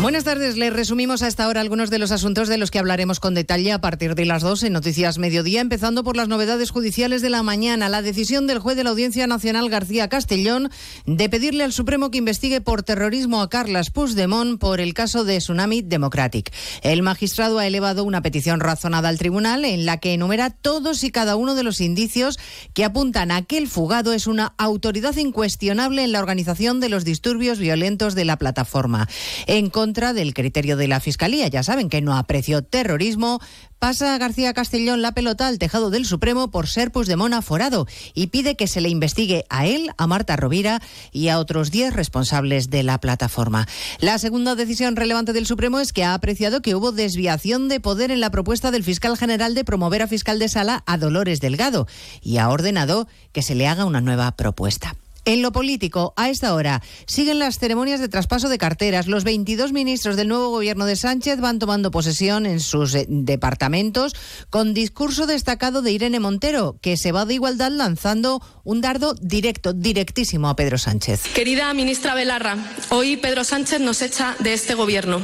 Buenas 0.00 0.24
tardes, 0.24 0.56
les 0.56 0.72
resumimos 0.72 1.22
a 1.22 1.28
esta 1.28 1.46
hora 1.46 1.60
algunos 1.60 1.90
de 1.90 1.98
los 1.98 2.10
asuntos 2.10 2.48
de 2.48 2.56
los 2.56 2.70
que 2.70 2.78
hablaremos 2.78 3.20
con 3.20 3.34
detalle 3.34 3.70
a 3.70 3.82
partir 3.82 4.14
de 4.14 4.24
las 4.24 4.40
2 4.42 4.62
en 4.62 4.72
Noticias 4.72 5.18
Mediodía, 5.18 5.60
empezando 5.60 6.02
por 6.02 6.16
las 6.16 6.26
novedades 6.26 6.70
judiciales 6.70 7.20
de 7.20 7.28
la 7.28 7.42
mañana. 7.42 7.90
La 7.90 8.00
decisión 8.00 8.46
del 8.46 8.60
juez 8.60 8.78
de 8.78 8.84
la 8.84 8.90
Audiencia 8.90 9.26
Nacional 9.26 9.68
García 9.68 10.08
Castellón 10.08 10.70
de 11.04 11.28
pedirle 11.28 11.64
al 11.64 11.74
Supremo 11.74 12.10
que 12.10 12.16
investigue 12.16 12.62
por 12.62 12.82
terrorismo 12.82 13.42
a 13.42 13.50
Carlas 13.50 13.90
Puigdemont 13.90 14.58
por 14.58 14.80
el 14.80 14.94
caso 14.94 15.24
de 15.24 15.36
Tsunami 15.36 15.82
Democratic. 15.82 16.50
El 16.80 17.02
magistrado 17.02 17.58
ha 17.58 17.66
elevado 17.66 18.04
una 18.04 18.22
petición 18.22 18.60
razonada 18.60 19.10
al 19.10 19.18
tribunal 19.18 19.66
en 19.66 19.84
la 19.84 19.98
que 19.98 20.14
enumera 20.14 20.48
todos 20.48 21.04
y 21.04 21.10
cada 21.10 21.36
uno 21.36 21.54
de 21.54 21.62
los 21.62 21.82
indicios 21.82 22.38
que 22.72 22.86
apuntan 22.86 23.30
a 23.32 23.42
que 23.42 23.58
el 23.58 23.68
fugado 23.68 24.14
es 24.14 24.26
una 24.26 24.54
autoridad 24.56 25.14
incuestionable 25.16 26.04
en 26.04 26.12
la 26.12 26.20
organización 26.20 26.80
de 26.80 26.88
los 26.88 27.04
disturbios 27.04 27.58
violentos 27.58 28.14
de 28.14 28.24
la 28.24 28.38
plataforma. 28.38 29.06
En 29.46 29.68
contra 29.90 30.12
del 30.12 30.34
criterio 30.34 30.76
de 30.76 30.86
la 30.86 31.00
Fiscalía. 31.00 31.48
Ya 31.48 31.64
saben 31.64 31.88
que 31.88 32.00
no 32.00 32.16
apreció 32.16 32.62
terrorismo. 32.62 33.40
Pasa 33.80 34.16
García 34.18 34.54
Castellón 34.54 35.02
la 35.02 35.10
pelota 35.10 35.48
al 35.48 35.58
tejado 35.58 35.90
del 35.90 36.06
Supremo 36.06 36.48
por 36.52 36.68
ser 36.68 36.92
Puigdemont 36.92 37.34
aforado 37.34 37.88
y 38.14 38.28
pide 38.28 38.54
que 38.54 38.68
se 38.68 38.80
le 38.80 38.88
investigue 38.88 39.46
a 39.48 39.66
él, 39.66 39.90
a 39.98 40.06
Marta 40.06 40.36
Rovira 40.36 40.80
y 41.10 41.26
a 41.26 41.40
otros 41.40 41.72
10 41.72 41.92
responsables 41.92 42.70
de 42.70 42.84
la 42.84 43.00
plataforma. 43.00 43.66
La 43.98 44.18
segunda 44.18 44.54
decisión 44.54 44.94
relevante 44.94 45.32
del 45.32 45.46
Supremo 45.46 45.80
es 45.80 45.92
que 45.92 46.04
ha 46.04 46.14
apreciado 46.14 46.62
que 46.62 46.76
hubo 46.76 46.92
desviación 46.92 47.68
de 47.68 47.80
poder 47.80 48.12
en 48.12 48.20
la 48.20 48.30
propuesta 48.30 48.70
del 48.70 48.84
fiscal 48.84 49.16
general 49.16 49.56
de 49.56 49.64
promover 49.64 50.02
a 50.02 50.06
fiscal 50.06 50.38
de 50.38 50.48
sala 50.48 50.84
a 50.86 50.98
Dolores 50.98 51.40
Delgado 51.40 51.88
y 52.22 52.36
ha 52.36 52.48
ordenado 52.48 53.08
que 53.32 53.42
se 53.42 53.56
le 53.56 53.66
haga 53.66 53.86
una 53.86 54.00
nueva 54.00 54.30
propuesta. 54.36 54.94
En 55.24 55.42
lo 55.42 55.52
político, 55.52 56.14
a 56.16 56.30
esta 56.30 56.54
hora, 56.54 56.82
siguen 57.06 57.38
las 57.38 57.58
ceremonias 57.58 58.00
de 58.00 58.08
traspaso 58.08 58.48
de 58.48 58.58
carteras. 58.58 59.06
Los 59.06 59.24
22 59.24 59.72
ministros 59.72 60.16
del 60.16 60.28
nuevo 60.28 60.50
gobierno 60.50 60.86
de 60.86 60.96
Sánchez 60.96 61.40
van 61.40 61.58
tomando 61.58 61.90
posesión 61.90 62.46
en 62.46 62.60
sus 62.60 62.94
eh, 62.94 63.06
departamentos 63.08 64.14
con 64.48 64.72
discurso 64.72 65.26
destacado 65.26 65.82
de 65.82 65.92
Irene 65.92 66.20
Montero, 66.20 66.76
que 66.80 66.96
se 66.96 67.12
va 67.12 67.26
de 67.26 67.34
igualdad 67.34 67.70
lanzando 67.70 68.42
un 68.64 68.80
dardo 68.80 69.14
directo, 69.14 69.72
directísimo 69.72 70.48
a 70.48 70.56
Pedro 70.56 70.78
Sánchez. 70.78 71.22
Querida 71.34 71.72
ministra 71.74 72.14
Belarra, 72.14 72.56
hoy 72.88 73.16
Pedro 73.16 73.44
Sánchez 73.44 73.80
nos 73.80 74.02
echa 74.02 74.36
de 74.38 74.54
este 74.54 74.74
gobierno. 74.74 75.20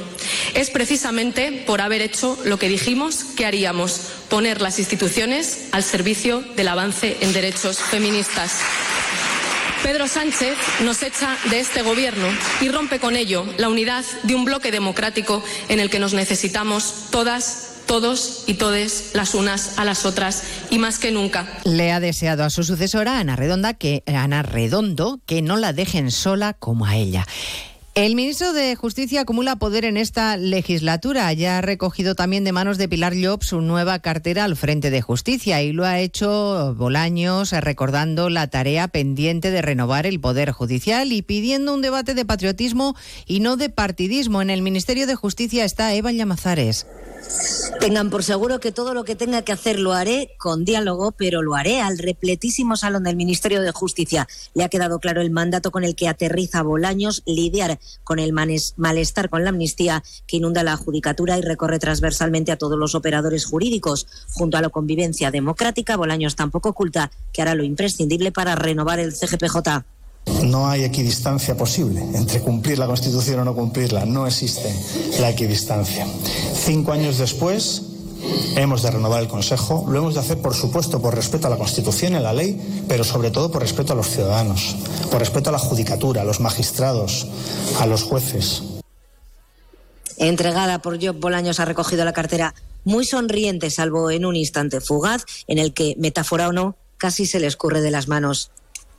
Es 0.55 0.71
precisamente 0.71 1.65
por 1.67 1.81
haber 1.81 2.03
hecho 2.03 2.39
lo 2.45 2.59
que 2.59 2.69
dijimos 2.69 3.25
que 3.37 3.47
haríamos, 3.47 4.01
poner 4.29 4.61
las 4.61 4.79
instituciones 4.79 5.69
al 5.73 5.83
servicio 5.83 6.43
del 6.57 6.69
avance 6.69 7.17
en 7.21 7.33
derechos 7.33 7.79
feministas. 7.79 8.61
Pedro 9.87 10.09
Sánchez 10.09 10.57
nos 10.83 11.01
echa 11.05 11.37
de 11.49 11.61
este 11.61 11.83
gobierno 11.83 12.27
y 12.61 12.71
rompe 12.71 12.99
con 12.99 13.15
ello 13.15 13.47
la 13.57 13.69
unidad 13.69 14.05
de 14.25 14.35
un 14.35 14.45
bloque 14.45 14.73
democrático 14.73 15.45
en 15.69 15.79
el 15.79 15.91
que 15.91 16.01
nos 16.01 16.13
necesitamos 16.13 17.05
todas 17.13 17.85
todos 17.87 18.43
y 18.49 18.55
todes 18.55 19.13
las 19.15 19.35
unas 19.37 19.79
a 19.79 19.85
las 19.85 20.05
otras 20.05 20.43
y 20.71 20.81
más 20.81 20.99
que 20.99 21.13
nunca. 21.13 21.47
Le 21.63 21.93
ha 21.93 22.01
deseado 22.01 22.43
a 22.43 22.51
su 22.51 22.65
sucesora 22.65 23.21
Ana 23.21 23.37
Redonda 23.37 23.75
que 23.75 24.03
Ana 24.09 24.43
Redondo 24.43 25.21
que 25.25 25.41
no 25.41 25.57
la 25.57 25.73
dejen 25.73 26.11
sola 26.11 26.53
como 26.55 26.85
a 26.85 26.97
ella. 26.97 27.25
El 27.97 28.15
ministro 28.15 28.53
de 28.53 28.77
Justicia 28.77 29.23
acumula 29.23 29.57
poder 29.57 29.87
en 29.87 29.97
esta 29.97 30.37
legislatura. 30.37 31.33
Ya 31.33 31.57
ha 31.57 31.61
recogido 31.63 32.15
también 32.15 32.45
de 32.45 32.53
manos 32.53 32.77
de 32.77 32.91
Pilar 32.91 33.15
Llop 33.15 33.43
su 33.43 33.63
nueva 33.63 34.01
cartera 34.01 34.45
al 34.45 34.55
frente 34.55 34.91
de 34.91 35.01
Justicia 35.01 35.63
y 35.63 35.73
lo 35.73 35.87
ha 35.87 35.99
hecho 35.99 36.75
Bolaños 36.77 37.53
recordando 37.53 38.29
la 38.29 38.49
tarea 38.49 38.89
pendiente 38.89 39.51
de 39.51 39.63
renovar 39.63 40.05
el 40.05 40.21
poder 40.21 40.51
judicial 40.53 41.11
y 41.11 41.23
pidiendo 41.23 41.73
un 41.73 41.81
debate 41.81 42.13
de 42.13 42.27
patriotismo 42.27 42.95
y 43.25 43.41
no 43.41 43.57
de 43.57 43.71
partidismo. 43.71 44.43
En 44.43 44.51
el 44.51 44.61
Ministerio 44.61 45.07
de 45.07 45.15
Justicia 45.15 45.65
está 45.65 45.95
Eva 45.95 46.13
Llamazares. 46.13 46.87
Tengan 47.81 48.11
por 48.11 48.25
seguro 48.25 48.59
que 48.59 48.73
todo 48.73 48.95
lo 48.95 49.05
que 49.05 49.15
tenga 49.15 49.43
que 49.43 49.53
hacer 49.53 49.79
lo 49.79 49.93
haré 49.93 50.35
con 50.39 50.65
diálogo, 50.65 51.13
pero 51.13 51.43
lo 51.43 51.55
haré 51.55 51.81
al 51.81 51.99
repletísimo 51.99 52.77
salón 52.77 53.05
del 53.05 53.17
Ministerio 53.17 53.63
de 53.63 53.71
Justicia. 53.71 54.27
Le 54.55 54.65
ha 54.65 54.69
quedado 54.69 54.99
claro 54.99 55.21
el 55.21 55.31
mandato 55.31 55.71
con 55.71 55.85
el 55.85 55.95
que 55.95 56.09
aterriza 56.09 56.63
Bolaños, 56.63 57.23
lidiar 57.27 57.79
con 58.03 58.19
el 58.19 58.33
malestar 58.33 59.29
con 59.29 59.45
la 59.45 59.51
amnistía 59.51 60.03
que 60.27 60.39
inunda 60.39 60.65
la 60.65 60.77
judicatura 60.77 61.39
y 61.39 61.43
recorre 61.43 61.79
transversalmente 61.79 62.51
a 62.51 62.59
todos 62.59 62.79
los 62.79 62.95
operadores 62.95 63.45
jurídicos. 63.45 64.07
Junto 64.33 64.57
a 64.57 64.63
la 64.63 64.71
convivencia 64.71 65.31
democrática, 65.31 65.97
Bolaños 65.97 66.35
tampoco 66.35 66.71
oculta 66.71 67.11
que 67.33 67.43
hará 67.43 67.55
lo 67.55 67.63
imprescindible 67.63 68.33
para 68.33 68.57
renovar 68.57 68.99
el 68.99 69.13
CGPJ. 69.13 69.85
No 70.43 70.69
hay 70.69 70.85
equidistancia 70.85 71.57
posible 71.57 72.01
entre 72.15 72.41
cumplir 72.41 72.79
la 72.79 72.87
Constitución 72.87 73.41
o 73.41 73.45
no 73.45 73.55
cumplirla. 73.55 74.05
No 74.05 74.27
existe 74.27 74.75
la 75.21 75.31
equidistancia. 75.31 76.07
Cinco 76.55 76.93
años 76.93 77.19
después, 77.19 77.83
hemos 78.57 78.83
de 78.83 78.91
renovar 78.91 79.23
el 79.23 79.29
Consejo. 79.29 79.87
Lo 79.89 79.99
hemos 79.99 80.15
de 80.15 80.21
hacer, 80.21 80.39
por 80.39 80.55
supuesto, 80.55 81.01
por 81.01 81.15
respeto 81.15 81.47
a 81.47 81.51
la 81.51 81.57
Constitución 81.57 82.13
y 82.13 82.17
a 82.17 82.21
la 82.21 82.33
ley, 82.33 82.85
pero 82.89 83.05
sobre 83.05 83.31
todo 83.31 83.51
por 83.51 83.63
respeto 83.63 83.93
a 83.93 83.97
los 83.97 84.09
ciudadanos, 84.09 84.77
por 85.11 85.21
respeto 85.21 85.51
a 85.51 85.53
la 85.53 85.59
judicatura, 85.59 86.23
a 86.23 86.25
los 86.25 86.41
magistrados, 86.41 87.27
a 87.81 87.87
los 87.87 88.03
jueces. 88.03 88.63
Entregada 90.19 90.81
por 90.81 91.03
Job 91.03 91.19
Bolaños 91.19 91.61
ha 91.61 91.67
recogido 91.67 92.05
la 92.05 92.13
cartera 92.13 92.55
muy 92.85 93.05
sonriente, 93.05 93.71
salvo 93.71 94.11
en 94.11 94.25
un 94.25 94.37
instante 94.37 94.81
fugaz, 94.81 95.25
en 95.47 95.59
el 95.59 95.75
que, 95.75 95.95
metáfora 95.99 96.49
o 96.49 96.53
no, 96.53 96.77
casi 96.97 97.27
se 97.27 97.41
le 97.41 97.47
escurre 97.47 97.81
de 97.81 97.91
las 97.91 98.09
manos 98.09 98.51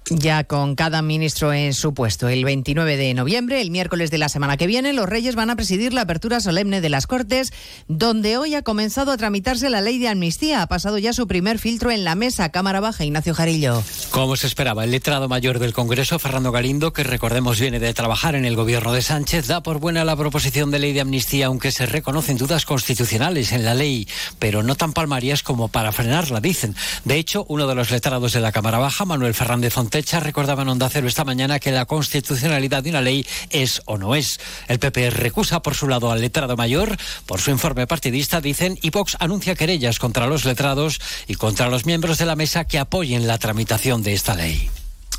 ya 0.10 0.44
con 0.44 0.76
cada 0.76 1.02
ministro 1.02 1.54
en 1.54 1.74
su 1.74 1.94
puesto. 1.94 2.30
El 2.30 2.46
29 2.46 2.98
de 2.98 3.14
noviembre, 3.14 3.62
el 3.62 3.72
miércoles 3.72 4.12
de 4.12 4.18
la 4.18 4.30
semana 4.30 4.58
que 4.58 4.68
viene, 4.68 4.94
los 4.94 5.08
Reyes 5.08 5.36
van 5.36 5.50
a 5.50 5.56
presidir 5.56 5.94
la 5.94 6.02
apertura 6.02 6.40
solemne 6.40 6.82
de 6.82 6.90
las 6.90 7.08
Cortes, 7.08 7.52
donde 7.88 8.38
hoy 8.38 8.56
ha 8.56 8.62
comenzado 8.62 9.12
a 9.12 9.18
tramitarse 9.18 9.70
la 9.70 9.82
ley 9.82 10.00
de 10.00 10.10
amnistía. 10.10 10.62
Ha 10.62 10.68
pasado 10.68 10.98
ya 10.98 11.14
su 11.14 11.28
primer 11.28 11.60
filtro 11.60 11.92
en 11.92 12.04
la 12.04 12.16
mesa. 12.16 12.50
Cámara 12.50 12.80
Baja, 12.80 13.06
Ignacio 13.06 13.34
Jarillo. 13.34 13.84
Como 14.12 14.36
se 14.36 14.48
esperaba, 14.48 14.84
el 14.84 14.92
letrado 14.92 15.28
mayor 15.28 15.60
del 15.60 15.74
Congreso, 15.74 16.20
Fernando 16.20 16.52
Galindo, 16.52 16.94
que 16.94 17.04
recordemos 17.04 17.60
viene 17.60 17.80
de 17.80 17.94
trabajar 17.94 18.36
en 18.36 18.46
el 18.46 18.56
gobierno 18.56 18.94
de 18.94 19.02
Sánchez, 19.02 19.48
da 19.48 19.62
por 19.62 19.80
buena 19.80 20.06
la 20.06 20.16
proposición 20.16 20.72
de 20.72 20.80
ley 20.80 20.94
de 20.94 21.02
amnistía, 21.02 21.48
aunque 21.48 21.72
se 21.72 21.86
reconocen 21.86 22.38
dudas 22.38 22.66
constitucionales 22.66 23.52
en 23.52 23.66
la 23.66 23.74
ley, 23.74 24.08
pero 24.40 24.64
no 24.64 24.76
tan 24.76 24.94
palmarias 24.94 25.44
como 25.44 25.68
para 25.68 25.92
frenarla, 25.92 26.40
dicen. 26.40 26.76
De 27.06 27.16
hecho, 27.16 27.46
uno 27.50 27.68
de 27.68 27.76
los 27.76 27.92
letrados 27.92 28.34
de 28.34 28.40
la 28.40 28.52
Cámara 28.52 28.80
Baja, 28.80 29.06
Manuel 29.06 29.34
Fernández 29.34 29.74
Fonte, 29.74 29.97
Techa 29.98 30.20
recordaba 30.20 30.62
Onda 30.62 30.90
Cero 30.90 31.08
esta 31.08 31.26
mañana 31.26 31.58
que 31.58 31.72
la 31.72 31.88
constitucionalidad 31.88 32.84
de 32.84 32.92
una 32.92 33.02
ley 33.02 33.26
es 33.50 33.82
o 33.86 33.98
no 33.98 34.14
es. 34.14 34.40
El 34.68 34.78
PP 34.78 35.10
recusa 35.10 35.64
por 35.64 35.74
su 35.74 35.88
lado 35.88 36.12
al 36.12 36.22
letrado 36.22 36.56
mayor. 36.56 36.96
Por 37.26 37.42
su 37.42 37.50
informe 37.50 37.88
partidista 37.88 38.40
dicen 38.40 38.78
y 38.84 38.92
Vox 38.92 39.18
anuncia 39.20 39.56
querellas 39.56 39.98
contra 39.98 40.28
los 40.28 40.46
letrados 40.46 41.02
y 41.28 41.34
contra 41.34 41.72
los 41.72 41.88
miembros 41.88 42.20
de 42.20 42.28
la 42.28 42.36
mesa 42.36 42.66
que 42.66 42.78
apoyen 42.78 43.26
la 43.26 43.40
tramitación 43.40 44.04
de 44.04 44.14
esta 44.14 44.36
ley. 44.36 44.70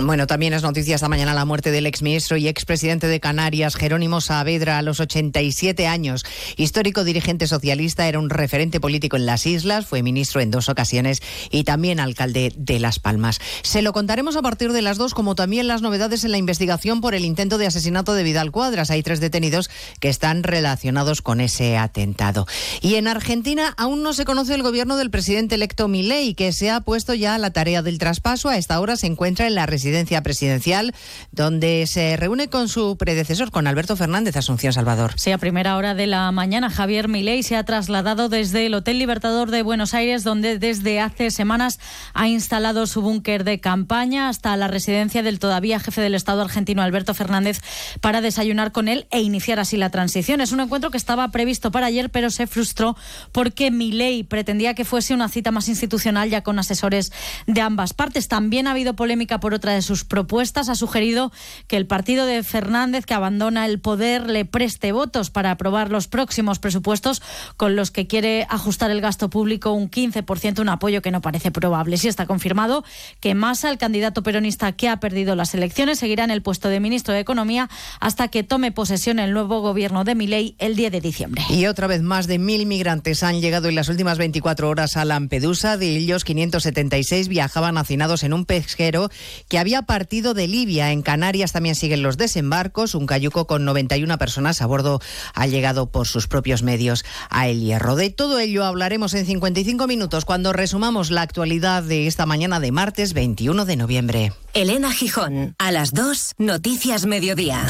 Bueno, 0.00 0.28
también 0.28 0.52
es 0.52 0.62
noticia 0.62 0.94
esta 0.94 1.08
mañana 1.08 1.34
la 1.34 1.44
muerte 1.44 1.72
del 1.72 1.84
exministro 1.84 2.36
y 2.36 2.46
expresidente 2.46 3.08
de 3.08 3.18
Canarias, 3.18 3.74
Jerónimo 3.74 4.20
Saavedra, 4.20 4.78
a 4.78 4.82
los 4.82 5.00
87 5.00 5.88
años. 5.88 6.24
Histórico 6.56 7.02
dirigente 7.02 7.48
socialista, 7.48 8.06
era 8.06 8.20
un 8.20 8.30
referente 8.30 8.78
político 8.78 9.16
en 9.16 9.26
las 9.26 9.44
islas, 9.44 9.86
fue 9.86 10.04
ministro 10.04 10.40
en 10.40 10.52
dos 10.52 10.68
ocasiones 10.68 11.20
y 11.50 11.64
también 11.64 11.98
alcalde 11.98 12.52
de 12.56 12.78
Las 12.78 13.00
Palmas. 13.00 13.40
Se 13.62 13.82
lo 13.82 13.92
contaremos 13.92 14.36
a 14.36 14.42
partir 14.42 14.70
de 14.70 14.82
las 14.82 14.98
dos, 14.98 15.14
como 15.14 15.34
también 15.34 15.66
las 15.66 15.82
novedades 15.82 16.22
en 16.22 16.30
la 16.30 16.38
investigación 16.38 17.00
por 17.00 17.16
el 17.16 17.24
intento 17.24 17.58
de 17.58 17.66
asesinato 17.66 18.14
de 18.14 18.22
Vidal 18.22 18.52
Cuadras. 18.52 18.92
Hay 18.92 19.02
tres 19.02 19.18
detenidos 19.18 19.68
que 19.98 20.10
están 20.10 20.44
relacionados 20.44 21.22
con 21.22 21.40
ese 21.40 21.76
atentado. 21.76 22.46
Y 22.80 22.94
en 22.94 23.08
Argentina 23.08 23.74
aún 23.76 24.04
no 24.04 24.12
se 24.12 24.24
conoce 24.24 24.54
el 24.54 24.62
gobierno 24.62 24.96
del 24.96 25.10
presidente 25.10 25.56
electo 25.56 25.88
Milei, 25.88 26.34
que 26.34 26.52
se 26.52 26.70
ha 26.70 26.82
puesto 26.82 27.14
ya 27.14 27.34
a 27.34 27.38
la 27.38 27.50
tarea 27.50 27.82
del 27.82 27.98
traspaso. 27.98 28.48
A 28.48 28.56
esta 28.56 28.78
hora 28.78 28.96
se 28.96 29.08
encuentra 29.08 29.48
en 29.48 29.56
la 29.56 29.66
residencia 29.78 29.88
residencia 29.88 30.22
presidencial, 30.22 30.94
donde 31.32 31.86
se 31.86 32.16
reúne 32.16 32.48
con 32.48 32.68
su 32.68 32.96
predecesor, 32.96 33.50
con 33.50 33.66
Alberto 33.66 33.96
Fernández 33.96 34.36
Asunción 34.36 34.72
Salvador. 34.72 35.12
Sí, 35.16 35.30
a 35.30 35.38
primera 35.38 35.76
hora 35.76 35.94
de 35.94 36.06
la 36.06 36.30
mañana, 36.32 36.68
Javier 36.68 37.08
Milei 37.08 37.42
se 37.42 37.56
ha 37.56 37.64
trasladado 37.64 38.28
desde 38.28 38.66
el 38.66 38.74
Hotel 38.74 38.98
Libertador 38.98 39.50
de 39.50 39.62
Buenos 39.62 39.94
Aires, 39.94 40.24
donde 40.24 40.58
desde 40.58 41.00
hace 41.00 41.30
semanas 41.30 41.78
ha 42.12 42.28
instalado 42.28 42.86
su 42.86 43.02
búnker 43.02 43.44
de 43.44 43.60
campaña, 43.60 44.28
hasta 44.28 44.56
la 44.56 44.68
residencia 44.68 45.22
del 45.22 45.38
todavía 45.38 45.80
jefe 45.80 46.00
del 46.00 46.14
Estado 46.14 46.42
argentino, 46.42 46.82
Alberto 46.82 47.14
Fernández, 47.14 47.60
para 48.00 48.20
desayunar 48.20 48.72
con 48.72 48.88
él 48.88 49.06
e 49.10 49.20
iniciar 49.20 49.58
así 49.58 49.76
la 49.76 49.90
transición. 49.90 50.40
Es 50.40 50.52
un 50.52 50.60
encuentro 50.60 50.90
que 50.90 50.98
estaba 50.98 51.28
previsto 51.28 51.70
para 51.70 51.86
ayer, 51.86 52.10
pero 52.10 52.30
se 52.30 52.46
frustró 52.46 52.96
porque 53.32 53.70
Milei 53.70 54.22
pretendía 54.24 54.74
que 54.74 54.84
fuese 54.84 55.14
una 55.14 55.28
cita 55.28 55.50
más 55.50 55.68
institucional 55.68 56.28
ya 56.28 56.42
con 56.42 56.58
asesores 56.58 57.12
de 57.46 57.60
ambas 57.60 57.94
partes. 57.94 58.28
También 58.28 58.66
ha 58.66 58.72
habido 58.72 58.94
polémica 58.94 59.40
por 59.40 59.54
otra 59.54 59.67
de 59.72 59.82
sus 59.82 60.04
propuestas. 60.04 60.68
Ha 60.68 60.74
sugerido 60.74 61.32
que 61.66 61.76
el 61.76 61.86
partido 61.86 62.26
de 62.26 62.42
Fernández, 62.42 63.06
que 63.06 63.14
abandona 63.14 63.66
el 63.66 63.80
poder, 63.80 64.28
le 64.28 64.44
preste 64.44 64.92
votos 64.92 65.30
para 65.30 65.50
aprobar 65.50 65.90
los 65.90 66.08
próximos 66.08 66.58
presupuestos 66.58 67.22
con 67.56 67.76
los 67.76 67.90
que 67.90 68.06
quiere 68.06 68.46
ajustar 68.48 68.90
el 68.90 69.00
gasto 69.00 69.30
público 69.30 69.72
un 69.72 69.90
15%, 69.90 70.60
un 70.60 70.68
apoyo 70.68 71.02
que 71.02 71.10
no 71.10 71.20
parece 71.20 71.50
probable. 71.50 71.96
Sí 71.96 72.08
está 72.08 72.26
confirmado 72.26 72.84
que 73.20 73.34
Massa, 73.34 73.70
el 73.70 73.78
candidato 73.78 74.22
peronista 74.22 74.72
que 74.72 74.88
ha 74.88 75.00
perdido 75.00 75.34
las 75.34 75.54
elecciones, 75.54 75.98
seguirá 75.98 76.24
en 76.24 76.30
el 76.30 76.42
puesto 76.42 76.68
de 76.68 76.80
ministro 76.80 77.14
de 77.14 77.20
Economía 77.20 77.68
hasta 78.00 78.28
que 78.28 78.42
tome 78.42 78.72
posesión 78.72 79.18
el 79.18 79.32
nuevo 79.32 79.60
gobierno 79.60 80.04
de 80.04 80.14
Milei 80.14 80.56
el 80.58 80.76
10 80.76 80.92
de 80.92 81.00
diciembre. 81.00 81.42
Y 81.50 81.66
otra 81.66 81.86
vez 81.86 82.02
más 82.02 82.26
de 82.26 82.38
mil 82.38 82.66
migrantes 82.66 83.22
han 83.22 83.40
llegado 83.40 83.68
en 83.68 83.74
las 83.74 83.88
últimas 83.88 84.18
24 84.18 84.68
horas 84.68 84.96
a 84.96 85.04
Lampedusa. 85.04 85.76
De 85.76 85.96
ellos, 85.96 86.24
576 86.24 87.28
viajaban 87.28 87.78
hacinados 87.78 88.22
en 88.22 88.32
un 88.32 88.44
pesquero 88.44 89.10
que 89.48 89.57
había 89.58 89.82
partido 89.82 90.34
de 90.34 90.48
Libia. 90.48 90.92
En 90.92 91.02
Canarias 91.02 91.52
también 91.52 91.74
siguen 91.74 92.02
los 92.02 92.16
desembarcos. 92.16 92.94
Un 92.94 93.06
cayuco 93.06 93.46
con 93.46 93.64
91 93.64 94.18
personas 94.18 94.62
a 94.62 94.66
bordo 94.66 95.00
ha 95.34 95.46
llegado 95.46 95.90
por 95.90 96.06
sus 96.06 96.28
propios 96.28 96.62
medios 96.62 97.04
a 97.30 97.48
El 97.48 97.60
Hierro. 97.60 97.96
De 97.96 98.10
todo 98.10 98.38
ello 98.38 98.64
hablaremos 98.64 99.14
en 99.14 99.26
55 99.26 99.86
minutos 99.86 100.24
cuando 100.24 100.52
resumamos 100.52 101.10
la 101.10 101.22
actualidad 101.22 101.82
de 101.82 102.06
esta 102.06 102.26
mañana 102.26 102.60
de 102.60 102.72
martes 102.72 103.12
21 103.12 103.64
de 103.64 103.76
noviembre. 103.76 104.32
Elena 104.54 104.92
Gijón, 104.92 105.54
a 105.58 105.70
las 105.72 105.92
2, 105.92 106.34
Noticias 106.38 107.06
Mediodía. 107.06 107.64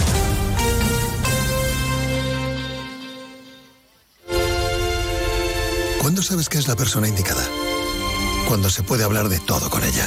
¿Cuándo 6.01 6.23
sabes 6.23 6.49
que 6.49 6.59
es 6.59 6.69
la 6.69 6.77
persona 6.77 7.07
indicada? 7.07 7.45
Cuando 8.49 8.71
se 8.71 8.83
puede 8.83 9.05
hablar 9.05 9.29
de 9.29 9.41
todo 9.41 9.69
con 9.69 9.85
ella. 9.85 10.07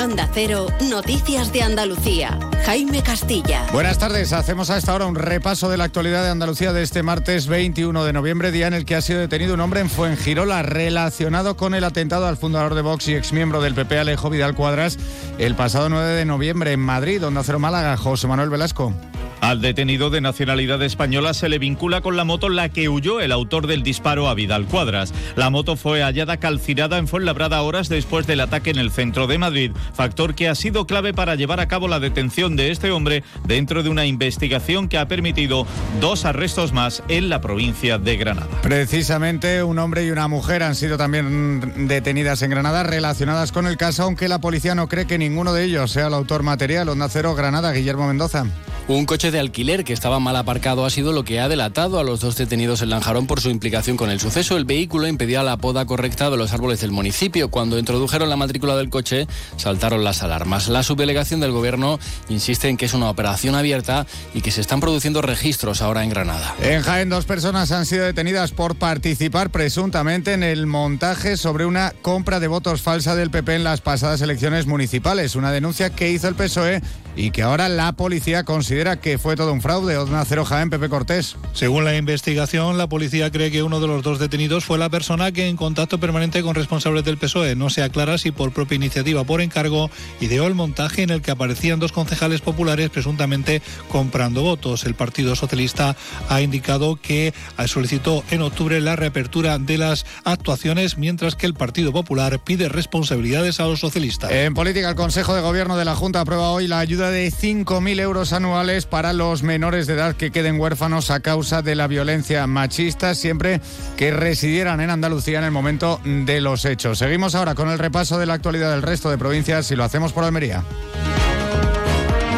Onda 0.00 0.28
Cero, 0.32 0.66
Noticias 0.88 1.52
de 1.52 1.62
Andalucía. 1.62 2.38
Jaime 2.64 3.02
Castilla. 3.02 3.66
Buenas 3.72 3.98
tardes. 3.98 4.32
Hacemos 4.32 4.70
a 4.70 4.76
esta 4.76 4.94
hora 4.94 5.06
un 5.06 5.14
repaso 5.14 5.68
de 5.68 5.76
la 5.76 5.84
actualidad 5.84 6.22
de 6.22 6.30
Andalucía 6.30 6.72
de 6.72 6.82
este 6.82 7.02
martes 7.02 7.48
21 7.48 8.04
de 8.04 8.12
noviembre, 8.12 8.52
día 8.52 8.68
en 8.68 8.74
el 8.74 8.84
que 8.84 8.94
ha 8.94 9.00
sido 9.00 9.20
detenido 9.20 9.54
un 9.54 9.60
hombre 9.60 9.80
en 9.80 9.90
Fuengirola 9.90 10.62
relacionado 10.62 11.56
con 11.56 11.74
el 11.74 11.84
atentado 11.84 12.26
al 12.26 12.36
fundador 12.36 12.74
de 12.74 12.82
Vox 12.82 13.08
y 13.08 13.14
exmiembro 13.14 13.60
del 13.60 13.74
PP 13.74 13.98
Alejo 13.98 14.30
Vidal 14.30 14.54
Cuadras 14.54 14.98
el 15.38 15.54
pasado 15.54 15.88
9 15.88 16.10
de 16.10 16.24
noviembre 16.24 16.72
en 16.72 16.80
Madrid, 16.80 17.24
Onda 17.24 17.42
Cero 17.42 17.58
Málaga, 17.58 17.96
José 17.96 18.26
Manuel 18.26 18.50
Velasco. 18.50 18.92
Al 19.40 19.60
detenido 19.60 20.10
de 20.10 20.20
nacionalidad 20.20 20.82
española 20.82 21.32
se 21.32 21.48
le 21.48 21.58
vincula 21.58 22.00
con 22.00 22.16
la 22.16 22.24
moto 22.24 22.48
en 22.48 22.56
la 22.56 22.68
que 22.68 22.88
huyó 22.88 23.20
el 23.20 23.32
autor 23.32 23.66
del 23.66 23.82
disparo 23.82 24.28
a 24.28 24.34
Vidal 24.34 24.66
Cuadras. 24.66 25.14
La 25.36 25.48
moto 25.50 25.76
fue 25.76 26.02
hallada 26.02 26.38
calcinada 26.38 26.98
en 26.98 27.06
Fuenlabrada 27.06 27.62
horas 27.62 27.88
después 27.88 28.26
del 28.26 28.40
ataque 28.40 28.70
en 28.70 28.78
el 28.78 28.90
centro 28.90 29.26
de 29.26 29.38
Madrid, 29.38 29.72
factor 29.94 30.34
que 30.34 30.48
ha 30.48 30.54
sido 30.54 30.86
clave 30.86 31.14
para 31.14 31.36
llevar 31.36 31.60
a 31.60 31.68
cabo 31.68 31.86
la 31.88 32.00
detención 32.00 32.56
de 32.56 32.70
este 32.70 32.90
hombre 32.90 33.22
dentro 33.46 33.82
de 33.82 33.90
una 33.90 34.06
investigación 34.06 34.88
que 34.88 34.98
ha 34.98 35.08
permitido 35.08 35.66
dos 36.00 36.24
arrestos 36.24 36.72
más 36.72 37.02
en 37.08 37.28
la 37.28 37.40
provincia 37.40 37.98
de 37.98 38.16
Granada. 38.16 38.48
Precisamente 38.62 39.62
un 39.62 39.78
hombre 39.78 40.04
y 40.04 40.10
una 40.10 40.28
mujer 40.28 40.62
han 40.62 40.74
sido 40.74 40.96
también 40.96 41.88
detenidas 41.88 42.42
en 42.42 42.50
Granada 42.50 42.82
relacionadas 42.82 43.52
con 43.52 43.66
el 43.66 43.76
caso, 43.76 44.02
aunque 44.02 44.28
la 44.28 44.40
policía 44.40 44.74
no 44.74 44.88
cree 44.88 45.06
que 45.06 45.18
ninguno 45.18 45.52
de 45.52 45.64
ellos 45.64 45.92
sea 45.92 46.08
el 46.08 46.14
autor 46.14 46.42
material. 46.42 46.88
Onda 46.88 47.08
Cero 47.08 47.34
Granada, 47.34 47.72
Guillermo 47.72 48.08
Mendoza. 48.08 48.46
Un 48.88 49.04
coche 49.04 49.27
de 49.30 49.38
alquiler 49.40 49.84
que 49.84 49.92
estaba 49.92 50.20
mal 50.20 50.36
aparcado 50.36 50.84
ha 50.84 50.90
sido 50.90 51.12
lo 51.12 51.24
que 51.24 51.40
ha 51.40 51.48
delatado 51.48 51.98
a 51.98 52.04
los 52.04 52.20
dos 52.20 52.36
detenidos 52.36 52.82
en 52.82 52.90
Lanjarón 52.90 53.26
por 53.26 53.40
su 53.40 53.50
implicación 53.50 53.96
con 53.96 54.10
el 54.10 54.20
suceso. 54.20 54.56
El 54.56 54.64
vehículo 54.64 55.06
impedía 55.06 55.42
la 55.42 55.56
poda 55.56 55.86
correcta 55.86 56.30
de 56.30 56.36
los 56.36 56.52
árboles 56.52 56.80
del 56.80 56.90
municipio. 56.90 57.50
Cuando 57.50 57.78
introdujeron 57.78 58.30
la 58.30 58.36
matrícula 58.36 58.76
del 58.76 58.90
coche, 58.90 59.26
saltaron 59.56 60.04
las 60.04 60.22
alarmas. 60.22 60.68
La 60.68 60.82
subdelegación 60.82 61.40
del 61.40 61.52
gobierno 61.52 61.98
insiste 62.28 62.68
en 62.68 62.76
que 62.76 62.86
es 62.86 62.94
una 62.94 63.10
operación 63.10 63.54
abierta 63.54 64.06
y 64.34 64.40
que 64.40 64.50
se 64.50 64.60
están 64.60 64.80
produciendo 64.80 65.22
registros 65.22 65.82
ahora 65.82 66.04
en 66.04 66.10
Granada. 66.10 66.54
En 66.60 66.82
Jaén, 66.82 67.08
dos 67.08 67.24
personas 67.24 67.72
han 67.72 67.86
sido 67.86 68.04
detenidas 68.04 68.52
por 68.52 68.76
participar 68.76 69.50
presuntamente 69.50 70.32
en 70.32 70.42
el 70.42 70.66
montaje 70.66 71.36
sobre 71.36 71.66
una 71.66 71.92
compra 72.02 72.40
de 72.40 72.48
votos 72.48 72.82
falsa 72.82 73.14
del 73.14 73.30
PP 73.30 73.56
en 73.56 73.64
las 73.64 73.80
pasadas 73.80 74.20
elecciones 74.20 74.66
municipales. 74.66 75.36
Una 75.36 75.52
denuncia 75.52 75.90
que 75.90 76.10
hizo 76.10 76.28
el 76.28 76.34
PSOE 76.34 76.80
y 77.16 77.32
que 77.32 77.42
ahora 77.42 77.68
la 77.68 77.92
policía 77.92 78.44
considera 78.44 79.00
que 79.00 79.17
fue 79.18 79.36
todo 79.36 79.52
un 79.52 79.60
fraude. 79.60 79.96
Onda 79.96 80.24
Cero 80.24 80.44
Jaén, 80.44 80.70
Pepe 80.70 80.88
Cortés. 80.88 81.36
Según 81.52 81.84
la 81.84 81.96
investigación, 81.96 82.78
la 82.78 82.88
policía 82.88 83.30
cree 83.30 83.50
que 83.50 83.62
uno 83.62 83.80
de 83.80 83.86
los 83.86 84.02
dos 84.02 84.18
detenidos 84.18 84.64
fue 84.64 84.78
la 84.78 84.88
persona 84.88 85.32
que 85.32 85.48
en 85.48 85.56
contacto 85.56 85.98
permanente 85.98 86.42
con 86.42 86.54
responsables 86.54 87.04
del 87.04 87.18
PSOE 87.18 87.56
no 87.56 87.70
se 87.70 87.82
aclara 87.82 88.18
si 88.18 88.30
por 88.30 88.52
propia 88.52 88.76
iniciativa 88.76 89.24
por 89.24 89.40
encargo 89.40 89.90
ideó 90.20 90.46
el 90.46 90.54
montaje 90.54 91.02
en 91.02 91.10
el 91.10 91.22
que 91.22 91.30
aparecían 91.30 91.78
dos 91.78 91.92
concejales 91.92 92.40
populares 92.40 92.90
presuntamente 92.90 93.62
comprando 93.88 94.42
votos. 94.42 94.84
El 94.84 94.94
Partido 94.94 95.36
Socialista 95.36 95.96
ha 96.28 96.40
indicado 96.40 96.96
que 96.96 97.34
solicitó 97.66 98.24
en 98.30 98.42
octubre 98.42 98.80
la 98.80 98.96
reapertura 98.96 99.58
de 99.58 99.78
las 99.78 100.06
actuaciones, 100.24 100.98
mientras 100.98 101.34
que 101.34 101.46
el 101.46 101.54
Partido 101.54 101.92
Popular 101.92 102.38
pide 102.44 102.68
responsabilidades 102.68 103.60
a 103.60 103.66
los 103.66 103.80
socialistas. 103.80 104.30
En 104.30 104.54
política, 104.54 104.88
el 104.88 104.94
Consejo 104.94 105.34
de 105.34 105.40
Gobierno 105.40 105.76
de 105.76 105.84
la 105.84 105.94
Junta 105.94 106.20
aprueba 106.20 106.50
hoy 106.50 106.68
la 106.68 106.78
ayuda 106.78 107.10
de 107.10 107.30
5.000 107.30 108.00
euros 108.00 108.32
anuales 108.32 108.86
para 108.86 109.07
los 109.12 109.42
menores 109.42 109.86
de 109.86 109.94
edad 109.94 110.16
que 110.16 110.30
queden 110.30 110.60
huérfanos 110.60 111.10
a 111.10 111.20
causa 111.20 111.62
de 111.62 111.74
la 111.74 111.86
violencia 111.86 112.46
machista, 112.46 113.14
siempre 113.14 113.60
que 113.96 114.10
residieran 114.10 114.80
en 114.80 114.90
Andalucía 114.90 115.38
en 115.38 115.44
el 115.44 115.50
momento 115.50 116.00
de 116.04 116.40
los 116.40 116.64
hechos. 116.64 116.98
Seguimos 116.98 117.34
ahora 117.34 117.54
con 117.54 117.68
el 117.68 117.78
repaso 117.78 118.18
de 118.18 118.26
la 118.26 118.34
actualidad 118.34 118.70
del 118.70 118.82
resto 118.82 119.10
de 119.10 119.18
provincias 119.18 119.70
y 119.70 119.76
lo 119.76 119.84
hacemos 119.84 120.12
por 120.12 120.24
Almería. 120.24 120.64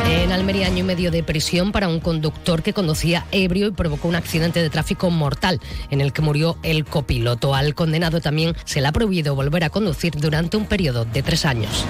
En 0.09 0.33
Almería, 0.33 0.67
año 0.67 0.79
y 0.79 0.83
medio 0.83 1.11
de 1.11 1.23
prisión 1.23 1.73
para 1.73 1.89
un 1.89 2.01
conductor 2.01 2.63
que 2.63 2.73
conducía 2.73 3.27
ebrio 3.33 3.69
y 3.69 3.71
provocó 3.71 4.09
un 4.09 4.17
accidente 4.17 4.61
de 4.61 4.71
tráfico 4.71 5.11
mortal 5.11 5.61
en 5.91 6.01
el 6.01 6.13
que 6.13 6.23
murió 6.23 6.57
el 6.63 6.85
copiloto. 6.85 7.55
Al 7.55 7.75
condenado 7.75 8.21
también 8.21 8.57
se 8.65 8.81
le 8.81 8.89
ha 8.89 8.93
prohibido 8.93 9.35
volver 9.35 9.65
a 9.65 9.71
conducir 9.71 10.15
durante 10.17 10.57
un 10.57 10.67
periodo 10.67 11.05
de 11.05 11.23
tres 11.23 11.45
años. 11.45 11.85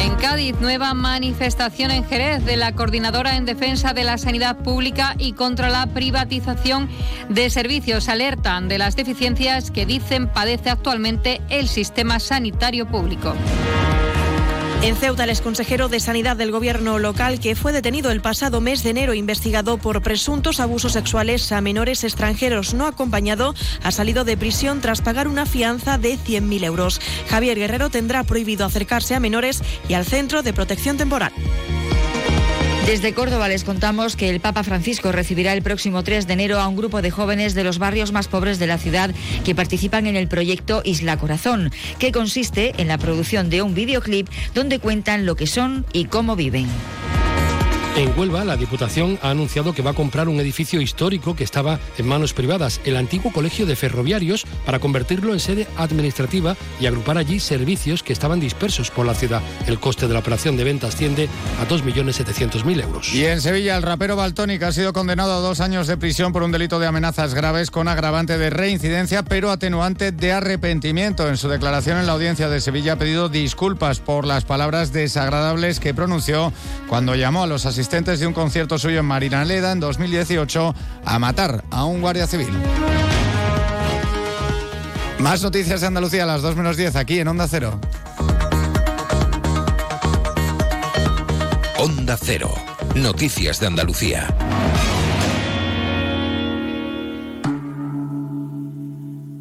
En 0.00 0.14
Cádiz, 0.14 0.54
nueva 0.60 0.94
manifestación 0.94 1.90
en 1.90 2.04
Jerez 2.04 2.44
de 2.44 2.56
la 2.56 2.72
Coordinadora 2.72 3.36
en 3.36 3.44
Defensa 3.44 3.92
de 3.92 4.04
la 4.04 4.16
Sanidad 4.16 4.56
Pública 4.56 5.16
y 5.18 5.32
contra 5.32 5.68
la 5.68 5.86
privatización 5.88 6.88
de 7.28 7.50
servicios. 7.50 8.08
Alertan 8.08 8.68
de 8.68 8.78
las 8.78 8.94
deficiencias 8.94 9.70
que 9.72 9.86
dicen 9.86 10.28
padece 10.28 10.70
actualmente 10.70 11.40
el 11.50 11.66
sistema 11.66 12.20
sanitario 12.20 12.86
público. 12.86 13.34
En 14.80 14.94
Ceuta, 14.96 15.24
el 15.24 15.30
exconsejero 15.30 15.88
de 15.88 15.98
Sanidad 15.98 16.36
del 16.36 16.52
gobierno 16.52 17.00
local, 17.00 17.40
que 17.40 17.56
fue 17.56 17.72
detenido 17.72 18.12
el 18.12 18.20
pasado 18.20 18.60
mes 18.60 18.84
de 18.84 18.90
enero 18.90 19.12
investigado 19.12 19.76
por 19.76 20.00
presuntos 20.02 20.60
abusos 20.60 20.92
sexuales 20.92 21.50
a 21.50 21.60
menores 21.60 22.04
extranjeros 22.04 22.74
no 22.74 22.86
acompañado, 22.86 23.54
ha 23.82 23.90
salido 23.90 24.24
de 24.24 24.36
prisión 24.36 24.80
tras 24.80 25.02
pagar 25.02 25.26
una 25.26 25.46
fianza 25.46 25.98
de 25.98 26.16
100.000 26.16 26.64
euros. 26.64 27.00
Javier 27.28 27.58
Guerrero 27.58 27.90
tendrá 27.90 28.22
prohibido 28.22 28.64
acercarse 28.64 29.16
a 29.16 29.20
menores 29.20 29.62
y 29.88 29.94
al 29.94 30.04
centro 30.04 30.44
de 30.44 30.52
protección 30.52 30.96
temporal. 30.96 31.32
Desde 32.88 33.12
Córdoba 33.12 33.48
les 33.48 33.64
contamos 33.64 34.16
que 34.16 34.30
el 34.30 34.40
Papa 34.40 34.62
Francisco 34.62 35.12
recibirá 35.12 35.52
el 35.52 35.60
próximo 35.60 36.02
3 36.02 36.26
de 36.26 36.32
enero 36.32 36.58
a 36.58 36.66
un 36.66 36.74
grupo 36.74 37.02
de 37.02 37.10
jóvenes 37.10 37.52
de 37.52 37.62
los 37.62 37.78
barrios 37.78 38.12
más 38.12 38.28
pobres 38.28 38.58
de 38.58 38.66
la 38.66 38.78
ciudad 38.78 39.10
que 39.44 39.54
participan 39.54 40.06
en 40.06 40.16
el 40.16 40.26
proyecto 40.26 40.80
Isla 40.86 41.18
Corazón, 41.18 41.70
que 41.98 42.12
consiste 42.12 42.72
en 42.78 42.88
la 42.88 42.96
producción 42.96 43.50
de 43.50 43.60
un 43.60 43.74
videoclip 43.74 44.26
donde 44.54 44.78
cuentan 44.78 45.26
lo 45.26 45.36
que 45.36 45.46
son 45.46 45.84
y 45.92 46.06
cómo 46.06 46.34
viven. 46.34 46.66
En 47.98 48.16
Huelva, 48.16 48.44
la 48.44 48.56
Diputación 48.56 49.18
ha 49.22 49.30
anunciado 49.30 49.72
que 49.72 49.82
va 49.82 49.90
a 49.90 49.94
comprar 49.94 50.28
un 50.28 50.38
edificio 50.38 50.80
histórico 50.80 51.34
que 51.34 51.42
estaba 51.42 51.80
en 51.98 52.06
manos 52.06 52.32
privadas, 52.32 52.80
el 52.84 52.96
antiguo 52.96 53.32
Colegio 53.32 53.66
de 53.66 53.74
Ferroviarios, 53.74 54.46
para 54.64 54.78
convertirlo 54.78 55.32
en 55.32 55.40
sede 55.40 55.66
administrativa 55.76 56.56
y 56.80 56.86
agrupar 56.86 57.18
allí 57.18 57.40
servicios 57.40 58.04
que 58.04 58.12
estaban 58.12 58.38
dispersos 58.38 58.92
por 58.92 59.04
la 59.04 59.14
ciudad. 59.14 59.42
El 59.66 59.80
coste 59.80 60.06
de 60.06 60.14
la 60.14 60.20
operación 60.20 60.56
de 60.56 60.62
venta 60.62 60.86
asciende 60.86 61.28
a 61.60 61.66
2.700.000 61.66 62.84
euros. 62.84 63.12
Y 63.12 63.24
en 63.24 63.40
Sevilla, 63.40 63.76
el 63.76 63.82
rapero 63.82 64.14
Baltónica 64.14 64.68
ha 64.68 64.72
sido 64.72 64.92
condenado 64.92 65.32
a 65.32 65.40
dos 65.40 65.58
años 65.58 65.88
de 65.88 65.96
prisión 65.96 66.32
por 66.32 66.44
un 66.44 66.52
delito 66.52 66.78
de 66.78 66.86
amenazas 66.86 67.34
graves 67.34 67.72
con 67.72 67.88
agravante 67.88 68.38
de 68.38 68.50
reincidencia, 68.50 69.24
pero 69.24 69.50
atenuante 69.50 70.12
de 70.12 70.30
arrepentimiento. 70.30 71.28
En 71.28 71.36
su 71.36 71.48
declaración 71.48 71.98
en 71.98 72.06
la 72.06 72.12
audiencia 72.12 72.48
de 72.48 72.60
Sevilla 72.60 72.92
ha 72.92 72.96
pedido 72.96 73.28
disculpas 73.28 73.98
por 73.98 74.24
las 74.24 74.44
palabras 74.44 74.92
desagradables 74.92 75.80
que 75.80 75.94
pronunció 75.94 76.52
cuando 76.86 77.16
llamó 77.16 77.42
a 77.42 77.48
los 77.48 77.66
asistentes 77.66 77.87
de 77.90 78.26
un 78.26 78.34
concierto 78.34 78.78
suyo 78.78 79.00
en 79.00 79.06
Marinaleda 79.06 79.72
en 79.72 79.80
2018 79.80 80.74
a 81.06 81.18
matar 81.18 81.64
a 81.70 81.84
un 81.84 82.02
guardia 82.02 82.26
civil. 82.26 82.48
Más 85.18 85.42
noticias 85.42 85.80
de 85.80 85.86
Andalucía 85.86 86.24
a 86.24 86.26
las 86.26 86.42
2 86.42 86.54
menos 86.54 86.76
10 86.76 86.96
aquí 86.96 87.18
en 87.18 87.28
Onda 87.28 87.48
Cero. 87.48 87.80
Onda 91.78 92.18
Cero. 92.20 92.54
Noticias 92.94 93.58
de 93.58 93.66
Andalucía. 93.66 94.28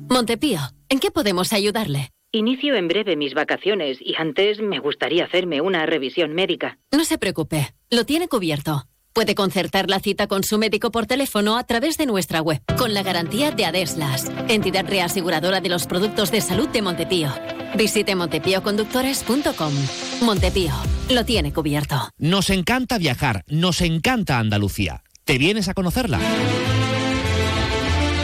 Montepío, 0.10 0.60
¿en 0.88 1.00
qué 1.00 1.12
podemos 1.12 1.52
ayudarle? 1.52 2.12
Inicio 2.32 2.76
en 2.76 2.88
breve 2.88 3.16
mis 3.16 3.34
vacaciones 3.34 3.98
y 4.00 4.16
antes 4.18 4.62
me 4.62 4.80
gustaría 4.80 5.26
hacerme 5.26 5.60
una 5.62 5.86
revisión 5.86 6.34
médica. 6.34 6.78
No 6.92 7.04
se 7.06 7.18
preocupe, 7.18 7.74
lo 7.90 8.06
tiene 8.06 8.28
cubierto. 8.28 8.86
Puede 9.14 9.34
concertar 9.34 9.90
la 9.90 10.00
cita 10.00 10.28
con 10.28 10.44
su 10.44 10.60
médico 10.60 10.92
por 10.92 11.08
teléfono 11.08 11.58
a 11.58 11.64
través 11.64 11.98
de 11.98 12.06
nuestra 12.06 12.42
web, 12.42 12.62
con 12.78 12.94
la 12.94 13.02
garantía 13.02 13.52
de 13.52 13.66
Adeslas, 13.66 14.32
entidad 14.48 14.86
reaseguradora 14.88 15.60
de 15.60 15.70
los 15.70 15.88
productos 15.88 16.30
de 16.30 16.42
salud 16.42 16.68
de 16.70 16.84
Montepío. 16.84 17.34
Visite 17.76 18.16
montepíoconductores.com. 18.16 19.74
Montepío, 20.22 20.74
lo 21.10 21.26
tiene 21.26 21.52
cubierto. 21.52 22.10
Nos 22.18 22.52
encanta 22.52 22.98
viajar, 23.00 23.44
nos 23.48 23.82
encanta 23.82 24.38
Andalucía. 24.38 25.04
¿Te 25.24 25.38
vienes 25.38 25.68
a 25.68 25.74
conocerla? 25.74 26.20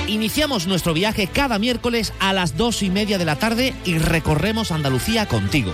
Iniciamos 0.08 0.68
nuestro 0.68 0.94
viaje 0.94 1.28
cada 1.28 1.58
miércoles 1.58 2.14
a 2.20 2.34
las 2.34 2.56
dos 2.56 2.84
y 2.84 2.92
media 2.92 3.18
de 3.18 3.26
la 3.26 3.38
tarde 3.38 3.74
y 3.84 3.98
recorremos 3.98 4.72
Andalucía 4.72 5.28
contigo. 5.28 5.74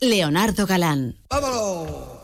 Leonardo 0.00 0.66
Galán. 0.66 1.16
¡Vámonos! 1.28 2.20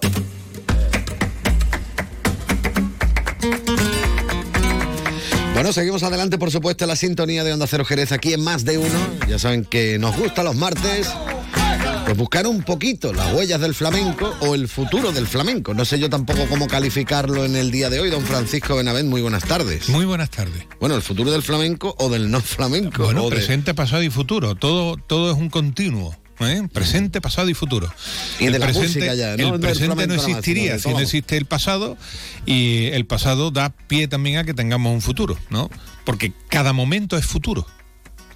Bueno, 5.54 5.72
seguimos 5.72 6.02
adelante, 6.02 6.36
por 6.36 6.50
supuesto, 6.50 6.84
en 6.84 6.88
la 6.88 6.96
sintonía 6.96 7.42
de 7.42 7.52
Onda 7.52 7.66
Cero 7.66 7.84
Jerez 7.84 8.12
aquí 8.12 8.34
en 8.34 8.44
Más 8.44 8.64
de 8.64 8.76
Uno. 8.76 8.98
Ya 9.26 9.38
saben 9.38 9.64
que 9.64 9.98
nos 9.98 10.14
gusta 10.16 10.42
los 10.42 10.54
martes. 10.54 11.08
Pues 12.04 12.16
buscar 12.16 12.46
un 12.46 12.62
poquito 12.62 13.12
las 13.12 13.32
huellas 13.32 13.60
del 13.60 13.74
flamenco 13.74 14.32
o 14.40 14.54
el 14.54 14.68
futuro 14.68 15.10
del 15.12 15.26
flamenco. 15.26 15.74
No 15.74 15.84
sé 15.84 15.98
yo 15.98 16.08
tampoco 16.10 16.46
cómo 16.48 16.68
calificarlo 16.68 17.44
en 17.44 17.56
el 17.56 17.70
día 17.72 17.90
de 17.90 17.98
hoy. 18.00 18.10
Don 18.10 18.22
Francisco 18.22 18.76
Benavent, 18.76 19.08
muy 19.08 19.22
buenas 19.22 19.44
tardes. 19.44 19.88
Muy 19.88 20.04
buenas 20.04 20.30
tardes. 20.30 20.66
Bueno, 20.78 20.94
el 20.94 21.02
futuro 21.02 21.32
del 21.32 21.42
flamenco 21.42 21.96
o 21.98 22.08
del 22.10 22.30
no 22.30 22.40
flamenco. 22.40 23.04
Bueno, 23.04 23.24
o 23.24 23.30
de- 23.30 23.36
presente, 23.36 23.74
pasado 23.74 24.02
y 24.02 24.10
futuro. 24.10 24.54
Todo, 24.54 24.96
todo 24.98 25.32
es 25.32 25.36
un 25.38 25.48
continuo. 25.48 26.14
¿Eh? 26.40 26.66
Presente, 26.72 27.20
pasado 27.20 27.48
y 27.48 27.54
futuro. 27.54 27.92
Y 28.38 28.46
de 28.46 28.52
el 28.54 28.60
la 28.60 28.66
presente, 28.66 29.16
ya, 29.16 29.36
¿no? 29.36 29.44
El 29.44 29.50
Del 29.52 29.60
presente 29.60 29.86
flamenco 29.86 30.14
no 30.14 30.16
nada 30.16 30.16
más, 30.16 30.28
existiría 30.28 30.78
si 30.78 30.88
no 30.90 31.00
existe 31.00 31.36
el 31.36 31.46
pasado 31.46 31.96
y 32.44 32.86
el 32.86 33.06
pasado 33.06 33.50
da 33.50 33.70
pie 33.70 34.08
también 34.08 34.38
a 34.38 34.44
que 34.44 34.54
tengamos 34.54 34.92
un 34.92 35.00
futuro, 35.00 35.38
¿no? 35.50 35.70
Porque 36.04 36.32
cada 36.48 36.72
momento 36.72 37.16
es 37.16 37.26
futuro. 37.26 37.66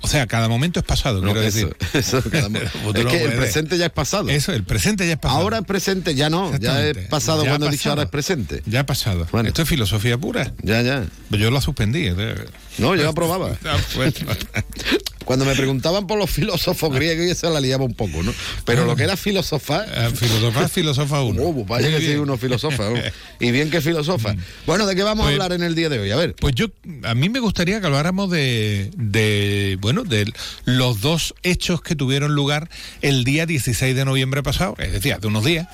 O 0.03 0.09
sea, 0.09 0.27
cada 0.27 0.49
momento 0.49 0.81
es 0.81 0.87
pasado, 0.87 1.21
No, 1.21 1.33
quiero 1.33 1.43
eso, 1.47 1.59
decir. 1.69 1.77
eso, 1.93 2.23
cada 2.31 2.47
es 2.59 3.07
que 3.07 3.25
el 3.25 3.33
presente 3.35 3.77
ya 3.79 3.87
es 3.87 3.93
pasado. 3.93 4.29
Eso, 4.31 4.53
el 4.53 4.65
presente 4.65 5.07
ya 5.07 5.13
es 5.15 5.19
pasado. 5.19 5.41
Ahora 5.41 5.59
es 5.59 5.65
presente, 5.65 6.15
ya 6.15 6.31
no. 6.31 6.57
Ya 6.59 6.87
es 6.87 6.97
pasado 7.09 7.43
Ya 7.45 7.51
cuando 7.51 7.69
he 7.69 7.71
dicho 7.71 7.91
ahora 7.91 8.05
es 8.05 8.09
presente. 8.09 8.63
Ya 8.67 8.81
ha 8.81 8.87
pasado. 8.87 9.27
Esto 9.45 9.63
es 9.63 9.69
filosofía 9.69 10.17
pura. 10.19 10.53
Ya, 10.63 10.81
ya. 10.83 11.05
Yo 11.31 11.51
la 11.51 11.61
suspendí. 11.61 12.07
¿eh? 12.09 12.35
No, 12.79 12.95
yo 12.97 13.05
la 13.05 13.13
probaba. 13.13 13.51
Ah, 13.65 13.77
bueno. 13.95 14.13
Cuando 15.25 15.45
me 15.45 15.55
preguntaban 15.55 16.09
por 16.09 16.19
los 16.19 16.29
filósofos 16.29 16.93
griegos, 16.93 17.25
y 17.25 17.31
eso 17.31 17.51
la 17.51 17.61
liaba 17.61 17.85
un 17.85 17.95
poco, 17.95 18.21
¿no? 18.25 18.35
Pero 18.65 18.85
lo 18.85 18.97
que 18.97 19.05
era 19.05 19.17
filosofar. 19.17 19.87
filosofar, 20.17 20.69
filosofa 20.69 21.23
uno. 21.23 21.43
Oh, 21.43 21.55
pues 21.55 21.67
vaya 21.69 21.89
Muy 21.89 22.01
que 22.01 22.07
sí, 22.07 22.15
uno 22.17 22.37
filosofa. 22.37 22.89
oh. 22.91 22.95
Y 23.39 23.53
bien 23.53 23.71
que 23.71 23.81
filosofa. 23.81 24.35
Bueno, 24.67 24.87
¿de 24.87 24.97
qué 24.97 25.05
vamos 25.05 25.27
Pues- 25.27 25.39
a 25.39 25.45
hablar 25.45 25.53
en 25.53 25.63
el 25.63 25.77
día 25.77 25.89
de 25.89 26.01
hoy? 26.01 26.11
A 26.11 26.17
ver. 26.17 26.35
Pues 26.35 26.57
yo, 26.57 26.67
a 27.05 27.15
mí 27.15 27.29
me 27.29 27.39
gustaría 27.39 27.81
que 27.81 27.87
habláramos 27.87 28.29
de, 28.31 28.91
de, 28.97 29.79
bueno, 29.81 29.90
de 29.91 30.33
los 30.65 31.01
dos 31.01 31.35
hechos 31.43 31.83
que 31.83 31.95
tuvieron 31.97 32.35
lugar 32.35 32.69
el 33.03 33.25
día 33.25 33.47
16 33.47 33.95
de 33.95 34.05
noviembre 34.05 34.43
pasado, 34.43 34.75
es 34.79 34.93
decir, 34.93 35.13
hace 35.15 35.27
unos 35.27 35.45
días, 35.45 35.67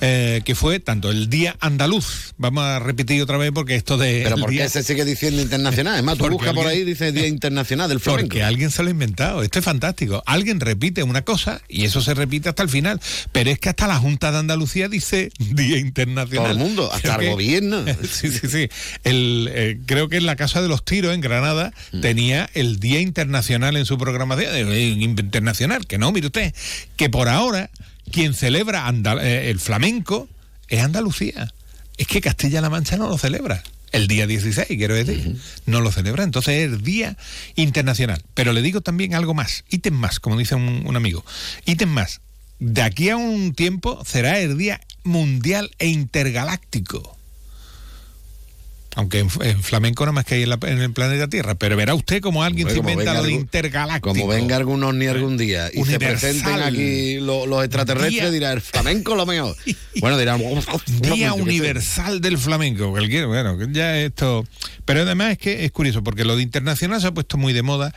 eh, 0.00 0.42
que 0.44 0.54
fue 0.54 0.80
tanto 0.80 1.10
el 1.10 1.28
Día 1.30 1.56
Andaluz, 1.60 2.34
vamos 2.38 2.64
a 2.64 2.78
repetir 2.78 3.20
otra 3.22 3.36
vez 3.36 3.50
porque 3.52 3.74
esto 3.76 3.96
de... 3.98 4.22
Pero 4.24 4.36
¿por 4.36 4.50
qué 4.50 4.56
día- 4.56 4.68
se 4.68 4.82
sigue 4.82 5.04
diciendo 5.04 5.40
internacional? 5.42 5.96
Es 5.98 6.02
más, 6.04 6.18
tú 6.18 6.26
buscas 6.30 6.54
por 6.54 6.66
ahí 6.66 6.84
dice 6.84 7.12
Día 7.12 7.26
Internacional 7.26 7.88
del 7.88 8.00
Flamenco. 8.00 8.28
Porque 8.28 8.42
alguien 8.42 8.70
se 8.70 8.82
lo 8.82 8.88
ha 8.88 8.92
inventado. 8.92 9.42
Esto 9.42 9.58
es 9.58 9.64
fantástico. 9.64 10.22
Alguien 10.26 10.60
repite 10.60 11.02
una 11.02 11.22
cosa 11.22 11.60
y 11.68 11.84
eso 11.84 12.00
se 12.00 12.14
repite 12.14 12.48
hasta 12.48 12.62
el 12.62 12.68
final. 12.68 13.00
Pero 13.32 13.50
es 13.50 13.58
que 13.58 13.68
hasta 13.68 13.86
la 13.86 13.96
Junta 13.98 14.32
de 14.32 14.38
Andalucía 14.38 14.88
dice 14.88 15.30
Día 15.38 15.78
Internacional. 15.78 16.52
Todo 16.52 16.52
el 16.52 16.58
mundo, 16.58 16.92
hasta 16.92 17.16
Creo 17.16 17.18
el 17.18 17.20
que- 17.26 17.32
gobierno. 17.32 17.84
sí, 18.10 18.30
sí, 18.30 18.48
sí. 18.48 18.68
El, 19.04 19.50
eh, 19.52 19.78
creo 19.86 20.08
que 20.08 20.16
en 20.16 20.26
la 20.26 20.36
Casa 20.36 20.62
de 20.62 20.68
los 20.68 20.84
Tiros, 20.84 21.14
en 21.14 21.20
Granada, 21.20 21.72
Mm. 21.92 22.00
tenía 22.00 22.50
el 22.54 22.78
Día 22.80 23.00
Internacional 23.00 23.38
en 23.64 23.84
su 23.86 23.98
programación. 23.98 24.72
internacional, 24.72 25.86
que 25.86 25.98
no, 25.98 26.12
mire 26.12 26.26
usted, 26.28 26.54
que 26.96 27.10
por 27.10 27.28
ahora 27.28 27.70
quien 28.10 28.34
celebra 28.34 28.86
Andal- 28.88 29.20
eh, 29.22 29.50
el 29.50 29.60
flamenco 29.60 30.28
es 30.68 30.82
Andalucía. 30.82 31.52
Es 31.96 32.06
que 32.06 32.20
Castilla-La 32.20 32.70
Mancha 32.70 32.96
no 32.96 33.08
lo 33.08 33.18
celebra. 33.18 33.62
El 33.90 34.06
día 34.06 34.26
16, 34.26 34.68
quiero 34.68 34.94
decir. 34.94 35.36
No 35.66 35.80
lo 35.80 35.90
celebra. 35.90 36.22
Entonces 36.22 36.54
es 36.66 36.72
el 36.72 36.82
Día 36.82 37.16
Internacional. 37.56 38.22
Pero 38.34 38.52
le 38.52 38.62
digo 38.62 38.82
también 38.82 39.14
algo 39.14 39.34
más. 39.34 39.64
Ítem 39.70 39.94
más, 39.94 40.20
como 40.20 40.36
dice 40.38 40.54
un, 40.54 40.82
un 40.86 40.96
amigo. 40.96 41.24
Ítem 41.64 41.88
más. 41.88 42.20
De 42.60 42.82
aquí 42.82 43.08
a 43.08 43.16
un 43.16 43.54
tiempo 43.54 44.02
será 44.06 44.38
el 44.40 44.58
Día 44.58 44.80
Mundial 45.04 45.70
e 45.78 45.88
Intergaláctico. 45.88 47.17
Aunque 48.96 49.20
en, 49.20 49.28
en 49.42 49.62
flamenco 49.62 50.04
nada 50.04 50.12
más 50.12 50.24
que 50.24 50.34
hay 50.36 50.42
en, 50.42 50.48
la- 50.48 50.58
en 50.62 50.78
el 50.78 50.92
planeta 50.92 51.28
Tierra. 51.28 51.54
Pero 51.54 51.76
verá 51.76 51.94
usted 51.94 52.20
como 52.20 52.42
alguien 52.42 52.66
Hombre, 52.66 52.74
se 52.74 52.78
como 52.80 52.90
inventa 52.90 53.14
lo 53.14 53.22
de 53.22 53.32
intergaláctico. 53.32 54.08
Como 54.08 54.26
venga 54.26 54.56
algún 54.56 54.82
ovni 54.82 55.06
algún 55.06 55.36
día 55.36 55.68
y 55.68 55.74
se 55.76 55.80
Universal. 55.82 56.08
presenten 56.18 56.62
aquí 56.62 57.20
lo- 57.20 57.46
los 57.46 57.64
extraterrestres, 57.64 58.12
Día- 58.12 58.30
dirá 58.30 58.52
el 58.52 58.60
flamenco 58.60 59.14
lo 59.14 59.26
mejor. 59.26 59.54
Bueno, 60.00 60.16
dirán. 60.16 60.38
Día 60.38 60.46
yo 60.46 60.64
qué 61.16 61.26
sé. 61.26 61.42
Universal 61.42 62.20
del 62.20 62.38
Flamenco, 62.38 62.90
cualquiera, 62.90 63.26
bueno, 63.26 63.58
ya 63.72 63.98
esto. 63.98 64.44
Pero 64.84 65.02
además 65.02 65.32
es 65.32 65.38
que 65.38 65.64
es 65.64 65.72
curioso, 65.72 66.04
porque 66.04 66.24
lo 66.24 66.36
de 66.36 66.42
internacional 66.44 67.00
se 67.00 67.08
ha 67.08 67.12
puesto 67.12 67.36
muy 67.36 67.52
de 67.52 67.62
moda 67.62 67.92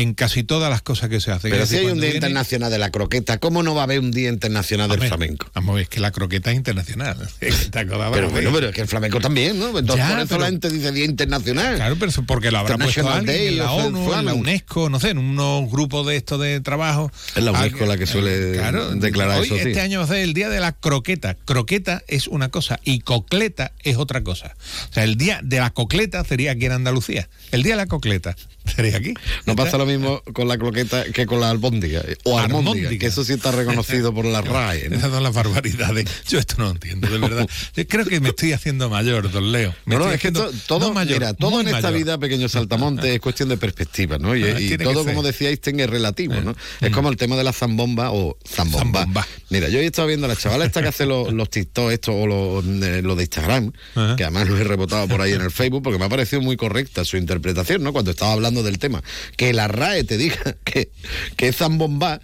en 0.00 0.14
casi 0.14 0.44
todas 0.44 0.70
las 0.70 0.82
cosas 0.82 1.08
que 1.10 1.20
se 1.20 1.30
hacen. 1.32 1.50
Pero 1.50 1.66
si 1.66 1.76
hay 1.76 1.86
un 1.86 1.94
día 1.94 2.02
viene- 2.10 2.16
internacional 2.16 2.70
de 2.70 2.78
la 2.78 2.90
croqueta, 2.90 3.38
¿cómo 3.38 3.62
no 3.62 3.74
va 3.74 3.82
a 3.82 3.84
haber 3.84 4.00
un 4.00 4.10
día 4.12 4.28
internacional 4.28 4.88
del 4.88 5.00
flamenco? 5.02 5.50
Vamos 5.54 5.72
a 5.72 5.74
ver, 5.74 5.82
es 5.84 5.88
que 5.88 6.00
la 6.00 6.10
croqueta 6.12 6.50
es 6.50 6.56
internacional. 6.56 7.16
Pero 7.72 7.98
¿no? 7.98 8.30
bueno, 8.30 8.50
pero 8.52 8.68
es 8.68 8.74
que 8.74 8.80
el 8.80 8.88
flamenco 8.88 9.20
también, 9.20 9.58
¿no? 9.58 9.68
Entonces 9.78 9.96
Ya, 9.96 10.08
por 10.10 10.18
eso 10.18 10.28
pero- 10.28 10.40
la 10.40 10.46
gente 10.46 10.70
dice 10.70 10.92
día 10.92 11.04
internacional. 11.04 11.76
Claro, 11.76 11.96
pero 11.98 12.12
porque 12.26 12.50
lo 12.50 12.58
habrá 12.58 12.76
puesto 12.76 13.00
International 13.00 13.18
alguien 13.18 13.36
Day 13.36 13.48
en 13.48 13.58
la 13.58 13.72
ONU, 13.72 14.14
en 14.14 14.24
la. 14.24 14.34
UNESCO, 14.34 14.90
no 14.90 15.00
sé, 15.00 15.10
en 15.10 15.18
unos 15.18 15.70
grupos 15.70 16.06
de 16.06 16.16
estos 16.16 16.40
de 16.40 16.60
trabajo. 16.60 17.10
Es 17.36 17.42
la 17.42 17.50
UNESCO 17.52 17.64
Alguien- 17.84 17.88
la 17.88 17.96
que 17.96 18.06
suele 18.06 18.52
Claro, 18.52 18.90
declarar 18.94 19.40
hoy, 19.40 19.46
eso, 19.46 19.56
sí. 19.56 19.68
Este 19.68 19.80
año 19.80 19.98
va 20.00 20.04
a 20.04 20.08
ser 20.08 20.18
el 20.18 20.34
día 20.34 20.48
de 20.48 20.60
la 20.60 20.72
croqueta. 20.72 21.34
Croqueta 21.44 22.02
es 22.08 22.28
una 22.28 22.48
cosa 22.48 22.78
y 22.84 23.00
cocleta 23.00 23.72
es 23.82 23.96
otra 23.96 24.22
cosa. 24.22 24.54
O 24.90 24.92
sea, 24.92 25.04
el 25.04 25.16
día 25.16 25.40
de 25.42 25.58
la 25.60 25.70
cocleta 25.70 26.24
sería 26.24 26.52
aquí 26.52 26.66
en 26.66 26.72
Andalucía. 26.72 27.28
El 27.52 27.62
día 27.62 27.72
de 27.72 27.78
la 27.78 27.86
cocleta 27.86 28.36
sería 28.76 28.96
aquí. 28.96 29.14
No 29.46 29.56
pasa 29.56 29.78
lo 29.78 29.86
mismo 29.88 30.22
con 30.32 30.46
la 30.48 30.56
croqueta 30.58 31.04
que 31.04 31.26
con 31.26 31.40
la 31.40 31.50
albóndiga. 31.50 32.02
O 32.24 32.38
almóndiga, 32.38 32.70
Almóndiga. 32.72 32.98
que 33.00 33.06
eso 33.06 33.24
sí 33.24 33.32
está 33.32 33.50
reconocido 33.50 34.14
por 34.14 34.24
la 34.24 34.40
RAE. 34.42 34.88
¿no? 34.90 35.00
Son 35.00 35.22
las 35.22 35.34
barbaridades. 35.34 36.04
Yo 36.28 36.38
esto 36.38 36.54
no 36.58 36.64
lo 36.66 36.70
entiendo, 36.72 37.08
de 37.08 37.18
verdad. 37.18 37.48
Yo 37.74 37.86
creo 37.88 38.04
que 38.06 38.20
me 38.20 38.28
estoy 38.30 38.52
haciendo 38.52 38.88
mayor, 38.88 39.30
don 39.30 39.50
Leo. 39.52 39.74
Me 39.84 39.96
No, 39.96 40.06
no, 40.06 40.12
es 40.12 40.20
que 40.20 40.30
to- 40.32 40.50
todo, 40.66 40.92
mayor, 40.92 41.18
mira, 41.18 41.34
todo 41.34 41.60
en 41.60 41.68
esta 41.68 41.90
vida, 41.90 42.18
pequeño 42.18 42.48
saltamonte, 42.48 43.14
es 43.14 43.20
cuestión 43.20 43.48
de 43.48 43.56
perspectiva, 43.56 44.18
¿no? 44.18 44.36
Y, 44.36 44.44
Ah, 44.44 44.60
y 44.60 44.78
todo. 44.78 45.02
Eh. 45.02 45.04
como 45.04 45.22
decía 45.22 45.48
Einstein, 45.50 45.80
es 45.80 45.90
relativo, 45.90 46.34
¿no? 46.40 46.54
Es 46.80 46.90
como 46.90 47.08
el 47.08 47.16
tema 47.16 47.36
de 47.36 47.44
la 47.44 47.52
zambomba 47.52 48.10
o 48.12 48.36
zambomba. 48.46 49.00
Zambomba. 49.00 49.26
Mira, 49.50 49.68
yo 49.68 49.78
he 49.78 49.86
estado 49.86 50.08
viendo 50.08 50.26
a 50.26 50.28
la 50.28 50.36
chavala 50.36 50.64
esta 50.64 50.82
que 50.82 50.88
hace 50.88 51.06
los, 51.06 51.32
los 51.32 51.48
TikTok 51.50 51.90
estos 51.92 52.14
o 52.16 52.26
los, 52.26 52.64
eh, 52.64 53.00
los 53.02 53.16
de 53.16 53.22
Instagram, 53.24 53.72
que 54.16 54.24
además 54.24 54.48
los 54.48 54.58
he 54.60 54.64
rebotado 54.64 55.06
por 55.08 55.20
ahí 55.22 55.32
en 55.32 55.40
el 55.42 55.50
Facebook, 55.50 55.82
porque 55.82 55.98
me 55.98 56.04
ha 56.04 56.08
parecido 56.08 56.42
muy 56.42 56.56
correcta 56.56 57.04
su 57.04 57.16
interpretación, 57.16 57.82
¿no? 57.82 57.92
Cuando 57.92 58.10
estaba 58.10 58.32
hablando 58.32 58.62
del 58.62 58.78
tema. 58.78 59.02
Que 59.36 59.52
la 59.52 59.67
RAE 59.68 60.04
te 60.04 60.16
diga 60.16 60.56
que, 60.64 60.90
que 61.36 61.48
es 61.48 61.56
zambomba, 61.56 62.20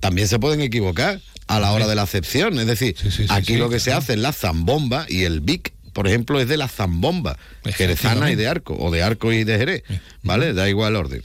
también 0.00 0.28
se 0.28 0.38
pueden 0.38 0.60
equivocar 0.60 1.20
a 1.46 1.60
la 1.60 1.72
hora 1.72 1.86
de 1.86 1.94
la 1.94 2.02
acepción. 2.02 2.58
Es 2.58 2.66
decir, 2.66 2.96
aquí 3.28 3.54
sí, 3.54 3.56
lo 3.56 3.70
que 3.70 3.80
se 3.80 3.92
hace 3.92 4.14
es 4.14 4.18
la 4.18 4.32
zambomba 4.32 5.06
y 5.08 5.24
el 5.24 5.40
Vic, 5.40 5.72
por 5.92 6.06
ejemplo, 6.06 6.40
es 6.40 6.48
de 6.48 6.56
la 6.56 6.68
zambomba, 6.68 7.38
jerezana 7.64 8.30
y 8.30 8.34
de 8.34 8.48
arco, 8.48 8.76
o 8.78 8.90
de 8.90 9.02
arco 9.02 9.32
y 9.32 9.44
de 9.44 9.56
jerez, 9.56 9.82
¿vale? 10.22 10.52
Da 10.52 10.68
igual 10.68 10.92
el 10.92 10.96
orden. 10.96 11.22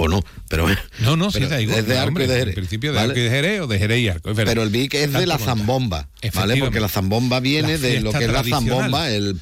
O 0.00 0.06
no, 0.08 0.22
pero 0.48 0.66
No, 1.00 1.16
no, 1.16 1.30
sí, 1.30 1.38
pero 1.38 1.48
da 1.50 1.60
igual. 1.60 1.78
Es 1.80 1.86
de 1.86 1.98
arco 1.98 2.08
hombre, 2.08 2.24
y 2.24 2.26
de 2.28 2.34
En 2.34 2.38
jerez. 2.40 2.54
principio 2.54 2.92
de 2.92 2.96
¿vale? 2.96 3.08
arco 3.10 3.20
y 3.20 3.22
de 3.24 3.30
jerez 3.30 3.60
o 3.62 3.66
de 3.66 3.78
jerez 3.78 3.98
y 4.00 4.08
arco. 4.08 4.30
es 4.30 4.36
verdad. 4.36 4.52
Pero 4.52 4.62
el 4.62 4.70
Vic 4.70 4.94
es 4.94 5.12
de 5.12 5.26
la 5.26 5.38
zambomba, 5.38 6.08
¿vale? 6.34 6.56
Porque 6.58 6.80
la 6.80 6.88
zambomba 6.88 7.40
viene 7.40 7.72
La 7.72 7.78
de 7.78 8.00
lo 8.00 8.12
que 8.12 8.24
es 8.24 8.30
la 8.30 8.44
zambomba, 8.44 9.10
el... 9.10 9.38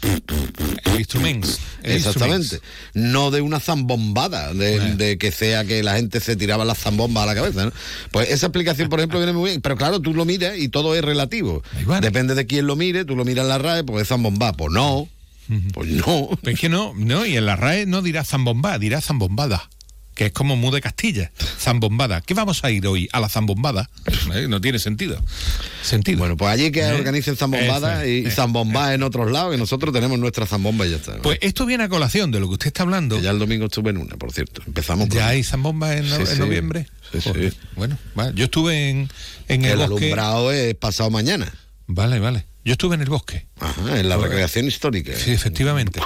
El 0.84 0.98
instrumento. 0.98 1.48
Exactamente. 1.82 2.61
No 2.94 3.30
de 3.30 3.40
una 3.42 3.61
zambombada, 3.61 4.52
de, 4.54 4.78
Bueno. 4.78 4.96
de 4.96 5.18
que 5.18 5.30
sea 5.30 5.64
que 5.64 5.82
la 5.82 5.96
gente 5.96 6.20
se 6.20 6.36
tiraba 6.36 6.64
las 6.64 6.78
zambombas 6.78 7.24
a 7.24 7.26
la 7.26 7.34
cabeza. 7.34 7.66
¿no? 7.66 7.72
Pues 8.11 8.30
esa 8.30 8.46
explicación, 8.46 8.88
por 8.88 8.98
ejemplo, 9.00 9.18
viene 9.18 9.32
muy 9.32 9.50
bien. 9.50 9.61
Pero 9.61 9.76
claro, 9.76 10.00
tú 10.00 10.14
lo 10.14 10.24
miras 10.24 10.57
y 10.59 10.68
todo 10.68 10.94
es 10.94 11.02
relativo. 11.04 11.62
Depende 12.00 12.34
de 12.34 12.46
quién 12.46 12.66
lo 12.66 12.76
mire, 12.76 13.04
tú 13.04 13.14
lo 13.14 13.24
miras 13.24 13.42
en 13.44 13.48
la 13.50 13.59
RAE, 13.59 13.84
pues 13.84 14.02
es 14.02 14.09
zambomba. 14.09 14.52
Pues 14.54 14.72
no. 14.72 15.09
Pues 15.72 15.88
no. 15.90 16.28
Pero 16.42 16.54
es 16.54 16.61
que 16.61 16.68
no, 16.68 16.92
no, 16.96 17.24
y 17.26 17.36
en 17.36 17.46
la 17.46 17.54
RAE 17.57 17.86
no 17.86 18.02
dirá 18.02 18.24
zambombá, 18.24 18.78
dirá 18.78 19.00
zambombada. 19.00 19.68
Que 20.16 20.26
es 20.26 20.32
como 20.32 20.56
mu 20.56 20.70
de 20.72 20.80
Castilla, 20.80 21.30
zambombada. 21.60 22.22
¿Qué 22.22 22.32
vamos 22.32 22.64
a 22.64 22.70
ir 22.70 22.86
hoy? 22.86 23.06
A 23.12 23.20
la 23.20 23.28
zambombada. 23.28 23.90
Eh, 24.34 24.46
No 24.48 24.60
tiene 24.62 24.78
sentido. 24.78 25.22
Sentido. 25.82 26.18
Bueno, 26.18 26.36
pues 26.38 26.50
allí 26.50 26.72
que 26.72 26.80
¿Eh? 26.80 26.92
organicen 26.94 27.36
zambombadas 27.36 28.02
es, 28.04 28.24
y 28.24 28.26
eh. 28.26 28.30
zambombas 28.30 28.94
en 28.94 29.02
otros 29.02 29.30
lados, 29.30 29.52
que 29.52 29.58
nosotros 29.58 29.92
tenemos 29.92 30.18
nuestra 30.18 30.46
zambomba 30.46 30.86
y 30.86 30.90
ya 30.92 30.96
está. 30.96 31.18
Pues 31.18 31.38
esto 31.42 31.66
viene 31.66 31.84
a 31.84 31.88
colación 31.90 32.30
de 32.30 32.40
lo 32.40 32.48
que 32.48 32.54
usted 32.54 32.66
está 32.68 32.82
hablando. 32.82 33.16
Que 33.16 33.22
ya 33.22 33.30
el 33.30 33.38
domingo 33.38 33.66
estuve 33.66 33.90
en 33.90 33.98
una, 33.98 34.16
por 34.16 34.32
cierto. 34.32 34.62
Empezamos 34.66 35.08
por 35.08 35.18
¿Ya 35.18 35.28
ahí. 35.28 35.36
hay 35.36 35.44
zambombas 35.44 35.96
en, 35.96 36.08
no- 36.08 36.16
Sí, 36.16 36.22
en 36.22 36.26
sí. 36.28 36.38
noviembre? 36.38 36.88
Sí, 37.12 37.20
sí. 37.20 37.30
Bueno, 37.76 37.98
vale. 38.14 38.32
yo 38.34 38.46
estuve 38.46 38.88
en, 38.88 39.10
en 39.48 39.64
el, 39.66 39.72
El 39.82 39.88
bosque. 39.88 40.06
alumbrado 40.06 40.50
es 40.50 40.74
pasado 40.76 41.10
mañana. 41.10 41.52
Vale, 41.86 42.18
vale. 42.20 42.46
Yo 42.64 42.72
estuve 42.72 42.94
en 42.96 43.02
el 43.02 43.10
bosque. 43.10 43.46
Ajá, 43.60 44.00
en 44.00 44.08
la 44.08 44.16
recreación 44.16 44.66
histórica. 44.66 45.12
Sí, 45.16 45.30
efectivamente. 45.30 46.00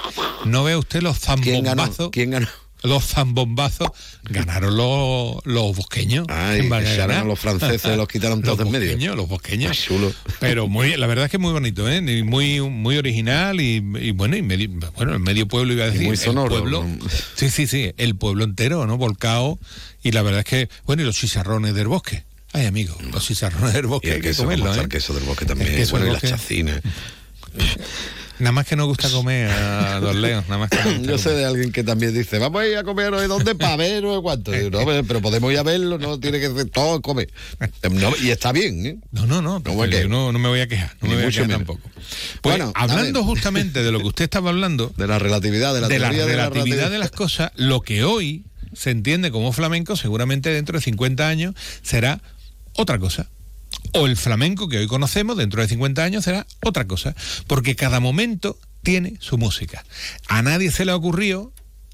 ¿No 0.44 0.64
ve 0.64 0.76
usted 0.76 1.00
los 1.00 1.20
¿Quién 1.20 1.62
ganó? 1.64 1.82
zambombazos? 1.84 2.11
¿Quién 2.11 2.30
ganó? 2.32 2.48
Los 2.83 3.05
zambombazos 3.09 3.91
ganaron 4.24 4.76
los, 4.76 5.45
los 5.45 5.76
bosqueños. 5.76 6.26
Los 6.28 7.39
franceses, 7.39 7.97
los 7.97 8.09
quitaron 8.09 8.41
todos 8.43 8.59
Los 8.59 8.66
en 8.68 8.72
medio. 8.72 8.89
bosqueños, 8.93 9.16
Los 9.16 9.28
bosqueños. 9.28 9.78
Chulo. 9.78 10.12
Pero 10.39 10.66
muy, 10.68 10.97
la 10.97 11.07
verdad 11.07 11.26
es 11.26 11.31
que 11.31 11.39
muy 11.39 11.53
bonito, 11.53 11.89
¿eh? 11.91 11.99
Y 11.99 12.22
muy, 12.22 12.61
muy 12.62 12.97
original 12.97 13.61
y, 13.61 13.76
y 14.01 14.11
bueno, 14.12 14.37
y 14.37 14.43
medio, 14.43 14.68
bueno, 14.97 15.12
el 15.12 15.20
medio 15.20 15.47
pueblo 15.47 15.72
iba 15.74 15.85
a 15.85 15.87
decir. 15.89 16.03
muy 16.03 16.12
el 16.12 16.18
sonoro, 16.18 16.49
pueblo- 16.49 16.85
¿no? 16.85 17.09
sí, 17.37 17.51
sí, 17.51 17.66
sí, 17.66 17.93
el 17.99 18.14
pueblo 18.16 18.45
entero, 18.45 18.87
¿no? 18.87 18.97
Volcado. 18.97 19.59
Y 20.03 20.12
la 20.12 20.22
verdad 20.22 20.41
es 20.41 20.47
que, 20.47 20.68
bueno, 20.87 21.03
y 21.03 21.05
los 21.05 21.16
chicharrones 21.16 21.74
del 21.74 21.89
bosque. 21.89 22.24
Ay, 22.53 22.64
amigo, 22.66 22.97
los 23.12 23.24
chicharrones 23.26 23.74
del 23.74 23.85
Y 23.85 23.89
bosque 23.89 24.09
hay 24.11 24.16
el 24.16 24.22
que 24.22 24.28
queso, 24.28 24.43
comerlo, 24.45 24.64
¿cómo 24.64 24.72
está 24.72 24.83
¿eh? 24.83 24.85
el 24.85 24.91
queso 24.91 25.14
del 25.14 25.24
bosque 25.24 25.45
también. 25.45 25.70
El 25.70 25.76
queso 25.76 25.91
bueno, 25.93 26.07
y 26.07 26.11
las 26.12 26.22
chacinas. 26.22 26.81
Nada 28.41 28.53
más 28.53 28.66
que 28.66 28.74
nos 28.74 28.86
gusta 28.86 29.11
comer 29.11 29.51
a 29.51 30.01
Don 30.01 30.20
León, 30.20 30.45
nada 30.49 30.59
más 30.59 30.70
que 30.70 30.78
Yo 31.03 31.18
sé 31.18 31.24
comer. 31.24 31.38
de 31.38 31.45
alguien 31.45 31.72
que 31.72 31.84
también 31.84 32.14
dice, 32.14 32.38
vamos 32.38 32.62
a 32.62 32.66
ir 32.66 32.76
a 32.76 32.84
comer 32.84 33.11
no 33.11 33.18
sé 33.20 33.28
dónde 33.28 33.55
para 33.55 33.76
ver 33.76 34.03
no 34.03 34.20
cuánto. 34.22 34.51
Digo, 34.51 34.70
no, 34.70 35.05
pero 35.05 35.20
podemos 35.20 35.53
ir 35.53 35.59
a 35.59 35.62
verlo, 35.62 35.99
no 35.99 36.18
tiene 36.18 36.41
que 36.41 36.49
ser 36.51 36.70
todo 36.70 37.01
comer. 37.03 37.30
No, 37.91 38.12
y 38.22 38.30
está 38.30 38.53
bien, 38.53 38.86
¿eh? 38.86 38.99
No, 39.12 39.26
no, 39.26 39.43
no, 39.43 39.62
¿Cómo 39.62 39.84
es 39.84 39.91
yo 39.91 39.99
que? 39.99 40.09
no, 40.09 40.32
no 40.32 40.38
me 40.38 40.49
voy 40.49 40.61
a 40.61 40.66
quejar, 40.66 40.97
no 41.01 41.09
Ni 41.09 41.14
me 41.14 41.16
voy 41.16 41.24
a 41.24 41.30
quejar 41.30 41.49
tampoco. 41.49 41.80
Pues, 42.41 42.57
Bueno, 42.57 42.72
hablando 42.74 43.22
justamente 43.24 43.82
de 43.82 43.93
lo 43.93 44.01
que 44.01 44.07
usted 44.07 44.24
estaba 44.24 44.51
hablando, 44.51 44.93
De 44.97 45.07
la 45.07 45.18
relatividad, 45.18 45.74
de 45.74 45.82
la 45.82 45.88
de 45.88 45.99
la 45.99 46.09
teoría 46.09 46.26
de 46.26 46.36
la 46.36 46.49
relatividad 46.49 46.91
de 46.91 46.99
las 46.99 47.11
cosas, 47.11 47.53
lo 47.57 47.82
que 47.82 48.05
hoy 48.05 48.45
se 48.72 48.91
entiende 48.91 49.30
como 49.30 49.53
flamenco, 49.53 49.97
seguramente 49.97 50.51
dentro 50.51 50.78
de 50.78 50.82
50 50.82 51.28
años 51.28 51.55
será 51.82 52.20
otra 52.74 52.99
cosa. 52.99 53.28
O 53.93 54.07
el 54.07 54.16
flamenco 54.16 54.68
que 54.68 54.78
hoy 54.78 54.86
conocemos 54.86 55.36
dentro 55.36 55.62
de 55.62 55.68
50 55.68 56.03
años 56.03 56.24
será 56.24 56.47
otra 56.62 56.86
cosa. 56.86 57.14
Porque 57.47 57.76
cada 57.76 58.01
momento 58.01 58.59
tiene 58.82 59.14
su 59.20 59.38
música. 59.38 59.84
A 60.28 60.43
nadie 60.43 60.70
se 60.70 60.84
le 60.84 60.93
ha 60.93 60.97
ocurrido 60.97 61.53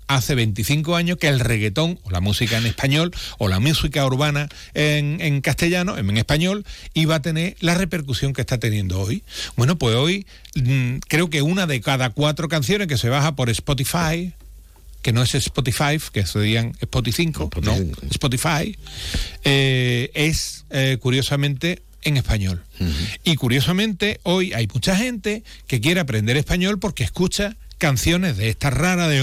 hace 0.09 0.34
25 0.34 0.97
años 0.97 1.18
que 1.18 1.28
el 1.28 1.40
reggaetón 1.40 1.99
o 2.05 2.11
la 2.11 2.20
música 2.20 2.59
en 2.59 2.66
español 2.66 3.12
o 3.38 3.49
la 3.49 3.61
música 3.61 4.07
urbana 4.07 4.49
en, 4.74 5.20
en 5.20 5.40
castellano, 5.40 5.99
en, 5.99 6.09
en 6.11 6.16
español, 6.16 6.64
iba 6.94 7.16
a 7.16 7.22
tener 7.22 7.57
la 7.61 7.74
repercusión 7.74 8.32
que 8.32 8.40
está 8.40 8.59
teniendo 8.59 9.01
hoy. 9.01 9.24
Bueno, 9.57 9.76
pues 9.76 9.97
hoy 9.97 10.26
mm, 10.55 10.99
creo 11.09 11.30
que 11.30 11.42
una 11.42 11.66
de 11.66 11.80
cada 11.80 12.11
cuatro 12.11 12.49
canciones 12.49 12.86
que 12.86 12.99
se 12.99 13.09
baja 13.09 13.34
por 13.34 13.51
Spotify, 13.51 14.32
que 15.03 15.12
no 15.12 15.22
es 15.22 15.34
Spotify, 15.34 16.01
que 16.12 16.26
serían 16.26 16.72
Spotify 16.80 17.24
5, 17.24 17.51
no, 17.62 17.76
Spotify, 18.11 18.76
eh, 19.44 20.11
es 20.14 20.64
eh, 20.70 20.99
curiosamente 21.01 21.82
en 22.03 22.16
español. 22.16 22.62
Y 23.24 23.36
curiosamente 23.36 24.20
hoy 24.22 24.53
hay 24.53 24.68
mucha 24.72 24.97
gente 24.97 25.42
que 25.66 25.80
quiere 25.80 26.01
aprender 26.01 26.36
español 26.36 26.78
porque 26.78 27.05
escucha 27.05 27.57
canciones 27.78 28.38
de 28.38 28.49
estas 28.49 28.72
raras 28.72 29.11
de 29.11 29.20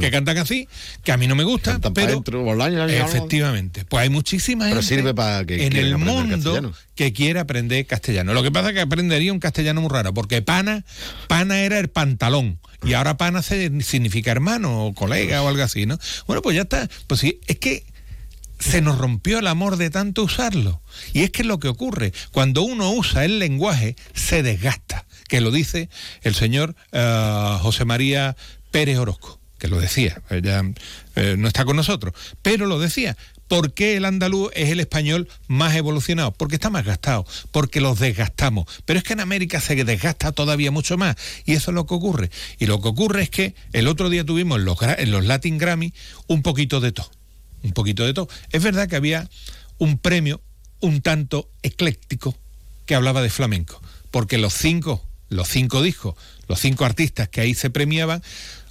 que 0.00 0.10
cantan 0.10 0.38
así, 0.38 0.66
que 1.04 1.12
a 1.12 1.16
mí 1.16 1.26
no 1.28 1.36
me 1.36 1.44
gustan, 1.44 1.74
Cantan 1.74 1.94
pa' 1.94 2.00
pero 2.00 2.14
dentro, 2.14 2.42
bolaña, 2.42 2.84
efectivamente, 2.86 3.84
pues 3.84 4.02
hay 4.02 4.08
muchísima 4.10 4.64
Pero 4.64 4.82
gente 4.82 4.94
sirve 4.96 5.14
para 5.14 5.44
que 5.44 5.66
en 5.66 5.76
el 5.76 5.98
mundo 5.98 6.36
castellano. 6.36 6.72
que 6.96 7.12
quiere 7.12 7.38
aprender 7.38 7.86
castellano. 7.86 8.34
Lo 8.34 8.42
que 8.42 8.50
pasa 8.50 8.68
es 8.70 8.74
que 8.74 8.80
aprendería 8.80 9.32
un 9.32 9.38
castellano 9.38 9.80
muy 9.80 9.90
raro, 9.90 10.12
porque 10.14 10.42
pana, 10.42 10.84
pana 11.28 11.60
era 11.60 11.78
el 11.78 11.88
pantalón. 11.88 12.58
Y 12.84 12.94
ahora 12.94 13.16
pana 13.16 13.42
se- 13.42 13.82
significa 13.82 14.30
hermano 14.32 14.86
o 14.86 14.94
colega 14.94 15.42
o 15.42 15.48
algo 15.48 15.62
así, 15.62 15.86
¿no? 15.86 15.98
Bueno, 16.26 16.42
pues 16.42 16.56
ya 16.56 16.62
está. 16.62 16.88
Pues 17.06 17.20
sí, 17.20 17.40
es 17.46 17.58
que 17.58 17.84
se 18.58 18.80
nos 18.80 18.98
rompió 18.98 19.38
el 19.38 19.46
amor 19.46 19.76
de 19.76 19.90
tanto 19.90 20.22
usarlo. 20.22 20.82
Y 21.12 21.22
es 21.22 21.30
que 21.30 21.42
es 21.42 21.48
lo 21.48 21.58
que 21.58 21.68
ocurre. 21.68 22.12
Cuando 22.32 22.62
uno 22.62 22.92
usa 22.92 23.24
el 23.24 23.38
lenguaje, 23.38 23.96
se 24.14 24.42
desgasta. 24.42 25.06
Que 25.28 25.40
lo 25.40 25.50
dice 25.50 25.88
el 26.22 26.34
señor 26.34 26.74
eh, 26.92 27.56
José 27.60 27.84
María 27.84 28.36
Pérez 28.70 28.98
Orozco, 28.98 29.40
que 29.58 29.68
lo 29.68 29.80
decía. 29.80 30.22
Ella 30.30 30.62
eh, 31.16 31.36
no 31.38 31.48
está 31.48 31.64
con 31.64 31.76
nosotros, 31.76 32.14
pero 32.42 32.66
lo 32.66 32.78
decía. 32.78 33.16
¿Por 33.46 33.72
qué 33.72 33.96
el 33.96 34.04
andaluz 34.04 34.50
es 34.54 34.68
el 34.68 34.78
español 34.78 35.26
más 35.46 35.74
evolucionado? 35.74 36.32
Porque 36.32 36.56
está 36.56 36.68
más 36.68 36.84
gastado, 36.84 37.24
porque 37.50 37.80
los 37.80 37.98
desgastamos. 37.98 38.66
Pero 38.84 38.98
es 38.98 39.04
que 39.04 39.14
en 39.14 39.20
América 39.20 39.58
se 39.58 39.74
desgasta 39.84 40.32
todavía 40.32 40.70
mucho 40.70 40.98
más. 40.98 41.16
Y 41.46 41.54
eso 41.54 41.70
es 41.70 41.74
lo 41.74 41.86
que 41.86 41.94
ocurre. 41.94 42.30
Y 42.58 42.66
lo 42.66 42.82
que 42.82 42.88
ocurre 42.88 43.22
es 43.22 43.30
que 43.30 43.54
el 43.72 43.88
otro 43.88 44.10
día 44.10 44.22
tuvimos 44.22 44.58
en 44.58 44.66
los, 44.66 44.76
en 44.82 45.10
los 45.10 45.24
Latin 45.24 45.56
Grammy 45.56 45.94
un 46.26 46.42
poquito 46.42 46.80
de 46.80 46.92
todo 46.92 47.10
un 47.62 47.72
poquito 47.72 48.04
de 48.04 48.14
todo. 48.14 48.28
Es 48.50 48.62
verdad 48.62 48.88
que 48.88 48.96
había 48.96 49.28
un 49.78 49.98
premio 49.98 50.40
un 50.80 51.02
tanto 51.02 51.50
ecléctico 51.62 52.36
que 52.86 52.94
hablaba 52.94 53.20
de 53.22 53.30
flamenco, 53.30 53.82
porque 54.10 54.38
los 54.38 54.54
cinco 54.54 55.08
los 55.28 55.48
cinco 55.48 55.82
discos, 55.82 56.14
los 56.48 56.60
cinco 56.60 56.84
artistas 56.84 57.28
que 57.28 57.40
ahí 57.40 57.54
se 57.54 57.70
premiaban, 57.70 58.22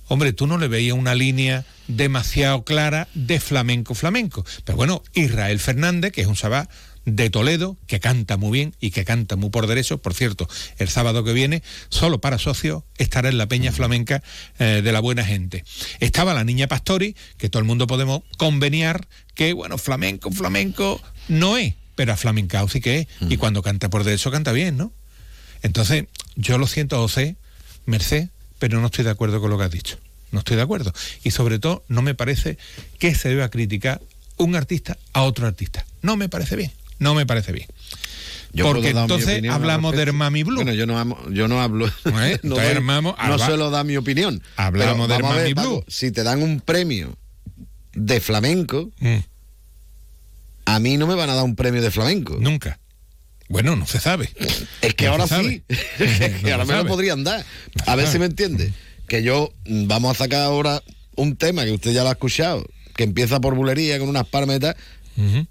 hombre, 0.07 0.33
tú 0.33 0.47
no 0.47 0.57
le 0.57 0.67
veías 0.67 0.97
una 0.97 1.15
línea 1.15 1.65
demasiado 1.87 2.63
clara 2.63 3.07
de 3.13 3.39
flamenco 3.39 3.93
flamenco. 3.93 4.45
Pero 4.63 4.77
bueno, 4.77 5.03
Israel 5.13 5.59
Fernández, 5.59 6.11
que 6.11 6.21
es 6.21 6.27
un 6.27 6.35
sabá 6.35 6.69
de 7.07 7.29
Toledo, 7.29 7.77
que 7.87 8.01
canta 8.01 8.35
muy 8.35 8.51
bien 8.51 8.75
y 8.81 8.91
que 8.91 9.05
canta 9.05 9.37
muy 9.37 9.49
por 9.49 9.65
derecho. 9.65 9.97
Por 9.97 10.13
cierto, 10.13 10.47
el 10.77 10.89
sábado 10.89 11.23
que 11.23 11.31
viene, 11.31 11.63
solo 11.87 12.19
para 12.19 12.37
socios, 12.37 12.83
estará 12.97 13.29
en 13.29 13.37
la 13.37 13.47
Peña 13.47 13.71
Flamenca 13.71 14.21
eh, 14.59 14.81
de 14.83 14.91
la 14.91 14.99
Buena 14.99 15.23
Gente. 15.23 15.63
Estaba 16.01 16.33
la 16.33 16.43
niña 16.43 16.67
Pastori, 16.67 17.15
que 17.37 17.49
todo 17.49 17.61
el 17.61 17.65
mundo 17.65 17.87
podemos 17.87 18.23
conveniar 18.37 19.07
que, 19.35 19.53
bueno, 19.53 19.77
flamenco, 19.77 20.31
flamenco 20.31 21.01
no 21.29 21.57
es, 21.57 21.75
pero 21.95 22.11
a 22.11 22.17
flamencao 22.17 22.67
sí 22.67 22.81
que 22.81 22.99
es. 22.99 23.07
Y 23.29 23.37
cuando 23.37 23.61
canta 23.61 23.89
por 23.89 24.03
derecho, 24.03 24.29
canta 24.29 24.51
bien, 24.51 24.75
¿no? 24.75 24.91
Entonces, 25.63 26.05
yo 26.35 26.57
lo 26.57 26.67
siento, 26.67 26.97
José, 26.97 27.37
Merced, 27.85 28.27
pero 28.59 28.81
no 28.81 28.87
estoy 28.87 29.05
de 29.05 29.11
acuerdo 29.11 29.39
con 29.39 29.49
lo 29.49 29.57
que 29.57 29.63
has 29.63 29.71
dicho. 29.71 29.97
No 30.31 30.39
estoy 30.39 30.57
de 30.57 30.63
acuerdo. 30.63 30.93
Y 31.23 31.31
sobre 31.31 31.57
todo, 31.57 31.85
no 31.87 32.01
me 32.01 32.15
parece 32.15 32.57
que 32.99 33.15
se 33.15 33.29
deba 33.29 33.47
criticar 33.49 34.01
un 34.35 34.57
artista 34.57 34.97
a 35.13 35.21
otro 35.21 35.47
artista. 35.47 35.85
No 36.01 36.17
me 36.17 36.27
parece 36.27 36.57
bien. 36.57 36.71
No 36.99 37.13
me 37.15 37.25
parece 37.25 37.51
bien. 37.51 37.67
Yo 38.53 38.65
Porque 38.65 38.89
entonces 38.89 39.43
hablamos 39.49 39.93
de. 39.95 40.01
Hermami 40.03 40.43
Blue. 40.43 40.55
Bueno, 40.55 40.73
yo 40.73 40.85
no, 40.87 40.97
amo- 40.99 41.19
yo 41.29 41.47
no 41.47 41.61
hablo. 41.61 41.87
¿Eh? 41.87 42.39
no 42.43 42.55
doy- 42.55 42.81
no 42.81 43.37
suelo 43.39 43.69
dar 43.69 43.85
mi 43.85 43.97
opinión. 43.97 44.41
Hablamos 44.55 45.07
de 45.07 45.15
ver, 45.15 45.25
Hermami 45.25 45.53
Paco, 45.53 45.69
Blue. 45.69 45.85
si 45.87 46.11
te 46.11 46.23
dan 46.23 46.41
un 46.41 46.59
premio 46.61 47.15
de 47.93 48.19
flamenco, 48.21 48.91
Mm. 48.99 49.17
a 50.65 50.79
mí 50.79 50.97
no 50.97 51.07
me 51.07 51.15
van 51.15 51.29
a 51.29 51.35
dar 51.35 51.43
un 51.43 51.55
premio 51.55 51.81
de 51.81 51.91
flamenco. 51.91 52.37
Nunca. 52.39 52.79
Bueno, 53.49 53.75
no 53.75 53.85
se 53.85 53.99
sabe. 53.99 54.29
Es 54.81 54.93
que 54.95 55.05
No 55.05 55.11
ahora 55.13 55.27
sí. 55.27 55.63
que 56.43 56.51
ahora 56.51 56.65
me 56.65 56.75
lo 56.75 56.85
podrían 56.85 57.23
dar. 57.23 57.45
A 57.85 57.95
ver 57.95 58.07
si 58.07 58.19
me 58.19 58.25
entiende. 58.25 58.73
Que 59.07 59.23
yo 59.23 59.53
mm, 59.65 59.87
vamos 59.87 60.15
a 60.15 60.23
sacar 60.23 60.41
ahora 60.41 60.83
un 61.15 61.37
tema 61.37 61.63
que 61.63 61.71
usted 61.71 61.91
ya 61.93 62.03
lo 62.03 62.09
ha 62.09 62.13
escuchado, 62.13 62.65
que 62.95 63.03
empieza 63.03 63.39
por 63.39 63.55
bulería 63.55 63.99
con 63.99 64.09
unas 64.09 64.27
palmetas, 64.27 64.75
Ujú. 65.15 65.47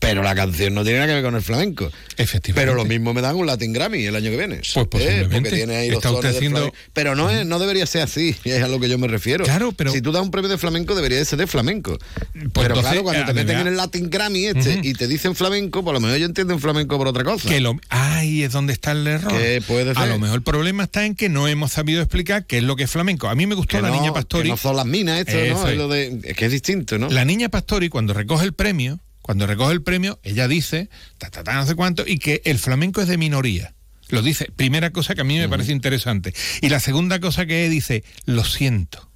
Pero 0.00 0.22
la 0.22 0.34
canción 0.34 0.74
no 0.74 0.84
tiene 0.84 0.98
nada 1.00 1.08
que 1.08 1.14
ver 1.14 1.24
con 1.24 1.34
el 1.34 1.42
flamenco. 1.42 1.90
Efectivamente. 2.16 2.52
Pero 2.54 2.74
lo 2.74 2.84
mismo 2.84 3.12
me 3.14 3.20
dan 3.20 3.34
un 3.36 3.46
Latin 3.46 3.72
Grammy 3.72 4.04
el 4.04 4.14
año 4.14 4.30
que 4.30 4.36
viene. 4.36 4.56
Pues 4.56 4.76
¿eh? 4.76 4.84
posiblemente. 4.86 5.36
Porque 5.40 5.50
tiene 5.50 5.76
ahí 5.76 5.90
los 5.90 6.02
tonos 6.02 6.24
haciendo-. 6.24 6.72
Pero 6.92 7.14
no, 7.14 7.28
es, 7.30 7.44
no 7.46 7.58
debería 7.58 7.84
ser 7.86 8.02
así, 8.02 8.34
es 8.44 8.62
a 8.62 8.68
lo 8.68 8.78
que 8.80 8.88
yo 8.88 8.96
me 8.98 9.08
refiero. 9.08 9.44
Claro, 9.44 9.72
pero- 9.72 9.92
Si 9.92 10.00
tú 10.00 10.12
das 10.12 10.22
un 10.22 10.30
premio 10.30 10.48
de 10.48 10.56
flamenco, 10.58 10.94
debería 10.94 11.18
de 11.18 11.24
ser 11.24 11.38
de 11.38 11.46
flamenco. 11.46 11.98
pero 12.32 12.44
entonces, 12.76 12.80
claro, 12.84 13.02
cuando 13.02 13.24
te 13.24 13.30
eh, 13.32 13.34
meten 13.34 13.56
además- 13.56 13.62
en 13.62 13.68
el 13.68 13.76
Latin 13.76 14.10
Grammy 14.10 14.46
este 14.46 14.80
y 14.82 14.92
te 14.94 15.08
dicen 15.08 15.34
flamenco, 15.34 15.82
por 15.84 15.92
lo 15.94 16.00
menos 16.00 16.18
yo 16.18 16.26
entiendo 16.26 16.54
en 16.54 16.60
flamenco 16.60 16.96
por 16.96 17.08
otra 17.08 17.24
cosa. 17.24 17.48
Que 17.48 17.60
lo, 17.60 17.76
ahí 17.88 18.42
es 18.44 18.52
donde 18.52 18.72
está 18.72 18.92
el 18.92 19.06
error. 19.06 19.32
Puede 19.66 19.90
A 19.90 19.94
ser. 19.94 20.08
lo 20.08 20.18
mejor 20.18 20.36
el 20.36 20.42
problema 20.42 20.84
está 20.84 21.04
en 21.06 21.14
que 21.16 21.28
no 21.28 21.48
hemos 21.48 21.72
sabido 21.72 22.00
explicar 22.02 22.46
qué 22.46 22.58
es 22.58 22.62
lo 22.64 22.76
que 22.76 22.84
es 22.84 22.90
flamenco. 22.90 23.28
A 23.28 23.34
mí 23.34 23.46
me 23.46 23.54
gustó 23.54 23.76
Que 23.78 23.82
la 23.82 23.88
no, 23.88 23.96
niña 24.00 24.12
Pastori. 24.12 24.44
que 24.44 24.50
no 24.50 24.56
son 24.56 24.76
las 24.76 24.86
minas 24.86 25.18
esto, 25.20 25.32
Eso 25.38 25.54
¿no? 25.54 25.66
Es, 25.66 25.72
es. 25.72 25.78
lo 25.78 25.88
de, 25.88 26.20
es 26.24 26.36
que 26.36 26.44
es 26.46 26.52
distinto, 26.52 26.98
¿no? 26.98 27.08
La 27.10 27.24
niña 27.24 27.48
Pastori, 27.48 27.88
cuando 27.88 28.14
recoge 28.14 28.44
el 28.44 28.52
premio, 28.52 29.00
cuando 29.28 29.46
recoge 29.46 29.74
el 29.74 29.82
premio, 29.82 30.18
ella 30.22 30.48
dice, 30.48 30.88
ta, 31.18 31.28
ta, 31.28 31.44
ta, 31.44 31.52
no 31.52 31.66
sé 31.66 31.74
cuánto, 31.74 32.02
y 32.06 32.18
que 32.18 32.40
el 32.46 32.58
flamenco 32.58 33.02
es 33.02 33.08
de 33.08 33.18
minoría. 33.18 33.74
Lo 34.08 34.22
dice. 34.22 34.50
Primera 34.56 34.88
cosa 34.88 35.14
que 35.14 35.20
a 35.20 35.24
mí 35.24 35.36
me 35.36 35.50
parece 35.50 35.72
interesante. 35.72 36.32
Y 36.62 36.70
la 36.70 36.80
segunda 36.80 37.20
cosa 37.20 37.44
que 37.44 37.68
dice, 37.68 38.04
lo 38.24 38.42
siento. 38.42 39.07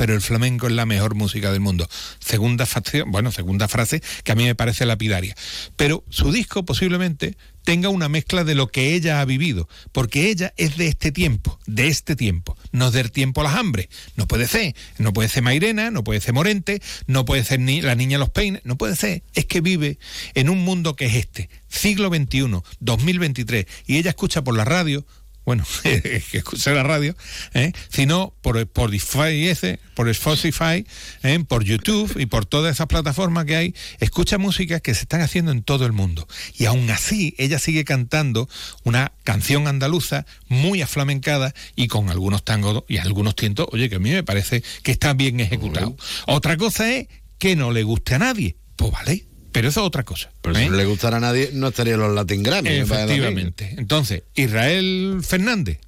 Pero 0.00 0.14
el 0.14 0.22
flamenco 0.22 0.66
es 0.66 0.72
la 0.72 0.86
mejor 0.86 1.14
música 1.14 1.52
del 1.52 1.60
mundo. 1.60 1.86
Segunda 2.20 2.64
facción, 2.64 3.10
bueno, 3.10 3.30
segunda 3.32 3.68
frase 3.68 4.00
que 4.24 4.32
a 4.32 4.34
mí 4.34 4.44
me 4.44 4.54
parece 4.54 4.86
lapidaria. 4.86 5.36
Pero 5.76 6.04
su 6.08 6.32
disco 6.32 6.64
posiblemente 6.64 7.36
tenga 7.64 7.90
una 7.90 8.08
mezcla 8.08 8.42
de 8.42 8.54
lo 8.54 8.68
que 8.68 8.94
ella 8.94 9.20
ha 9.20 9.26
vivido, 9.26 9.68
porque 9.92 10.30
ella 10.30 10.54
es 10.56 10.78
de 10.78 10.88
este 10.88 11.12
tiempo, 11.12 11.58
de 11.66 11.88
este 11.88 12.16
tiempo, 12.16 12.56
no 12.72 12.86
es 12.86 12.94
del 12.94 13.12
tiempo 13.12 13.42
a 13.42 13.44
las 13.44 13.56
hambres. 13.56 13.88
No 14.16 14.26
puede 14.26 14.46
ser, 14.46 14.74
no 14.96 15.12
puede 15.12 15.28
ser 15.28 15.42
Mairena, 15.42 15.90
no 15.90 16.02
puede 16.02 16.22
ser 16.22 16.32
Morente, 16.32 16.80
no 17.06 17.26
puede 17.26 17.44
ser 17.44 17.60
ni 17.60 17.82
la 17.82 17.94
niña 17.94 18.16
los 18.16 18.30
peines, 18.30 18.62
no 18.64 18.78
puede 18.78 18.96
ser. 18.96 19.22
Es 19.34 19.44
que 19.44 19.60
vive 19.60 19.98
en 20.32 20.48
un 20.48 20.64
mundo 20.64 20.96
que 20.96 21.04
es 21.04 21.14
este, 21.14 21.50
siglo 21.68 22.08
XXI, 22.08 22.62
2023, 22.80 23.66
y 23.86 23.98
ella 23.98 24.08
escucha 24.08 24.42
por 24.42 24.56
la 24.56 24.64
radio 24.64 25.04
bueno, 25.50 25.64
que 25.82 26.22
escuche 26.30 26.72
la 26.72 26.84
radio, 26.84 27.16
¿eh? 27.54 27.72
sino 27.88 28.32
por 28.40 28.56
Spotify, 28.56 29.48
ese, 29.48 29.80
por 29.96 30.08
Spotify, 30.08 30.86
¿eh? 31.24 31.44
por 31.48 31.64
YouTube 31.64 32.20
y 32.20 32.26
por 32.26 32.46
todas 32.46 32.76
esas 32.76 32.86
plataformas 32.86 33.46
que 33.46 33.56
hay, 33.56 33.74
escucha 33.98 34.38
músicas 34.38 34.80
que 34.80 34.94
se 34.94 35.00
están 35.00 35.22
haciendo 35.22 35.50
en 35.50 35.64
todo 35.64 35.86
el 35.86 35.92
mundo. 35.92 36.28
Y 36.56 36.66
aún 36.66 36.88
así, 36.90 37.34
ella 37.36 37.58
sigue 37.58 37.84
cantando 37.84 38.48
una 38.84 39.10
canción 39.24 39.66
andaluza 39.66 40.24
muy 40.46 40.82
aflamencada 40.82 41.52
y 41.74 41.88
con 41.88 42.10
algunos 42.10 42.44
tangos 42.44 42.84
y 42.86 42.98
algunos 42.98 43.34
tientos, 43.34 43.66
oye, 43.72 43.88
que 43.88 43.96
a 43.96 43.98
mí 43.98 44.12
me 44.12 44.22
parece 44.22 44.62
que 44.84 44.92
está 44.92 45.14
bien 45.14 45.40
ejecutado. 45.40 45.96
Otra 46.28 46.56
cosa 46.56 46.94
es 46.94 47.08
que 47.38 47.56
no 47.56 47.72
le 47.72 47.82
guste 47.82 48.14
a 48.14 48.20
nadie. 48.20 48.56
Pues 48.76 48.92
vale, 48.92 49.26
pero 49.52 49.68
eso 49.68 49.80
es 49.80 49.86
otra 49.86 50.04
cosa. 50.04 50.30
Pero 50.42 50.54
si 50.54 50.62
¿eh? 50.62 50.70
no 50.70 50.76
le 50.76 50.84
gustara 50.84 51.16
a 51.16 51.20
nadie, 51.20 51.50
no 51.52 51.68
estaría 51.68 51.96
los 51.96 52.14
Latin 52.14 52.42
Grammy. 52.42 52.70
Efectivamente. 52.70 53.74
Entonces, 53.78 54.22
Israel 54.34 55.20
Fernández, 55.22 55.78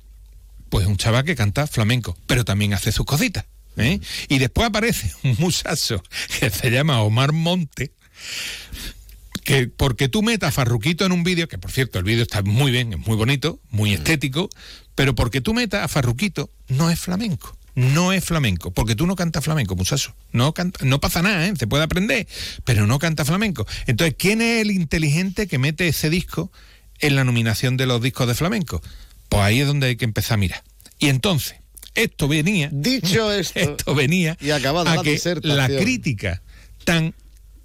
pues 0.69 0.87
un 0.87 0.97
chaval 0.97 1.25
que 1.25 1.37
canta 1.37 1.67
flamenco, 1.67 2.17
pero 2.27 2.45
también 2.45 2.75
hace 2.75 2.93
sus 2.93 3.07
cositas. 3.07 3.45
¿eh? 3.77 4.01
Y 4.29 4.39
después 4.39 4.69
aparece 4.69 5.13
un 5.25 5.37
muchacho 5.39 6.03
que 6.41 6.51
se 6.51 6.71
llama 6.71 7.03
Omar 7.03 7.33
Monte, 7.33 7.93
que 9.45 9.69
porque 9.69 10.09
tú 10.09 10.23
metas 10.23 10.49
a 10.49 10.53
Farruquito 10.53 11.05
en 11.05 11.13
un 11.13 11.25
vídeo, 11.25 11.49
que 11.49 11.59
por 11.59 11.71
cierto 11.71 11.99
el 11.99 12.05
vídeo 12.05 12.23
está 12.23 12.43
muy 12.43 12.71
bien, 12.71 12.93
es 12.93 12.99
muy 12.99 13.17
bonito, 13.17 13.61
muy 13.71 13.93
estético, 13.93 14.49
pero 14.95 15.15
porque 15.15 15.41
tú 15.41 15.55
metas 15.55 15.85
a 15.85 15.89
Farruquito 15.89 16.51
no 16.69 16.91
es 16.91 16.99
flamenco. 16.99 17.57
No 17.75 18.13
es 18.13 18.25
flamenco, 18.25 18.71
porque 18.71 18.95
tú 18.95 19.07
no 19.07 19.17
cantas 19.17 19.45
flamenco, 19.45 19.75
muchacho. 19.77 20.15
No, 20.33 20.53
canta, 20.53 20.85
no 20.85 21.01
pasa 21.01 21.23
nada, 21.23 21.47
¿eh? 21.47 21.55
se 21.59 21.67
puede 21.67 21.85
aprender, 21.85 22.27
pero 22.65 22.87
no 22.87 22.99
canta 22.99 23.25
flamenco. 23.25 23.67
Entonces, 23.87 24.15
¿quién 24.19 24.43
es 24.43 24.61
el 24.61 24.71
inteligente 24.71 25.47
que 25.47 25.59
mete 25.59 25.89
ese 25.89 26.11
disco 26.11 26.53
en 27.01 27.17
la 27.17 27.25
nominación 27.25 27.77
de 27.77 27.87
los 27.87 28.03
discos 28.03 28.29
de 28.29 28.35
flamenco? 28.35 28.83
Pues 29.29 29.43
ahí 29.43 29.61
es 29.61 29.67
donde 29.67 29.87
hay 29.87 29.97
que 29.97 30.05
empezar 30.05 30.35
a 30.35 30.39
mirar. 30.39 30.63
Y 30.99 31.09
entonces, 31.09 31.57
esto 31.95 32.29
venía. 32.29 32.69
Dicho 32.73 33.33
esto, 33.33 33.59
esto 33.59 33.95
venía 33.95 34.37
y 34.41 34.51
acabada 34.51 34.93
a 34.93 34.97
la 34.97 35.03
que 35.03 35.19
la 35.43 35.69
crítica 35.69 36.43
tan 36.85 37.15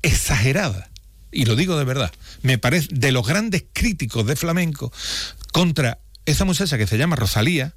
exagerada, 0.02 0.90
y 1.32 1.46
lo 1.46 1.56
digo 1.56 1.78
de 1.78 1.84
verdad, 1.84 2.12
me 2.42 2.58
parece 2.58 2.88
de 2.92 3.12
los 3.12 3.28
grandes 3.28 3.66
críticos 3.74 4.26
de 4.26 4.36
flamenco 4.36 4.92
contra 5.52 6.00
esa 6.26 6.46
muchacha 6.46 6.78
que 6.78 6.88
se 6.88 6.98
llama 6.98 7.16
Rosalía, 7.16 7.76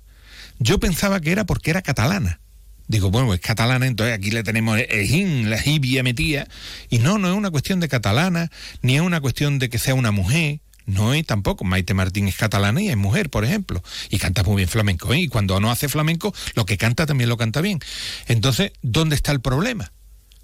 yo 0.60 0.78
pensaba 0.78 1.20
que 1.20 1.32
era 1.32 1.44
porque 1.44 1.70
era 1.70 1.82
catalana. 1.82 2.40
Digo, 2.86 3.10
bueno, 3.10 3.32
es 3.34 3.40
catalana, 3.40 3.86
entonces 3.86 4.14
aquí 4.14 4.30
le 4.30 4.42
tenemos 4.42 4.78
ejín, 4.78 5.48
la 5.48 5.58
jibia 5.58 6.02
metía. 6.02 6.46
Y 6.90 6.98
no, 6.98 7.18
no 7.18 7.28
es 7.28 7.34
una 7.34 7.50
cuestión 7.50 7.80
de 7.80 7.88
catalana, 7.88 8.50
ni 8.82 8.96
es 8.96 9.00
una 9.00 9.20
cuestión 9.20 9.58
de 9.58 9.68
que 9.70 9.78
sea 9.78 9.94
una 9.94 10.10
mujer. 10.10 10.60
No 10.86 11.14
es 11.14 11.24
tampoco. 11.24 11.64
Maite 11.64 11.94
Martín 11.94 12.28
es 12.28 12.36
catalana 12.36 12.82
y 12.82 12.88
es 12.88 12.96
mujer, 12.96 13.30
por 13.30 13.44
ejemplo. 13.44 13.82
Y 14.10 14.18
canta 14.18 14.42
muy 14.42 14.56
bien 14.56 14.68
flamenco. 14.68 15.12
¿eh? 15.14 15.20
Y 15.20 15.28
cuando 15.28 15.60
no 15.60 15.70
hace 15.70 15.88
flamenco, 15.88 16.34
lo 16.54 16.66
que 16.66 16.76
canta 16.76 17.06
también 17.06 17.30
lo 17.30 17.36
canta 17.36 17.60
bien. 17.60 17.78
Entonces, 18.26 18.72
¿dónde 18.82 19.14
está 19.14 19.32
el 19.32 19.40
problema? 19.40 19.92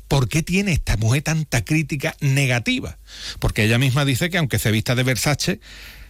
¿Por 0.08 0.28
qué 0.28 0.42
tiene 0.42 0.72
esta 0.72 0.96
mujer 0.96 1.22
tanta 1.22 1.64
crítica 1.64 2.16
negativa? 2.20 2.96
Porque 3.40 3.64
ella 3.64 3.78
misma 3.78 4.04
dice 4.04 4.30
que 4.30 4.38
aunque 4.38 4.60
se 4.60 4.70
vista 4.70 4.94
de 4.94 5.02
Versace, 5.02 5.60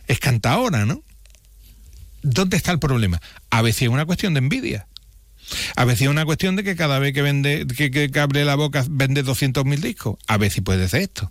es 0.06 0.20
cantadora, 0.20 0.84
¿no? 0.84 1.02
¿Dónde 2.28 2.56
está 2.56 2.72
el 2.72 2.80
problema? 2.80 3.20
A 3.50 3.62
veces 3.62 3.82
es 3.82 3.88
una 3.88 4.04
cuestión 4.04 4.34
de 4.34 4.38
envidia. 4.38 4.88
A 5.76 5.84
veces 5.84 6.02
es 6.02 6.08
una 6.08 6.24
cuestión 6.24 6.56
de 6.56 6.64
que 6.64 6.74
cada 6.74 6.98
vez 6.98 7.12
que 7.12 7.22
vende, 7.22 7.66
que, 7.68 7.90
que- 7.92 8.18
abre 8.20 8.44
la 8.44 8.56
boca 8.56 8.84
vende 8.90 9.24
200.000 9.24 9.78
discos. 9.78 10.16
A 10.26 10.36
veces 10.36 10.62
puede 10.64 10.88
ser 10.88 11.02
esto. 11.02 11.30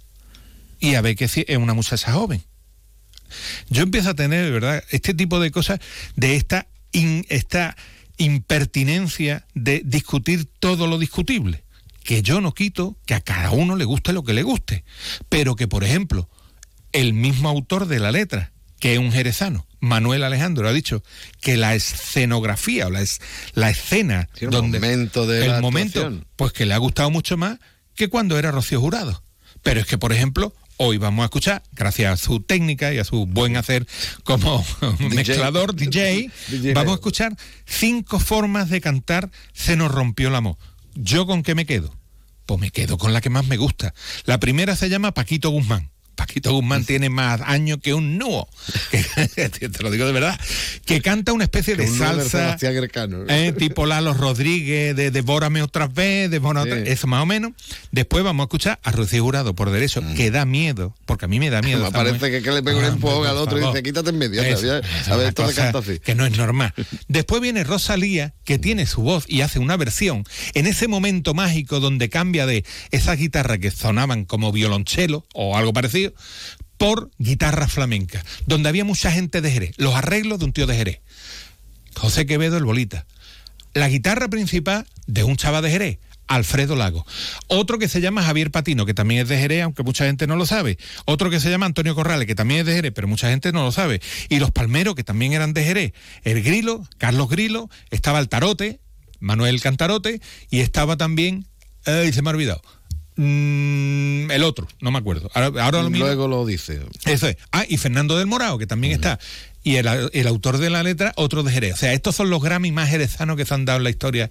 Y 0.80 0.96
a 0.96 1.04
sí, 1.28 1.44
es 1.50 1.58
una 1.58 1.74
muchacha 1.74 2.14
joven. 2.14 2.44
Yo 3.70 3.84
empiezo 3.84 4.12
a 4.12 4.14
tener, 4.14 4.50
verdad, 4.54 4.84
este 4.90 5.14
tipo 5.14 5.42
de 5.42 5.52
cosas, 5.52 5.80
de 6.16 6.38
esta, 6.38 6.68
esta 6.94 7.76
impertinencia 8.18 9.46
de 9.54 9.82
discutir 9.84 10.46
todo 10.60 10.88
lo 10.88 10.98
discutible. 10.98 11.66
Que 12.06 12.22
yo 12.22 12.40
no 12.40 12.54
quito 12.54 12.98
que 13.06 13.16
a 13.16 13.20
cada 13.20 13.52
uno 13.52 13.76
le 13.76 13.84
guste 13.84 14.14
lo 14.14 14.24
que 14.24 14.34
le 14.34 14.44
guste. 14.44 14.86
Pero 15.28 15.58
que, 15.58 15.68
por 15.68 15.84
ejemplo, 15.84 16.30
el 16.94 17.12
mismo 17.14 17.50
autor 17.50 17.88
de 17.88 18.00
la 18.00 18.14
letra, 18.14 18.54
que 18.80 18.94
es 18.94 19.00
un 19.00 19.12
jerezano, 19.12 19.68
Manuel 19.86 20.24
Alejandro, 20.24 20.68
ha 20.68 20.74
dicho 20.74 21.04
que 21.42 21.58
la 21.58 21.76
escenografía 21.76 22.88
o 22.88 22.90
la, 22.90 23.02
es- 23.02 23.22
la 23.54 23.70
escena 23.70 24.28
Sí, 24.34 24.46
el 24.46 24.52
donde 24.52 24.80
momento 24.80 25.26
de 25.28 25.46
el 25.46 25.52
la 25.52 25.62
momento, 25.62 26.00
actuación. 26.00 26.28
pues 26.36 26.52
que 26.54 26.66
le 26.66 26.74
ha 26.74 26.78
gustado 26.78 27.10
mucho 27.10 27.38
más 27.38 27.58
que 27.96 28.08
cuando 28.10 28.38
era 28.38 28.52
Rocío 28.52 28.82
Jurado. 28.82 29.24
Pero 29.64 29.80
es 29.80 29.86
que, 29.88 29.98
por 29.98 30.12
ejemplo, 30.14 30.54
hoy 30.78 30.98
vamos 30.98 31.24
a 31.24 31.26
escuchar, 31.26 31.64
gracias 31.72 32.12
a 32.14 32.24
su 32.24 32.40
técnica 32.42 32.94
y 32.94 32.98
a 33.00 33.04
su 33.04 33.26
buen 33.26 33.56
hacer 33.58 33.88
como 34.24 34.64
mezclador, 35.12 35.74
DJ, 35.76 36.30
DJ. 36.50 36.74
vamos 36.74 36.92
a 36.92 36.96
escuchar 36.96 37.36
cinco 37.66 38.20
formas 38.20 38.70
de 38.70 38.82
cantar 38.82 39.32
Se 39.54 39.76
nos 39.76 39.92
rompió 39.92 40.28
el 40.28 40.36
amor. 40.36 40.58
¿Yo 40.94 41.26
con 41.26 41.42
qué 41.44 41.56
me 41.56 41.66
quedo? 41.66 41.96
Pues 42.46 42.60
me 42.60 42.70
quedo 42.72 42.98
con 42.98 43.12
la 43.14 43.22
que 43.22 43.30
más 43.32 43.46
me 43.48 43.58
gusta. 43.58 43.94
La 44.26 44.40
primera 44.40 44.76
se 44.76 44.88
llama 44.90 45.14
Paquito 45.14 45.50
Guzmán, 45.50 45.90
Paquito 46.16 46.52
Guzmán 46.54 46.86
tiene 46.86 47.10
más 47.10 47.42
años 47.42 47.80
que 47.82 47.94
un 47.94 48.18
nuo. 48.18 48.48
Que- 49.36 49.50
te 49.70 49.84
lo 49.84 49.92
digo 49.92 50.06
de 50.06 50.12
verdad. 50.12 50.40
Que 50.86 51.02
canta 51.02 51.34
una 51.34 51.44
especie 51.44 51.76
de 51.76 51.88
salsa. 51.88 52.58
Eh, 53.28 53.54
tipo 53.58 53.86
Lalo 53.86 54.14
Rodríguez, 54.14 54.96
de 54.96 55.12
Devórame 55.12 55.62
otra 55.62 55.88
vez, 55.88 56.30
Devórame 56.30 56.72
otra 56.72 56.92
Eso 56.92 57.08
más 57.08 57.22
o 57.24 57.26
menos. 57.26 57.52
Después 57.92 58.24
vamos 58.24 58.44
a 58.44 58.46
escuchar 58.46 58.80
a 58.84 58.92
Rocío 58.92 59.24
Jurado 59.24 59.54
por 59.56 59.72
derecho, 59.72 60.02
que 60.16 60.32
da 60.32 60.46
miedo, 60.46 60.96
porque 61.06 61.26
a 61.26 61.28
mí 61.28 61.40
me 61.40 61.50
da 61.50 61.62
miedo. 61.62 61.80
Mm. 61.80 61.86
Me 61.86 61.92
parece 61.92 62.32
que, 62.32 62.42
que 62.42 62.52
le 62.52 62.64
pega 62.64 62.78
un 62.80 62.86
Ah, 62.86 62.88
empujón 62.90 63.28
al 63.28 63.38
otro 63.38 63.58
y 63.60 63.66
dice, 63.66 63.84
quítate 63.84 64.10
en 64.10 64.18
medio. 64.18 64.42
¿sabes? 64.44 64.84
a 65.08 65.16
ver, 65.16 65.28
esto 65.30 65.46
canta 65.56 65.80
así. 65.80 66.00
Que 66.00 66.16
no 66.16 66.26
es 66.26 66.38
normal. 66.38 66.74
Después 67.08 67.42
viene 67.42 67.64
Rosalía, 67.64 68.34
que 68.44 68.60
tiene 68.60 68.86
su 68.86 69.02
voz 69.02 69.26
y 69.28 69.42
hace 69.42 69.60
una 69.60 69.78
versión 69.78 70.24
en 70.54 70.68
ese 70.68 70.88
momento 70.88 71.34
mágico 71.34 71.80
donde 71.80 72.10
cambia 72.10 72.46
de 72.46 72.64
esas 72.92 73.18
guitarras 73.18 73.60
que 73.60 73.72
sonaban 73.72 74.26
como 74.26 74.52
violonchelo 74.52 75.26
o 75.34 75.58
algo 75.58 75.74
parecido 75.74 76.05
por 76.78 77.12
guitarra 77.18 77.68
flamenca, 77.68 78.24
donde 78.46 78.70
había 78.70 78.84
mucha 78.84 79.12
gente 79.12 79.42
de 79.42 79.52
Jerez, 79.52 79.72
los 79.78 79.96
arreglos 79.96 80.40
de 80.40 80.46
un 80.46 80.54
tío 80.54 80.68
de 80.68 80.76
Jerez. 80.76 81.00
José 81.96 82.26
Quevedo, 82.26 82.58
el 82.58 82.66
bolita. 82.66 83.06
La 83.74 83.90
guitarra 83.90 84.30
principal 84.30 84.86
de 85.08 85.24
un 85.24 85.38
chaval 85.38 85.64
de 85.64 85.72
Jerez, 85.72 86.00
Alfredo 86.28 86.76
Lago. 86.76 87.06
Otro 87.48 87.78
que 87.78 87.88
se 87.88 88.02
llama 88.02 88.24
Javier 88.24 88.52
Patino, 88.52 88.86
que 88.86 88.94
también 88.94 89.22
es 89.22 89.30
de 89.30 89.38
Jerez, 89.38 89.64
aunque 89.64 89.84
mucha 89.84 90.06
gente 90.06 90.28
no 90.28 90.36
lo 90.36 90.46
sabe. 90.46 90.78
Otro 91.06 91.30
que 91.30 91.40
se 91.40 91.50
llama 91.50 91.66
Antonio 91.66 91.96
Corrales, 91.96 92.28
que 92.28 92.36
también 92.36 92.62
es 92.62 92.66
de 92.66 92.74
Jerez, 92.74 92.92
pero 92.96 93.08
mucha 93.08 93.30
gente 93.30 93.52
no 93.52 93.64
lo 93.64 93.72
sabe. 93.72 94.02
Y 94.30 94.40
los 94.40 94.52
Palmeros, 94.52 94.96
que 94.96 95.04
también 95.04 95.34
eran 95.34 95.54
de 95.54 95.64
Jerez. 95.64 95.94
El 96.24 96.42
Grilo, 96.42 96.88
Carlos 96.98 97.30
Grilo, 97.30 97.70
estaba 97.92 98.20
el 98.20 98.30
Tarote, 98.30 98.80
Manuel 99.20 99.62
Cantarote, 99.62 100.22
y 100.50 100.60
estaba 100.60 100.98
también, 100.98 101.46
ay, 101.86 102.12
se 102.12 102.22
me 102.22 102.30
ha 102.30 102.34
olvidado. 102.34 102.62
Mm, 103.18 104.30
el 104.32 104.44
otro, 104.44 104.68
no 104.82 104.92
me 104.92 105.00
acuerdo. 105.00 105.30
Ahora, 105.34 105.64
ahora 105.64 105.84
lo 105.84 105.90
miro. 105.90 106.06
Luego 106.06 106.28
lo 106.28 106.46
dice. 106.46 106.82
Eso 107.06 107.28
es. 107.28 107.38
Ah, 107.52 107.66
y 107.68 107.78
Fernando 107.78 108.18
del 108.18 108.28
Morao, 108.28 108.58
que 108.58 108.68
también 108.68 108.94
está. 108.94 109.20
Y 109.64 109.78
el, 109.78 109.88
el 110.14 110.28
autor 110.28 110.58
de 110.58 110.70
la 110.70 110.84
letra, 110.84 111.14
otro 111.16 111.44
de 111.44 111.52
Jerez. 111.52 111.74
O 111.74 111.78
sea, 111.78 111.94
estos 111.94 112.16
son 112.16 112.30
los 112.30 112.42
Grammy 112.42 112.72
más 112.72 112.90
jerezanos 112.90 113.38
que 113.38 113.46
se 113.46 113.54
han 113.54 113.66
dado 113.66 113.78
en 113.78 113.84
la 113.84 113.90
historia. 113.90 114.30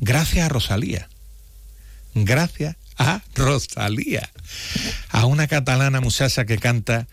Gracias 0.00 0.44
a 0.44 0.48
Rosalía. 0.48 1.08
Gracias 2.14 2.76
a 2.98 3.22
Rosalía. 3.34 4.28
A 5.10 5.26
una 5.26 5.46
catalana 5.46 6.00
muchacha 6.00 6.44
que 6.44 6.58
canta 6.58 7.06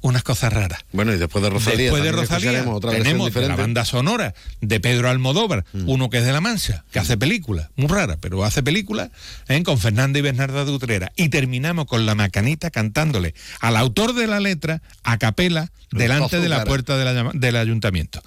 unas 0.00 0.22
cosas 0.22 0.52
raras. 0.52 0.84
Bueno, 0.92 1.12
y 1.12 1.18
después 1.18 1.42
de 1.42 1.50
Rosalía. 1.50 1.84
Después 1.84 2.02
de 2.02 2.12
Rosalía 2.12 2.64
otra 2.68 2.90
tenemos 2.92 3.34
la. 3.34 3.54
Mm. 3.54 3.58
banda 3.58 3.84
sonora 3.84 4.34
de 4.60 4.80
Pedro 4.80 5.08
Almodóvar, 5.08 5.64
uno 5.72 6.10
que 6.10 6.18
es 6.18 6.24
de 6.24 6.32
La 6.32 6.40
Mancha, 6.40 6.84
que 6.92 6.98
hace 6.98 7.16
películas, 7.16 7.68
muy 7.76 7.88
rara, 7.88 8.16
pero 8.20 8.44
hace 8.44 8.62
películas, 8.62 9.10
¿eh? 9.48 9.62
con 9.62 9.78
Fernanda 9.78 10.18
y 10.18 10.22
Bernarda 10.22 10.64
de 10.64 10.70
Utrera. 10.70 11.12
Y 11.16 11.28
terminamos 11.28 11.86
con 11.86 12.06
la 12.06 12.14
macanita 12.14 12.70
cantándole 12.70 13.34
al 13.60 13.76
autor 13.76 14.14
de 14.14 14.26
la 14.26 14.40
letra 14.40 14.82
a 15.02 15.18
capela 15.18 15.70
delante 15.90 16.40
de 16.40 16.48
la 16.48 16.64
puerta 16.64 16.96
de 16.96 17.04
la 17.04 17.30
del 17.32 17.56
ayuntamiento. 17.56 18.22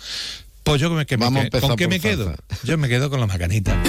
Pues 0.63 0.79
yo 0.79 0.89
me, 0.91 1.05
que 1.05 1.17
me 1.17 1.25
Vamos 1.25 1.45
¿con 1.59 1.75
qué 1.75 1.87
me 1.87 1.99
quedo? 1.99 2.35
Yo 2.63 2.77
me 2.77 2.87
quedo 2.87 3.09
con 3.09 3.19
la 3.19 3.27
macanita. 3.27 3.81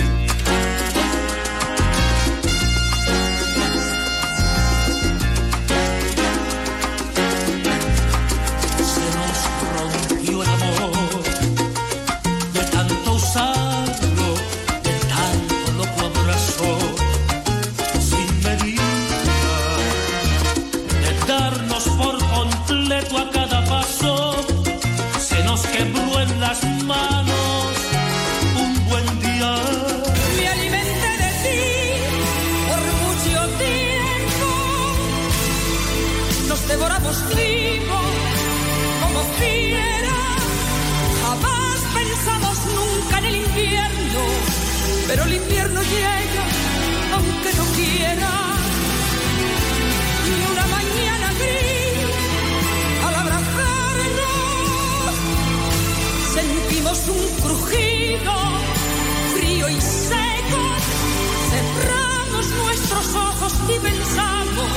Nuestros 62.93 63.15
ojos 63.15 63.53
y 63.69 63.79
pensamos, 63.79 64.71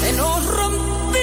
se 0.00 0.12
nos 0.12 0.46
rompió 0.46 1.13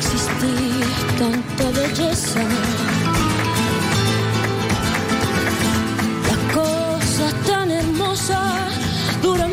existir 0.00 0.86
tanta 1.18 1.64
belleza. 1.78 2.40
Las 6.28 6.42
cosas 6.54 7.32
tan 7.46 7.70
hermosas 7.70 8.72
duran 9.22 9.49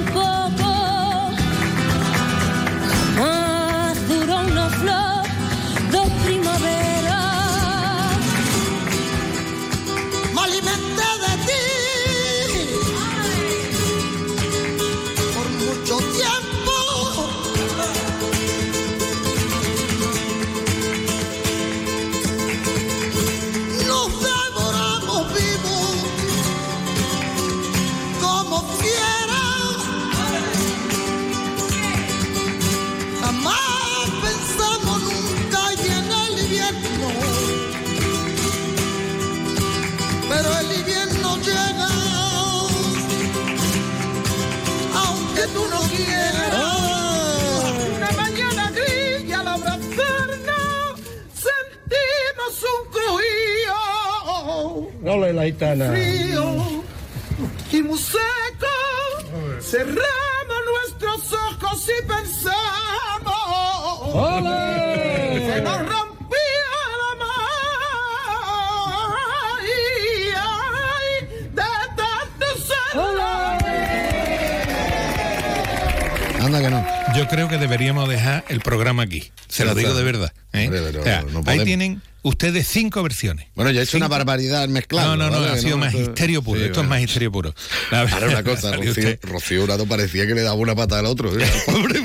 ustedes 82.47 82.67
cinco 82.67 83.03
versiones. 83.03 83.47
Bueno, 83.55 83.71
ya 83.71 83.81
he 83.81 83.83
hecho 83.83 83.97
una 83.97 84.07
barbaridad 84.07 84.67
mezclando. 84.67 85.15
No, 85.15 85.29
no, 85.29 85.35
no, 85.35 85.41
¿vale? 85.41 85.53
ha 85.53 85.57
sido 85.57 85.77
No, 85.77 85.85
magisterio 85.85 86.41
puro. 86.41 86.59
Sí, 86.59 86.65
Esto 86.65 86.75
bueno. 86.79 86.87
es 86.87 86.89
magisterio 86.89 87.31
puro. 87.31 87.53
La 87.91 88.01
Ahora 88.01 88.27
una 88.27 88.43
cosa, 88.43 88.71
Rocío, 88.75 89.17
Rocío 89.21 89.61
Jurado 89.61 89.85
parecía 89.85 90.25
que 90.27 90.33
le 90.35 90.41
daba 90.41 90.55
una 90.55 90.75
pata 90.75 90.99
al 90.99 91.05
otro. 91.05 91.37
¿eh? 91.39 91.45
Hombre, 91.67 91.99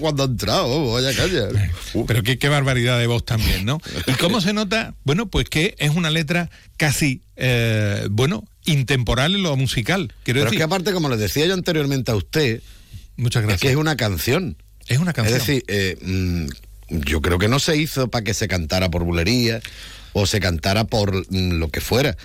cuando 0.00 0.22
ha 0.24 0.26
entrado, 0.26 0.92
vaya 0.92 1.14
calla. 1.14 1.48
Pero 2.06 2.22
qué, 2.22 2.38
qué 2.38 2.48
barbaridad 2.48 2.98
de 2.98 3.06
voz 3.06 3.24
también, 3.24 3.64
¿no? 3.64 3.80
¿Y 4.06 4.12
cómo 4.12 4.40
se 4.40 4.52
nota? 4.52 4.94
Bueno, 5.04 5.26
pues 5.26 5.48
que 5.48 5.74
es 5.78 5.90
una 5.90 6.10
letra 6.10 6.50
casi, 6.76 7.22
eh, 7.36 8.06
bueno, 8.10 8.44
intemporal 8.64 9.34
en 9.34 9.42
lo 9.42 9.56
musical. 9.56 10.12
Quiero 10.24 10.38
Pero 10.38 10.38
es 10.40 10.44
decir, 10.46 10.58
que 10.58 10.64
aparte, 10.64 10.92
como 10.92 11.08
les 11.08 11.18
decía 11.18 11.46
yo 11.46 11.54
anteriormente 11.54 12.10
a 12.10 12.16
usted, 12.16 12.62
Muchas 13.16 13.42
gracias. 13.42 13.62
es 13.62 13.66
que 13.68 13.70
es 13.70 13.76
una 13.76 13.96
canción. 13.96 14.56
Es 14.88 14.98
una 14.98 15.12
canción. 15.12 15.38
Es 15.40 15.46
decir, 15.46 15.64
eh, 15.68 15.96
mm, 16.00 16.46
yo 17.04 17.20
creo 17.22 17.38
que 17.38 17.48
no 17.48 17.58
se 17.58 17.76
hizo 17.76 18.08
para 18.08 18.24
que 18.24 18.34
se 18.34 18.48
cantara 18.48 18.90
por 18.90 19.04
bulería 19.04 19.60
o 20.12 20.26
se 20.26 20.40
cantara 20.40 20.84
por 20.84 21.14
mm, 21.30 21.52
lo 21.58 21.68
que 21.70 21.80
fuera. 21.80 22.16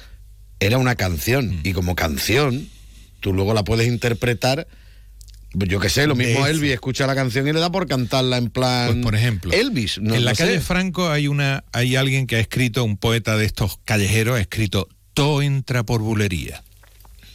Era 0.60 0.78
una 0.78 0.96
canción 0.96 1.48
Mm. 1.58 1.62
y 1.64 1.74
como 1.74 1.96
canción 1.96 2.68
tú 3.20 3.34
luego 3.34 3.54
la 3.54 3.64
puedes 3.64 3.88
interpretar. 3.88 4.68
Yo 5.54 5.80
qué 5.80 5.90
sé, 5.90 6.06
lo 6.08 6.16
mismo 6.16 6.46
Elvis 6.46 6.72
escucha 6.74 7.08
la 7.08 7.16
canción 7.16 7.48
y 7.48 7.54
le 7.54 7.60
da 7.60 7.72
por 7.72 7.88
cantarla 7.88 8.38
en 8.38 8.50
plan. 8.50 8.88
Pues, 8.92 9.04
por 9.04 9.16
ejemplo, 9.16 9.52
Elvis. 9.54 9.98
No, 10.00 10.14
en 10.14 10.26
la 10.26 10.36
sé. 10.36 10.44
calle 10.46 10.60
Franco 10.60 11.10
hay 11.10 11.28
una, 11.28 11.64
hay 11.72 11.96
alguien 11.96 12.28
que 12.28 12.36
ha 12.36 12.40
escrito, 12.40 12.84
un 12.84 12.98
poeta 12.98 13.38
de 13.38 13.46
estos 13.46 13.80
callejeros, 13.86 14.38
ha 14.38 14.42
escrito 14.42 14.88
todo 15.14 15.42
entra 15.42 15.84
por 15.84 16.02
bulería. 16.02 16.64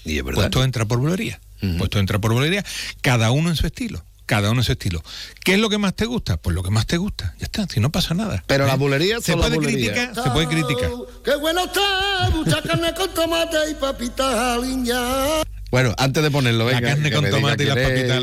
Y 0.05 0.19
es 0.19 0.23
Pues 0.23 0.37
verdad. 0.37 0.51
todo 0.51 0.65
entra 0.65 0.85
por 0.85 0.99
bulería. 0.99 1.41
Pues 1.79 1.91
todo 1.91 2.01
entra 2.01 2.19
por 2.21 2.33
bulería. 2.33 2.65
Cada 3.01 3.31
uno 3.31 3.49
en 3.51 3.57
su 3.57 3.67
estilo. 3.67 4.05
Cada 4.33 4.51
uno 4.51 4.63
su 4.63 4.73
estilo. 4.73 5.03
¿Qué 5.45 5.53
es 5.53 5.59
lo 5.61 5.69
que 5.69 5.77
más 5.77 5.95
te 5.95 6.07
gusta? 6.07 6.39
Pues 6.39 6.55
lo 6.57 6.63
que 6.63 6.71
más 6.71 6.87
te 6.87 6.97
gusta. 6.97 7.35
Ya 7.39 7.45
está, 7.45 7.67
si 7.69 7.81
no 7.81 7.93
pasa 7.93 8.15
nada. 8.15 8.43
Pero 8.47 8.67
la 8.67 8.73
¿Eh? 8.73 8.77
bulería 8.79 9.21
se 9.21 9.33
la 9.33 9.43
puede 9.43 9.57
bulería. 9.57 9.93
criticar, 9.93 10.25
se 10.25 10.31
puede 10.31 10.47
criticar. 10.49 10.91
Qué 11.23 11.37
bueno 11.37 11.65
está, 11.67 12.31
mucha 12.35 12.63
carne 12.63 12.95
con 12.95 13.13
tomate 13.13 13.57
y 13.71 13.75
papitas 13.75 14.35
aliñadas. 14.35 15.43
Bueno, 15.71 15.95
antes 15.99 16.23
de 16.23 16.31
ponerlo, 16.31 16.65
La 16.65 16.77
venga, 16.81 16.89
carne 16.95 17.11
que 17.11 17.15
con 17.17 17.29
tomate 17.29 17.65
y 17.65 17.67
las 17.67 17.77
papitas 17.77 18.17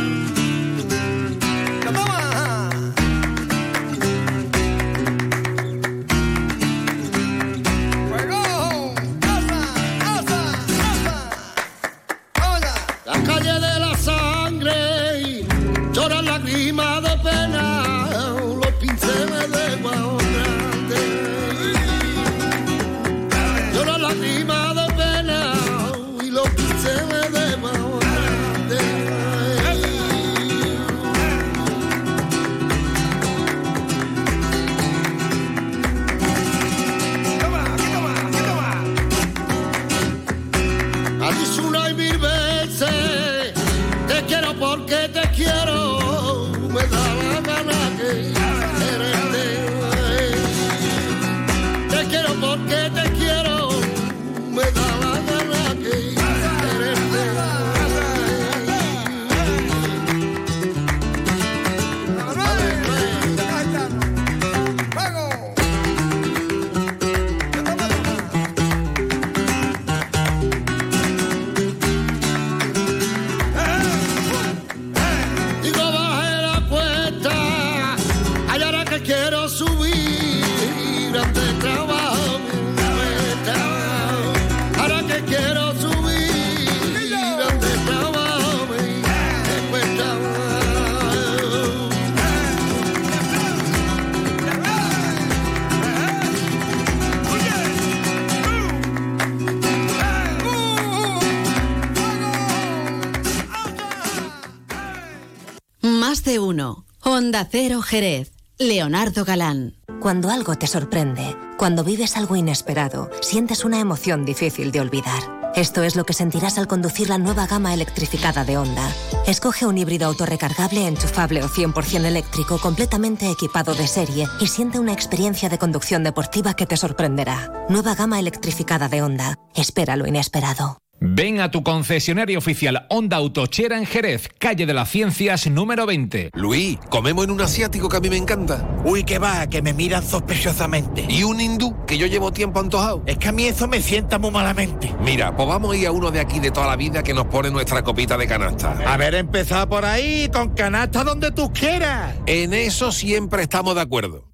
Uno. 107.30 107.38
Honda 107.38 107.48
Cero 107.48 107.80
Jerez. 107.80 108.32
Leonardo 108.58 109.24
Galán. 109.24 109.76
Cuando 110.00 110.30
algo 110.30 110.56
te 110.56 110.66
sorprende, 110.66 111.36
cuando 111.56 111.84
vives 111.84 112.16
algo 112.16 112.34
inesperado, 112.34 113.08
sientes 113.20 113.64
una 113.64 113.78
emoción 113.78 114.24
difícil 114.24 114.72
de 114.72 114.80
olvidar. 114.80 115.52
Esto 115.54 115.84
es 115.84 115.94
lo 115.94 116.04
que 116.04 116.12
sentirás 116.12 116.58
al 116.58 116.66
conducir 116.66 117.08
la 117.08 117.18
nueva 117.18 117.46
gama 117.46 117.72
electrificada 117.72 118.44
de 118.44 118.56
Honda. 118.56 118.92
Escoge 119.28 119.64
un 119.64 119.78
híbrido 119.78 120.06
autorrecargable, 120.06 120.88
enchufable 120.88 121.44
o 121.44 121.48
100% 121.48 122.04
eléctrico 122.04 122.58
completamente 122.58 123.30
equipado 123.30 123.74
de 123.74 123.86
serie 123.86 124.26
y 124.40 124.48
siente 124.48 124.80
una 124.80 124.92
experiencia 124.92 125.48
de 125.48 125.58
conducción 125.58 126.02
deportiva 126.02 126.54
que 126.54 126.66
te 126.66 126.76
sorprenderá. 126.76 127.66
Nueva 127.68 127.94
gama 127.94 128.18
electrificada 128.18 128.88
de 128.88 129.02
Honda. 129.02 129.36
Espera 129.54 129.96
lo 129.96 130.06
inesperado. 130.08 130.78
Ven 131.02 131.40
a 131.40 131.50
tu 131.50 131.62
concesionario 131.62 132.36
oficial 132.36 132.84
Honda 132.90 133.16
Autochera 133.16 133.78
en 133.78 133.86
Jerez, 133.86 134.28
calle 134.38 134.66
de 134.66 134.74
las 134.74 134.90
Ciencias 134.90 135.46
número 135.46 135.86
20. 135.86 136.32
Luis, 136.34 136.78
comemos 136.90 137.24
en 137.24 137.30
un 137.30 137.40
asiático 137.40 137.88
que 137.88 137.96
a 137.96 138.00
mí 138.00 138.10
me 138.10 138.18
encanta. 138.18 138.68
Uy, 138.84 139.04
que 139.04 139.18
va, 139.18 139.46
que 139.46 139.62
me 139.62 139.72
miran 139.72 140.06
sospechosamente. 140.06 141.06
Y 141.08 141.22
un 141.22 141.40
hindú 141.40 141.74
que 141.86 141.96
yo 141.96 142.06
llevo 142.06 142.32
tiempo 142.32 142.60
antojado. 142.60 143.02
Es 143.06 143.16
que 143.16 143.28
a 143.28 143.32
mí 143.32 143.46
eso 143.46 143.66
me 143.66 143.80
sienta 143.80 144.18
muy 144.18 144.30
malamente. 144.30 144.94
Mira, 145.00 145.34
pues 145.34 145.48
vamos 145.48 145.72
a 145.72 145.76
ir 145.78 145.86
a 145.86 145.92
uno 145.92 146.10
de 146.10 146.20
aquí 146.20 146.38
de 146.38 146.50
toda 146.50 146.66
la 146.66 146.76
vida 146.76 147.02
que 147.02 147.14
nos 147.14 147.28
pone 147.28 147.50
nuestra 147.50 147.82
copita 147.82 148.18
de 148.18 148.26
canasta. 148.26 148.76
Haber 148.86 149.14
empezado 149.14 149.70
por 149.70 149.86
ahí, 149.86 150.28
con 150.30 150.50
canasta 150.50 151.02
donde 151.02 151.30
tú 151.30 151.50
quieras. 151.50 152.14
En 152.26 152.52
eso 152.52 152.92
siempre 152.92 153.42
estamos 153.42 153.74
de 153.74 153.80
acuerdo. 153.80 154.26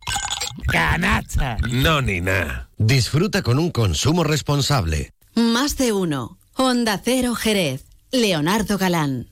Canasta. 0.66 1.58
No, 1.70 2.02
ni 2.02 2.20
nada. 2.20 2.70
Disfruta 2.76 3.42
con 3.42 3.60
un 3.60 3.70
consumo 3.70 4.24
responsable. 4.24 5.12
Más 5.36 5.76
de 5.76 5.92
uno. 5.92 6.38
Honda 6.58 6.98
Cero 7.04 7.34
Jerez. 7.34 7.84
Leonardo 8.12 8.78
Galán. 8.78 9.28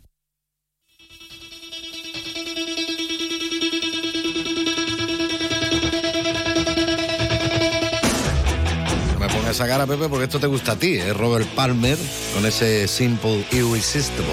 No 9.14 9.20
me 9.20 9.28
pongas 9.28 9.52
esa 9.52 9.66
cara, 9.66 9.86
Pepe, 9.86 10.06
porque 10.10 10.24
esto 10.24 10.38
te 10.38 10.46
gusta 10.46 10.72
a 10.72 10.76
ti. 10.76 10.96
Es 10.96 11.16
Robert 11.16 11.48
Palmer 11.54 11.96
con 12.34 12.44
ese 12.44 12.86
Simple 12.86 13.46
Irresistible, 13.52 14.26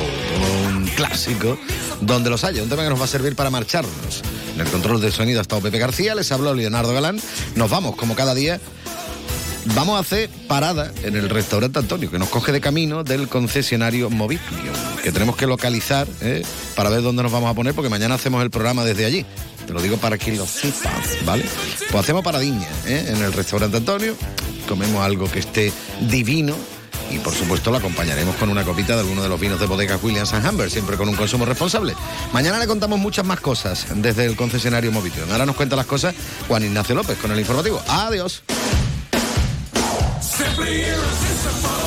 un 0.68 0.86
clásico 0.88 1.58
donde 2.02 2.30
los 2.30 2.44
haya. 2.44 2.62
Un 2.62 2.68
tema 2.68 2.84
que 2.84 2.90
nos 2.90 3.00
va 3.00 3.06
a 3.06 3.08
servir 3.08 3.38
para 3.38 3.50
marcharnos. 3.50 4.22
En 4.56 4.60
el 4.60 4.68
control 4.68 5.00
de 5.00 5.12
sonido 5.12 5.40
ha 5.40 5.44
estado 5.44 5.62
Pepe 5.62 5.80
García, 5.80 6.14
les 6.14 6.30
habló 6.34 6.54
Leonardo 6.54 6.94
Galán. 6.94 7.22
Nos 7.56 7.70
vamos, 7.70 7.96
como 7.96 8.16
cada 8.16 8.36
día, 8.36 8.60
Vamos 9.76 9.96
a 9.96 10.00
hacer 10.00 10.30
parada 10.48 10.92
en 11.04 11.16
el 11.16 11.30
restaurante 11.30 11.80
Antonio, 11.80 12.10
que 12.10 12.18
nos 12.18 12.30
coge 12.30 12.52
de 12.52 12.60
camino 12.60 13.04
del 13.04 13.28
concesionario 13.28 14.10
Movilio, 14.10 14.42
que 15.04 15.12
tenemos 15.12 15.36
que 15.36 15.46
localizar 15.46 16.08
¿eh? 16.22 16.44
para 16.76 16.90
ver 16.90 17.02
dónde 17.02 17.24
nos 17.24 17.32
vamos 17.32 17.50
a 17.50 17.54
poner, 17.54 17.74
porque 17.74 17.90
mañana 17.90 18.16
hacemos 18.16 18.42
el 18.44 18.50
programa 18.50 18.84
desde 18.84 19.06
allí. 19.06 19.26
Te 19.68 19.74
lo 19.74 19.82
digo 19.82 19.98
para 19.98 20.18
que 20.18 20.36
lo 20.36 20.48
sepas, 20.48 21.24
¿vale? 21.26 21.46
Pues 21.92 22.04
hacemos 22.04 22.24
paradiña 22.24 22.68
¿eh? 22.88 23.06
en 23.10 23.22
el 23.22 23.32
restaurante 23.34 23.78
Antonio, 23.78 24.16
comemos 24.68 25.04
algo 25.04 25.30
que 25.30 25.40
esté 25.40 25.72
divino. 26.10 26.56
Y 27.12 27.20
por 27.20 27.34
supuesto 27.34 27.72
lo 27.72 27.78
acompañaremos 27.78 28.38
con 28.38 28.50
una 28.50 28.64
copita 28.64 28.94
de 28.94 29.02
alguno 29.02 29.22
de 29.22 29.28
los 29.28 29.38
vinos 29.38 29.60
de 29.60 29.66
bodega 29.66 30.00
Williams 30.02 30.32
and 30.32 30.48
Humber, 30.48 30.72
siempre 30.72 30.96
con 30.96 31.10
un 31.10 31.16
consumo 31.16 31.44
responsable. 31.44 31.94
Mañana 32.32 32.58
le 32.58 32.68
contamos 32.68 33.00
muchas 33.00 33.26
más 33.26 33.42
cosas 33.42 33.86
desde 33.96 34.26
el 34.26 34.38
concesionario 34.38 34.94
Movition. 34.94 35.30
Ahora 35.30 35.46
nos 35.46 35.58
cuenta 35.58 35.76
las 35.76 35.86
cosas 35.86 36.16
Juan 36.48 36.64
Ignacio 36.64 36.96
López 36.96 37.18
con 37.18 37.32
el 37.32 37.40
informativo. 37.40 37.82
Adiós. 37.90 38.44
be 40.62 40.84
irresistible. 40.84 41.81